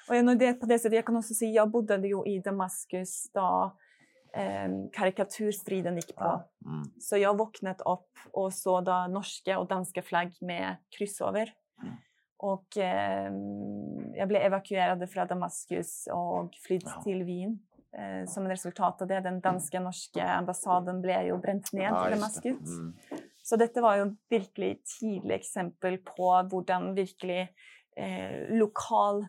och 0.09 0.15
jag, 0.15 0.39
det, 0.39 0.53
på 0.53 0.65
det 0.65 0.79
sättet, 0.79 0.95
jag 0.95 1.05
kan 1.05 1.17
också 1.17 1.33
säga, 1.33 1.51
jag 1.51 1.71
bodde 1.71 2.07
ju 2.07 2.25
i 2.25 2.39
Damaskus 2.39 3.31
då 3.33 3.77
eh, 4.35 4.69
karikaturstriden 4.93 5.95
gick 5.95 6.15
på. 6.15 6.43
Mm. 6.65 6.83
Så 6.99 7.17
jag 7.17 7.37
vaknade 7.37 7.83
upp 7.83 8.09
och 8.31 8.53
såg 8.53 8.85
då 8.85 9.07
norska 9.09 9.59
och 9.59 9.67
danska 9.67 10.01
flagg 10.01 10.33
med 10.41 10.75
kryss 10.97 11.21
över. 11.21 11.53
Mm. 11.83 11.95
Och 12.37 12.77
eh, 12.77 13.31
jag 14.15 14.27
blev 14.27 14.41
evakuerad 14.41 15.09
från 15.09 15.27
Damaskus 15.27 16.07
och 16.11 16.55
flydde 16.55 16.91
ja. 16.95 17.01
till 17.01 17.23
Wien. 17.23 17.59
Eh, 17.97 18.27
som 18.27 18.43
en 18.43 18.49
resultat 18.49 19.01
av 19.01 19.07
det. 19.07 19.19
Den 19.19 19.41
danska 19.41 19.79
norska 19.79 20.23
ambassaden 20.23 21.01
blev 21.01 21.25
ju 21.25 21.37
bränt 21.37 21.73
ned 21.73 21.91
ja, 21.91 22.07
i 22.07 22.13
Damaskus. 22.13 22.41
Det. 22.41 22.81
Mm. 22.81 22.93
Så 23.43 23.55
detta 23.55 23.81
var 23.81 23.95
ju 23.95 24.01
ett 24.01 24.17
verkligen 24.29 24.77
tydligt 24.99 25.31
exempel 25.31 25.97
på 25.97 26.35
hur 26.35 26.93
virkelig 26.93 27.41
eh, 27.95 28.57
lokal 28.57 29.27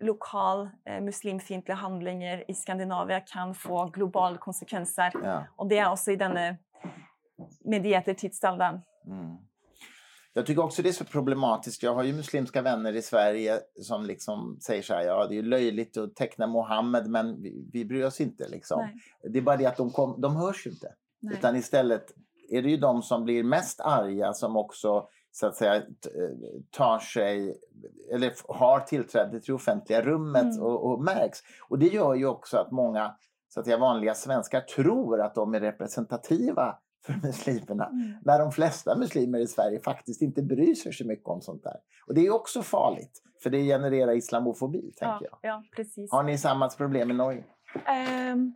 lokal 0.00 0.70
eh, 0.84 1.00
muslimfientliga 1.00 1.76
handlingar 1.76 2.50
i 2.50 2.54
Skandinavien 2.54 3.22
kan 3.26 3.54
få 3.54 3.86
globala 3.86 4.38
konsekvenser. 4.38 5.12
Ja. 5.24 5.44
Och 5.56 5.68
det 5.68 5.78
är 5.78 5.92
också 5.92 6.10
i 6.10 6.16
denna 6.16 6.56
medieter 7.64 8.14
tidsåldern. 8.14 8.80
Mm. 9.06 9.36
Jag 10.32 10.46
tycker 10.46 10.64
också 10.64 10.82
det 10.82 10.88
är 10.88 10.92
så 10.92 11.04
problematiskt. 11.04 11.82
Jag 11.82 11.94
har 11.94 12.04
ju 12.04 12.12
muslimska 12.12 12.62
vänner 12.62 12.92
i 12.92 13.02
Sverige 13.02 13.60
som 13.82 14.04
liksom 14.04 14.58
säger 14.60 14.82
så 14.82 14.94
här, 14.94 15.02
ja 15.02 15.26
det 15.26 15.38
är 15.38 15.42
löjligt 15.42 15.96
att 15.96 16.16
teckna 16.16 16.46
Mohammed 16.46 17.10
men 17.10 17.42
vi, 17.42 17.68
vi 17.72 17.84
bryr 17.84 18.04
oss 18.04 18.20
inte. 18.20 18.48
Liksom. 18.48 18.88
Det 19.22 19.38
är 19.38 19.42
bara 19.42 19.56
det 19.56 19.66
att 19.66 19.76
de, 19.76 19.90
kom, 19.90 20.20
de 20.20 20.36
hörs 20.36 20.66
ju 20.66 20.70
inte. 20.70 20.94
Nej. 21.20 21.34
Utan 21.34 21.56
istället 21.56 22.06
är 22.50 22.62
det 22.62 22.70
ju 22.70 22.76
de 22.76 23.02
som 23.02 23.24
blir 23.24 23.44
mest 23.44 23.80
arga 23.80 24.32
som 24.32 24.56
också 24.56 25.08
så 25.32 25.46
att 25.46 25.56
säga 25.56 25.82
tar 26.70 26.98
sig 26.98 27.56
eller 28.12 28.32
har 28.48 28.80
tillträde 28.80 29.30
till 29.30 29.40
det 29.46 29.52
offentliga 29.52 30.02
rummet 30.02 30.42
mm. 30.42 30.62
och, 30.62 30.90
och, 30.90 31.04
märks. 31.04 31.38
Och 31.68 31.78
det 31.78 31.86
gör 31.86 32.14
ju 32.14 32.26
också 32.26 32.56
att 32.56 32.70
många 32.70 33.14
så 33.48 33.60
att 33.60 33.66
säga, 33.66 33.78
vanliga 33.78 34.14
svenskar 34.14 34.60
tror 34.60 35.20
att 35.20 35.34
de 35.34 35.54
är 35.54 35.60
representativa 35.60 36.78
för 37.06 37.12
muslimerna. 37.22 37.86
Mm. 37.86 38.14
När 38.24 38.38
de 38.38 38.52
flesta 38.52 38.96
muslimer 38.96 39.38
i 39.38 39.46
Sverige 39.46 39.80
faktiskt 39.80 40.22
inte 40.22 40.42
bryr 40.42 40.74
sig 40.74 40.92
så 40.92 41.06
mycket 41.06 41.26
om 41.26 41.40
sånt 41.40 41.62
där. 41.62 41.76
Och 42.06 42.14
det 42.14 42.26
är 42.26 42.34
också 42.34 42.62
farligt, 42.62 43.22
för 43.42 43.50
det 43.50 43.64
genererar 43.64 44.12
islamofobi. 44.12 44.80
Tänker 44.80 45.28
ja, 45.30 45.38
jag. 45.42 45.50
Ja, 45.50 45.62
precis. 45.76 46.12
Har 46.12 46.22
ni 46.22 46.38
samma 46.38 46.68
problem 46.68 47.10
i 47.10 47.14
Norge? 47.14 47.44
Um, 48.32 48.54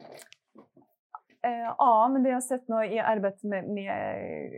ja, 1.79 2.09
men 2.13 2.23
det 2.23 2.29
jag 2.29 2.37
har 2.37 2.41
sett 2.41 2.69
nu 2.69 2.85
i 2.85 2.99
arbetet 2.99 3.43
med, 3.43 3.69
med 3.69 4.51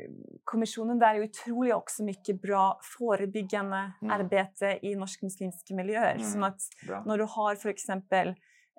kommissionen, 0.44 0.98
det 0.98 1.06
är 1.06 1.14
ju 1.14 1.22
otroligt 1.22 1.74
också 1.74 2.04
mycket 2.04 2.42
bra 2.42 2.80
förebyggande 2.98 3.92
mm. 4.02 4.20
arbete 4.20 4.78
i 4.82 4.94
norsk-muslimska 4.94 5.74
miljöer. 5.74 6.14
Mm. 6.14 6.24
Som 6.24 6.42
att 6.42 6.60
bra. 6.86 7.02
när 7.06 7.18
du 7.18 7.24
har 7.24 7.54
för 7.54 7.68
exempel 7.68 8.28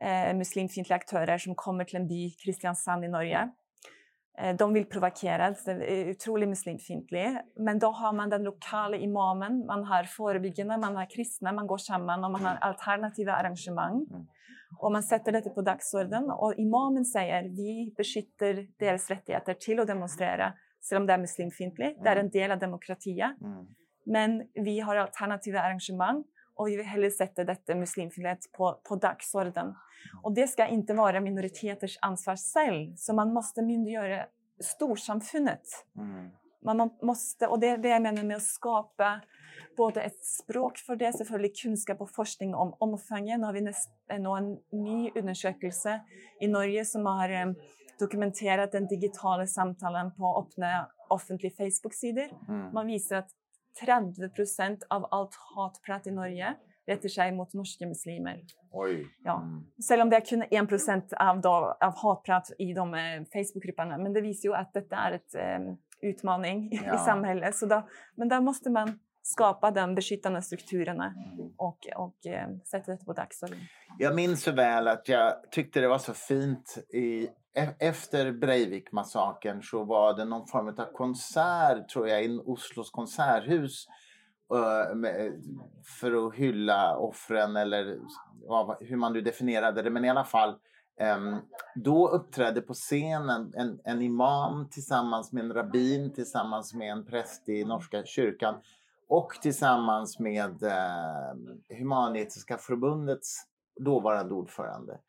eh, 0.01 0.35
muslimfientliga 0.35 0.95
aktörer 0.95 1.37
som 1.37 1.55
kommer 1.55 1.83
till 1.83 1.95
en 1.95 2.07
by, 2.07 2.31
Kristiansand 2.31 3.05
i 3.05 3.07
Norge, 3.07 3.49
Eh, 4.39 4.55
de 4.55 4.73
vill 4.73 4.85
provokera, 4.85 5.55
det 5.65 5.71
är 5.71 6.11
otroligt 6.11 6.49
muslimfientlig. 6.49 7.37
Men 7.55 7.79
då 7.79 7.87
har 7.87 8.13
man 8.13 8.29
den 8.29 8.43
lokala 8.43 8.97
imamen, 8.97 9.65
man 9.65 9.83
har 9.83 10.03
förebyggande, 10.03 10.77
man 10.77 10.95
har 10.95 11.09
kristna, 11.09 11.51
man 11.51 11.67
går 11.67 11.77
samman 11.77 12.23
och 12.23 12.31
man 12.31 12.45
har 12.45 12.55
alternativa 12.55 13.33
arrangemang. 13.33 14.05
Mm. 14.09 14.27
Och 14.80 14.91
man 14.91 15.03
sätter 15.03 15.32
detta 15.32 15.49
på 15.49 15.61
dagsorden 15.61 16.30
och 16.30 16.53
imamen 16.57 17.05
säger 17.05 17.43
vi 17.43 17.93
beskyddar 17.97 18.68
deras 18.80 19.09
rättigheter 19.09 19.53
till 19.53 19.80
att 19.80 19.88
demonstrera, 19.88 20.53
även 20.91 21.01
om 21.01 21.07
det 21.07 21.13
är 21.13 21.18
muslimfientligt. 21.18 22.03
Det 22.03 22.09
är 22.09 22.15
mm. 22.15 22.26
en 22.26 22.32
del 22.32 22.51
av 22.51 22.59
demokratin. 22.59 23.36
Mm. 23.41 23.68
Men 24.03 24.47
vi 24.53 24.80
har 24.80 24.95
alternativa 24.95 25.61
arrangemang 25.61 26.24
och 26.55 26.68
vi 26.68 26.76
vill 26.76 26.86
hellre 26.86 27.11
sätta 27.11 27.43
detta 27.43 27.76
muslimfientlighet 27.76 28.51
på, 28.57 28.80
på 28.84 28.95
dagsorden. 28.95 29.76
Och 30.24 30.34
det 30.34 30.47
ska 30.47 30.68
inte 30.68 30.93
vara 30.93 31.22
minoriteters 31.22 31.97
ansvar 32.01 32.36
själv, 32.53 32.95
så 32.95 33.13
man 33.13 33.34
måste 33.34 33.61
myndiggöra 33.61 34.26
storsamfundet. 34.59 35.63
Mm. 35.97 36.30
Man 36.61 36.89
måste, 37.01 37.47
och 37.47 37.59
det 37.59 37.68
är 37.68 37.78
det 37.78 37.89
jag 37.89 38.01
menar 38.01 38.24
med 38.24 38.38
att 38.38 38.43
skapa 38.43 39.22
både 39.78 40.01
ett 40.01 40.25
språk 40.25 40.78
för 40.78 40.95
det, 40.95 41.13
selvfølgelig 41.13 41.55
kunskap 41.63 42.01
och 42.01 42.15
forskning 42.15 42.55
om 42.55 42.75
omfånget. 42.80 43.39
Nu 43.39 43.45
har 43.45 43.53
vi 43.53 43.61
näst, 43.61 43.89
nu 44.09 44.30
en 44.38 44.57
ny 44.71 45.11
undersökelse 45.15 46.01
i 46.41 46.47
Norge 46.47 46.86
som 46.86 47.05
har 47.05 47.41
um, 47.41 47.55
dokumenterat 47.99 48.71
den 48.71 48.88
digitala 48.88 49.47
samtalen 49.47 50.11
på 50.11 50.45
öppna 50.45 50.88
offentliga 51.09 51.51
Facebook-sidor. 51.51 52.30
Mm. 52.49 52.73
Man 52.73 52.88
visar 52.88 53.15
att 53.15 53.30
30 53.86 54.30
procent 54.30 54.84
av 54.89 55.07
allt 55.11 55.36
hatprat 55.55 56.07
i 56.07 56.11
Norge 56.11 56.55
rättar 56.88 57.09
sig 57.09 57.32
mot 57.32 57.53
norska 57.53 57.88
muslimer. 57.88 58.43
Oj. 58.71 59.07
Ja. 59.23 59.41
Mm. 59.41 59.65
Selv 59.84 60.01
om 60.01 60.09
det 60.09 60.15
är 60.15 60.25
kun 60.25 60.43
1 60.51 60.69
procent 60.69 61.13
av, 61.13 61.45
av 61.45 61.93
hatprat 61.95 62.51
i 62.59 62.73
de 62.73 62.93
eh, 62.93 63.23
Facebook-grupperna. 63.34 63.97
Men 63.97 64.13
det 64.13 64.21
visar 64.21 64.49
ju 64.49 64.55
att 64.55 64.73
detta 64.73 64.95
är 64.95 65.21
en 65.34 65.67
um, 65.67 65.78
utmaning 66.01 66.69
ja. 66.71 66.95
i 66.95 66.97
samhället. 66.97 67.55
Så 67.55 67.65
då, 67.65 67.88
men 68.15 68.30
där 68.30 68.41
måste 68.41 68.69
man 68.69 68.99
skapa 69.28 69.71
de 69.71 69.95
beskyddande 69.95 70.41
strukturerna 70.41 71.13
och, 71.57 71.88
och 71.95 72.25
eh, 72.25 72.47
sätta 72.63 72.91
det 72.91 73.05
på 73.05 73.13
dagsordningen. 73.13 73.67
Jag 73.97 74.15
minns 74.15 74.43
så 74.43 74.51
väl 74.51 74.88
att 74.88 75.07
jag 75.07 75.51
tyckte 75.51 75.80
det 75.80 75.88
var 75.88 75.97
så 75.97 76.13
fint 76.13 76.78
i 76.89 77.30
E-, 77.57 77.75
efter 77.80 78.32
Breivik-massakern 78.32 79.61
så 79.61 79.84
var 79.84 80.13
det 80.13 80.25
någon 80.25 80.47
form 80.47 80.67
av 80.67 80.93
konsert, 80.93 81.89
tror 81.89 82.07
jag, 82.07 82.25
i 82.25 82.39
Oslos 82.45 82.91
konserthus 82.91 83.88
eh, 84.53 84.97
för 85.99 86.28
att 86.28 86.36
hylla 86.36 86.97
offren 86.97 87.55
eller 87.55 87.99
hur 88.80 88.95
man 88.95 89.13
nu 89.13 89.21
definierade 89.21 89.82
det. 89.82 89.89
Men 89.89 90.05
i 90.05 90.09
alla 90.09 90.23
fall, 90.23 90.55
ehm, 90.99 91.36
då 91.75 92.07
uppträdde 92.07 92.61
på 92.61 92.73
scenen 92.73 93.53
en, 93.55 93.80
en 93.84 94.01
imam 94.01 94.69
tillsammans 94.69 95.32
med 95.32 95.43
en 95.43 95.53
rabbin, 95.53 96.13
tillsammans 96.13 96.73
med 96.73 96.91
en 96.91 97.05
präst 97.05 97.49
i 97.49 97.63
Norska 97.63 98.05
kyrkan 98.05 98.55
och 99.07 99.29
tillsammans 99.41 100.19
med 100.19 100.63
Humanetiska 101.77 102.57
förbundets 102.57 103.37
dåvarande 103.79 104.33
ordförande. 104.33 104.99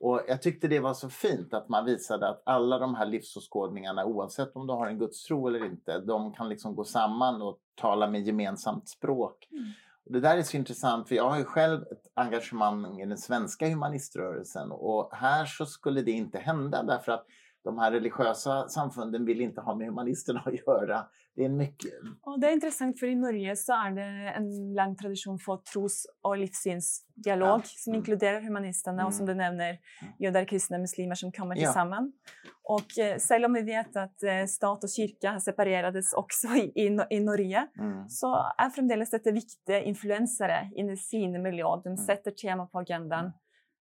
Och 0.00 0.22
jag 0.28 0.42
tyckte 0.42 0.68
det 0.68 0.80
var 0.80 0.94
så 0.94 1.08
fint 1.08 1.54
att 1.54 1.68
man 1.68 1.84
visade 1.84 2.28
att 2.28 2.42
alla 2.46 2.78
de 2.78 2.94
här 2.94 3.06
livsåskådningarna, 3.06 4.04
oavsett 4.04 4.56
om 4.56 4.66
du 4.66 4.72
har 4.72 4.86
en 4.86 4.98
gudstro 4.98 5.48
eller 5.48 5.64
inte, 5.64 5.98
de 5.98 6.32
kan 6.34 6.48
liksom 6.48 6.74
gå 6.74 6.84
samman 6.84 7.42
och 7.42 7.58
tala 7.74 8.06
med 8.06 8.26
gemensamt 8.26 8.88
språk. 8.88 9.48
Mm. 9.50 9.64
Det 10.04 10.20
där 10.20 10.36
är 10.36 10.42
så 10.42 10.56
intressant, 10.56 11.08
för 11.08 11.14
jag 11.14 11.30
har 11.30 11.38
ju 11.38 11.44
själv 11.44 11.82
ett 11.82 12.06
engagemang 12.14 13.00
i 13.00 13.06
den 13.06 13.18
svenska 13.18 13.68
humaniströrelsen 13.68 14.72
och 14.72 15.10
här 15.12 15.44
så 15.44 15.66
skulle 15.66 16.02
det 16.02 16.10
inte 16.10 16.38
hända 16.38 16.82
därför 16.82 17.12
att 17.12 17.26
de 17.64 17.78
här 17.78 17.92
religiösa 17.92 18.68
samfunden 18.68 19.24
vill 19.24 19.40
inte 19.40 19.60
ha 19.60 19.74
med 19.74 19.86
humanisterna 19.86 20.42
att 20.46 20.66
göra. 20.66 21.06
Det 21.36 21.44
är 21.44 21.48
mycket... 21.48 21.90
Och 22.22 22.40
det 22.40 22.46
är 22.46 22.52
intressant, 22.52 22.98
för 23.00 23.06
i 23.06 23.14
Norge 23.14 23.56
så 23.56 23.72
är 23.72 23.90
det 23.90 24.30
en 24.30 24.74
lång 24.74 24.96
tradition 24.96 25.38
för 25.38 25.56
tros 25.56 26.06
och 26.22 26.38
livssynsdialog 26.38 27.60
ja. 27.60 27.62
som 27.64 27.90
mm. 27.90 27.98
inkluderar 27.98 28.40
humanisterna 28.40 28.94
mm. 28.94 29.06
och 29.06 29.14
som 29.14 29.26
du 29.26 29.34
nämner, 29.34 29.68
mm. 29.68 30.14
judar, 30.18 30.44
kristna, 30.44 30.78
muslimer 30.78 31.14
som 31.14 31.32
kommer 31.32 31.56
ja. 31.56 31.60
tillsammans. 31.60 32.14
Och 32.62 32.98
eh, 32.98 33.18
även 33.30 33.44
om 33.44 33.52
vi 33.52 33.62
vet 33.62 33.96
att 33.96 34.22
eh, 34.22 34.44
stat 34.46 34.84
och 34.84 34.90
kyrka 34.90 35.40
separerades 35.40 36.12
också 36.12 36.48
i, 36.48 36.72
i, 36.74 36.98
i 37.10 37.20
Norge, 37.20 37.68
mm. 37.78 38.08
så 38.08 38.34
är 38.58 38.70
framdeles 38.70 39.10
detta 39.10 39.30
viktiga 39.30 39.82
influensare 39.82 40.70
i 40.76 40.96
sin 40.96 41.42
miljö. 41.42 41.64
De 41.84 41.88
mm. 41.88 41.96
sätter 41.96 42.30
tema 42.30 42.66
på 42.66 42.78
agendan. 42.78 43.32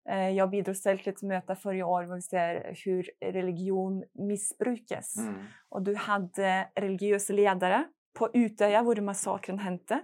Eh, 0.09 0.31
jag 0.31 0.51
bidrog 0.51 0.77
själv 0.77 0.99
till 0.99 1.13
ett 1.13 1.23
möte 1.23 1.57
förra 1.57 1.87
året 1.87 2.09
där 2.09 2.17
vi 2.17 2.23
ser 2.23 2.77
hur 2.85 3.11
religion 3.33 4.05
missbrukas. 4.15 5.17
Mm. 5.19 5.35
Och 5.69 5.83
du 5.83 5.95
hade 5.95 6.69
religiösa 6.75 7.33
ledare 7.33 7.85
på 8.19 8.31
Utöya, 8.35 8.83
där 8.83 9.01
massakern 9.01 9.59
hände, 9.59 10.01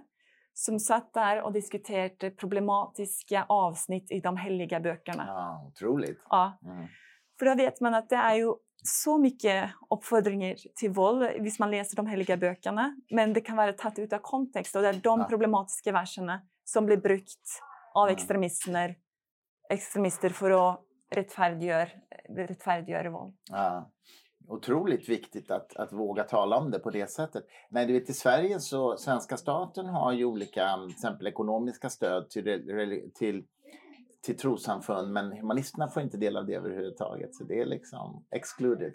som 0.53 0.79
satt 0.79 1.13
där 1.13 1.41
och 1.41 1.53
diskuterade 1.53 2.31
problematiska 2.31 3.45
avsnitt 3.49 4.11
i 4.11 4.19
de 4.19 4.37
heliga 4.37 4.79
böckerna. 4.79 5.25
Ja, 5.27 5.67
otroligt. 5.67 6.21
Ja. 6.29 6.59
Mm. 6.65 6.87
För 7.39 7.45
då 7.45 7.55
vet 7.55 7.81
man 7.81 7.93
att 7.93 8.09
det 8.09 8.15
är 8.15 8.35
ju 8.35 8.53
så 8.83 9.17
mycket 9.17 9.69
uppfordringar 9.89 10.55
till 10.75 10.91
våld 10.91 11.23
om 11.23 11.49
man 11.59 11.71
läser 11.71 11.95
de 11.95 12.07
heliga 12.07 12.37
böckerna. 12.37 12.95
Men 13.11 13.33
det 13.33 13.41
kan 13.41 13.55
vara 13.55 13.73
tagit 13.73 13.99
ut 13.99 14.13
av 14.13 14.19
kontext 14.19 14.75
och 14.75 14.81
det 14.81 14.89
är 14.89 14.93
de 14.93 15.27
problematiska 15.27 15.91
verserna 15.91 16.41
som 16.63 16.85
blir 16.85 16.97
brukt 16.97 17.59
av 17.93 18.07
Mm. 18.07 18.15
extremister, 18.15 18.95
extremister 19.73 20.29
för 20.29 20.51
att 20.51 20.81
rättfärdiggöra, 21.15 21.87
rättfärdiggöra 22.29 23.09
våld. 23.09 23.33
Ja. 23.51 23.91
Otroligt 24.47 25.09
viktigt 25.09 25.51
att, 25.51 25.75
att 25.75 25.93
våga 25.93 26.23
tala 26.23 26.57
om 26.57 26.71
det 26.71 26.79
på 26.79 26.89
det 26.89 27.11
sättet. 27.11 27.43
Nej, 27.69 27.85
du 27.85 27.93
vet, 27.93 28.09
I 28.09 28.13
Sverige 28.13 28.59
så 28.59 28.97
svenska 28.97 29.37
staten 29.37 29.85
har 29.85 30.11
ju 30.11 30.25
olika 30.25 30.77
till 30.77 30.95
exempel 30.95 31.27
ekonomiska 31.27 31.89
stöd 31.89 32.29
till, 32.29 33.11
till, 33.15 33.43
till 34.21 34.37
trossamfund 34.37 35.13
men 35.13 35.31
humanisterna 35.31 35.89
får 35.89 36.03
inte 36.03 36.17
del 36.17 36.37
av 36.37 36.45
det 36.45 36.55
överhuvudtaget. 36.55 37.35
Så 37.35 37.43
det 37.43 37.59
är 37.59 37.65
liksom 37.65 38.25
excluded. 38.31 38.93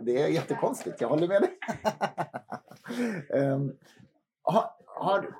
Det 0.00 0.22
är 0.22 0.28
jättekonstigt, 0.28 1.00
jag 1.00 1.08
håller 1.08 1.28
med 1.28 1.42
dig. 1.42 1.58
um, 3.42 3.76
har, 4.42 4.70
har, 4.86 5.34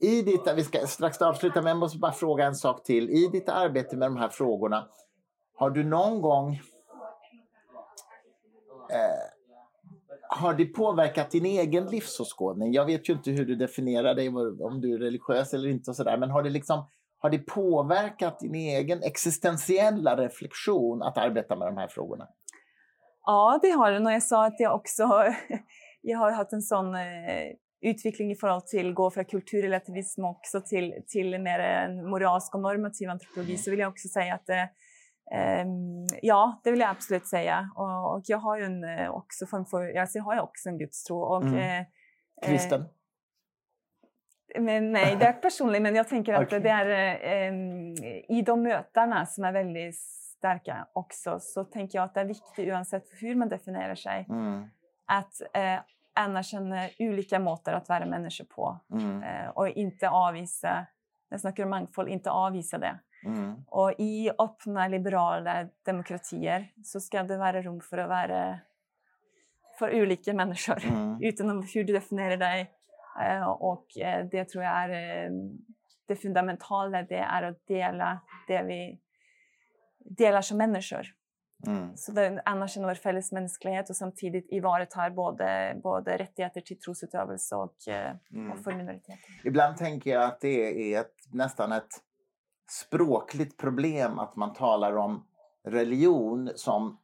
i, 0.00 0.22
ditt, 0.22 0.52
vi 0.56 0.64
ska 0.64 0.86
strax 0.86 1.22
avsluta 1.22 1.62
men 1.62 1.68
jag 1.68 1.78
måste 1.78 1.98
bara 1.98 2.12
fråga 2.12 2.44
en 2.44 2.54
sak 2.54 2.84
till. 2.84 3.10
I 3.10 3.28
ditt 3.32 3.48
arbete 3.48 3.96
med 3.96 4.10
de 4.10 4.16
här 4.16 4.28
frågorna, 4.28 4.88
har 5.54 5.70
du 5.70 5.84
någon 5.84 6.22
gång 6.22 6.60
Eh, 8.90 9.30
har 10.28 10.54
det 10.54 10.64
påverkat 10.64 11.30
din 11.30 11.46
egen 11.46 11.86
livsåskådning? 11.86 12.72
Jag 12.72 12.86
vet 12.86 13.08
ju 13.08 13.12
inte 13.12 13.30
hur 13.30 13.44
du 13.44 13.56
definierar 13.56 14.14
dig, 14.14 14.28
om 14.60 14.80
du 14.80 14.94
är 14.94 14.98
religiös 14.98 15.54
eller 15.54 15.68
inte 15.68 15.90
och 15.90 15.96
sådär, 15.96 16.16
men 16.16 16.30
har 16.30 16.42
det 16.42 16.50
liksom 16.50 16.86
har 17.20 17.30
det 17.30 17.38
påverkat 17.38 18.40
din 18.40 18.54
egen 18.54 19.02
existentiella 19.02 20.16
reflektion 20.16 21.02
att 21.02 21.18
arbeta 21.18 21.56
med 21.56 21.68
de 21.68 21.76
här 21.76 21.88
frågorna? 21.88 22.28
Ja, 23.24 23.58
det 23.62 23.70
har 23.70 23.92
det. 23.92 24.04
Och 24.04 24.12
jag 24.12 24.22
sa 24.22 24.46
att 24.46 24.60
jag 24.60 24.74
också 24.74 25.02
jag 26.02 26.18
har 26.18 26.30
haft 26.30 26.52
en 26.52 26.62
sån 26.62 26.94
eh, 26.94 27.00
eh, 27.82 27.90
utveckling 27.90 28.30
i 28.30 28.34
förhållande 28.34 28.66
till 28.66 28.92
gå 28.94 29.10
från 29.10 29.24
kulturrelativism 29.24 30.24
också 30.24 30.60
till, 30.60 30.94
till 31.08 31.38
mer 31.40 31.58
en 31.60 32.10
moralisk 32.10 32.54
och 32.54 32.60
normativ 32.60 33.10
antropologi 33.10 33.56
så 33.56 33.70
vill 33.70 33.80
jag 33.80 33.88
också 33.88 34.08
säga 34.08 34.34
att 34.34 34.48
eh, 34.48 34.64
ehm, 35.32 36.06
ja, 36.22 36.60
det 36.64 36.70
vill 36.70 36.80
jag 36.80 36.90
absolut 36.90 37.26
säga. 37.26 37.70
Och, 37.76 38.14
och 38.14 38.22
jag 38.24 38.38
har 38.38 38.58
ju 38.58 38.64
en 38.64 38.84
eh, 38.84 39.10
också 39.10 39.46
form 39.46 39.66
för, 39.66 39.98
alltså 39.98 40.18
jag 40.18 40.24
har 40.24 40.34
ju 40.34 40.40
också 40.40 40.68
en 40.68 40.78
gudstro. 40.78 41.18
Och, 41.18 41.42
Mm. 41.42 41.80
eh, 41.80 41.86
Kristen? 42.46 42.84
men 44.58 44.92
nej, 44.92 45.16
det 45.16 45.26
är 45.26 45.32
personligt, 45.42 45.82
men 45.82 45.94
jag 45.94 46.08
tänker 46.08 46.32
att 46.34 46.42
Okej. 46.46 46.60
det 46.60 46.68
är 46.70 46.88
eh, 47.48 48.38
i 48.38 48.42
de 48.46 48.62
mötena 48.62 49.26
som 49.26 49.44
är 49.44 49.52
väldigt 49.52 49.96
starka 50.38 50.86
också, 50.92 51.38
så 51.40 51.64
tänker 51.64 51.98
jag 51.98 52.04
att 52.04 52.14
det 52.14 52.20
är 52.20 52.24
viktigt 52.24 52.68
oavsett 52.72 53.04
hur 53.20 53.34
man 53.34 53.48
definierar 53.48 53.94
sig, 53.94 54.26
Mm, 54.28 54.68
att 55.06 55.40
eh, 55.54 55.80
anerkänna 56.18 56.88
olika 56.98 57.38
måter 57.38 57.72
att 57.72 57.88
vara 57.88 58.06
människa 58.06 58.44
på 58.44 58.80
mm, 58.92 59.22
eh, 59.22 59.48
och 59.48 59.68
inte 59.68 60.08
avvisa, 60.08 60.70
när 60.70 60.86
jag 61.28 61.40
snackar 61.40 61.64
om 61.64 61.70
mångfald, 61.70 62.08
inte 62.08 62.30
avvisa 62.30 62.78
det. 62.78 62.98
mm, 63.24 63.54
Och 63.66 63.92
i 63.98 64.30
öppna 64.38 64.88
liberala 64.88 65.68
demokratier 65.86 66.72
så 66.84 67.00
ska 67.00 67.22
det 67.22 67.36
vara 67.36 67.62
rum 67.62 67.80
för 67.80 67.98
att 67.98 68.08
vara 68.08 68.58
för 69.78 70.02
olika 70.02 70.34
människor 70.34 70.84
mm, 70.84 71.18
utan 71.22 71.62
hur 71.74 71.84
du 71.84 71.92
definierar 71.92 72.36
dig. 72.36 72.70
Eh, 73.24 73.48
Och 73.48 73.98
eh, 73.98 74.26
det 74.26 74.44
tror 74.44 74.64
jag 74.64 74.72
är 74.72 75.30
det 76.08 76.16
fundamentala, 76.16 77.02
det 77.02 77.18
är 77.18 77.42
att 77.42 77.66
dela 77.66 78.20
det 78.48 78.62
vi 78.62 79.00
delar 79.98 80.40
som 80.42 80.58
människor. 80.58 81.06
Mm. 81.66 81.96
Så 81.96 82.12
det 82.12 82.42
anerkänner 82.44 82.88
vår 82.88 82.94
fälles 82.94 83.32
mänsklighet 83.32 83.90
och 83.90 83.96
samtidigt 83.96 84.52
ivaretar 84.52 85.10
både, 85.10 85.80
både 85.82 86.16
rättigheter 86.16 86.60
till 86.60 86.78
trosutövelse 86.80 87.56
och, 87.56 87.88
eh, 87.88 88.16
Mm. 88.32 88.52
och 88.52 88.58
för 88.58 88.72
minoriteter. 88.72 89.40
Ibland 89.44 89.76
tänker 89.76 90.10
jag 90.10 90.22
att 90.22 90.40
det 90.40 90.94
är 90.94 91.00
ett, 91.00 91.14
nästan 91.32 91.72
ett 91.72 92.02
språkligt 92.70 93.56
problem 93.56 94.18
att 94.18 94.36
man 94.36 94.52
talar 94.52 94.96
om 94.96 95.26
religion 95.64 96.50
som 96.54 96.98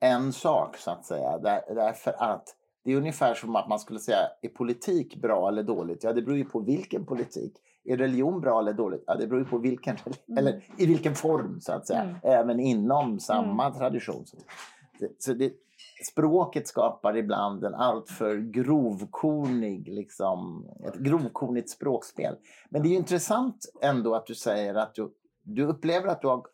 en 0.00 0.32
sak 0.32 0.76
så 0.76 0.90
att 0.90 1.04
säga. 1.06 1.38
Där, 1.38 1.74
därför 1.74 2.22
att 2.22 2.56
det 2.84 2.92
är 2.92 2.96
ungefär 2.96 3.34
som 3.34 3.56
att 3.56 3.68
man 3.68 3.78
skulle 3.78 4.00
säga 4.00 4.18
är 4.42 4.48
politik 4.48 5.16
bra 5.16 5.48
eller 5.48 5.62
dåligt? 5.62 6.04
Ja, 6.04 6.12
det 6.12 6.22
beror 6.22 6.38
ju 6.38 6.44
på 6.44 6.60
vilken 6.60 7.06
politik. 7.06 7.52
Är 7.84 7.96
religion 7.96 8.40
bra 8.40 8.60
eller 8.60 8.72
dåligt? 8.72 9.04
Ja, 9.06 9.14
det 9.14 9.26
beror 9.26 9.42
ju 9.42 9.48
på 9.48 9.58
vilken, 9.58 9.96
Mm. 10.28 10.38
eller 10.38 10.64
i 10.76 10.86
vilken 10.86 11.14
form 11.14 11.60
så 11.60 11.72
att 11.72 11.86
säga. 11.86 12.02
Mm. 12.02 12.16
Även 12.22 12.60
inom 12.60 13.20
samma 13.20 13.70
tradition. 13.74 14.24
Så 15.18 15.32
det, 15.34 15.52
språket 16.10 16.68
skapar 16.68 17.16
ibland 17.16 17.64
en 17.64 17.74
alltför 17.74 18.36
grovkornig, 18.36 19.88
liksom, 19.88 20.68
ett 20.86 20.94
grovkornigt 20.94 21.70
språkspel. 21.70 22.36
Men 22.70 22.82
det 22.82 22.88
är 22.88 22.96
intressant 22.96 23.72
ändå 23.82 24.14
att 24.14 24.26
du 24.26 24.34
säger 24.34 24.74
att 24.74 24.94
du, 24.94 25.10
du 25.42 25.64
upplever 25.64 26.08
att 26.08 26.20
du 26.22 26.28
har, 26.28 26.46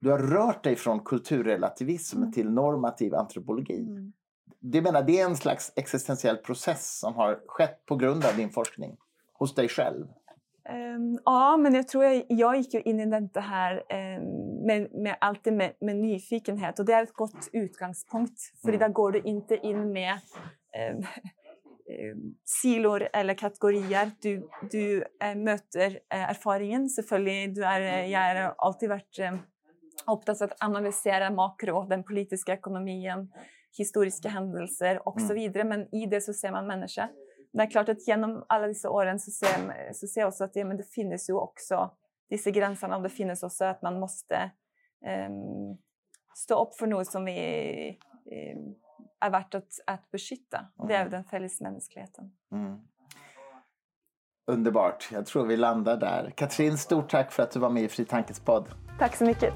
du 0.00 0.10
har 0.10 0.18
rört 0.18 0.64
dig 0.64 0.76
från 0.76 1.00
kulturrelativism 1.00 2.18
Mm. 2.18 2.32
till 2.32 2.50
normativ 2.50 3.14
antropologi. 3.14 3.78
Mm. 3.80 4.12
Det 4.60 4.82
menar, 4.82 5.02
det 5.02 5.20
är 5.20 5.24
en 5.24 5.36
slags 5.36 5.72
existentiell 5.76 6.36
process 6.36 6.98
som 6.98 7.14
har 7.14 7.40
skett 7.46 7.86
på 7.86 7.96
grund 7.96 8.24
av 8.24 8.36
din 8.36 8.50
forskning 8.50 8.96
hos 9.32 9.54
dig 9.54 9.68
själv. 9.68 10.06
Ehm, 10.68 11.18
ja, 11.24 11.56
men 11.56 11.74
jag 11.74 11.88
tror 11.88 12.04
jag, 12.04 12.24
jag 12.28 12.56
gick 12.56 12.74
ju 12.74 12.80
in 12.80 13.00
i 13.00 13.28
det 13.34 13.40
här 13.40 13.82
ehm, 13.88 14.22
med, 14.66 14.94
med, 14.94 15.16
alltid 15.20 15.52
med, 15.52 15.72
med 15.80 15.96
nyfikenhet 15.96 16.78
och 16.78 16.84
det 16.84 16.92
är 16.92 17.02
ett 17.02 17.12
gott 17.12 17.48
utgångspunkt. 17.52 18.40
För 18.62 18.68
Mm. 18.68 18.80
där 18.80 18.88
går 18.88 19.12
du 19.12 19.20
inte 19.20 19.56
in 19.56 19.92
med 19.92 20.18
ehm, 20.72 21.02
silor 22.44 23.08
eller 23.12 23.34
kategorier. 23.34 24.10
Du, 24.20 24.48
du 24.70 25.04
eh, 25.22 25.34
möter 25.34 25.86
eh, 26.12 26.30
erfaringen. 26.30 26.88
Du 27.54 27.64
är, 27.64 27.80
eh, 27.80 28.10
jag 28.12 28.20
har 28.44 28.54
alltid 28.58 28.88
varit 28.88 29.18
eh, 29.18 29.34
upptagen 30.06 30.48
att 30.50 30.64
analysera 30.64 31.30
makro, 31.30 31.86
den 31.88 32.04
politiska 32.04 32.52
ekonomin, 32.52 33.32
historiska 33.78 34.28
händelser 34.28 35.08
och 35.08 35.20
så 35.20 35.32
Mm. 35.32 35.34
vidare. 35.36 35.64
Men 35.64 35.94
i 35.94 36.06
det 36.06 36.20
så 36.20 36.32
ser 36.32 36.52
man 36.52 36.66
människa. 36.66 37.08
Det 37.58 37.64
är 37.64 37.70
klart 37.70 37.88
att 37.88 38.08
genom 38.08 38.44
alla 38.48 38.66
dessa 38.66 38.90
åren 38.90 39.20
så 39.20 39.30
ser, 39.30 39.92
så 39.92 40.06
ser 40.06 40.20
jag 40.20 40.28
också 40.28 40.44
att 40.44 40.56
ja, 40.56 40.64
men 40.64 40.76
det 40.76 40.82
finns 40.82 41.30
ju 41.30 41.34
också 41.34 41.90
dessa 42.30 42.50
gränserna 42.50 42.96
och 42.96 43.02
det 43.02 43.08
finns 43.08 43.42
också 43.42 43.64
att 43.64 43.82
man 43.82 44.00
måste 44.00 44.50
ehm, 45.06 45.76
stå 46.34 46.62
upp 46.62 46.74
för 46.74 46.86
något 46.86 47.06
som 47.06 47.24
vi, 47.24 47.38
ehm, 48.30 48.74
är 49.20 49.30
värt 49.30 49.54
att, 49.54 49.68
att 49.86 50.10
beskytta. 50.10 50.66
Och 50.76 50.88
det 50.88 50.94
är 50.94 51.00
Mm. 51.00 51.10
den 51.10 51.24
fällesmänskligheten. 51.24 52.32
Mm. 52.52 52.78
Underbart. 54.46 55.08
Jag 55.12 55.26
tror 55.26 55.46
vi 55.46 55.56
landar 55.56 55.96
där. 55.96 56.32
Katrin, 56.36 56.78
stort 56.78 57.10
tack 57.10 57.32
för 57.32 57.42
att 57.42 57.50
du 57.50 57.58
var 57.58 57.70
med 57.70 57.82
i 57.82 57.88
Fri 57.88 58.04
Tankes 58.04 58.40
podd. 58.40 58.68
Tack 58.98 59.16
så 59.16 59.24
mycket. 59.24 59.54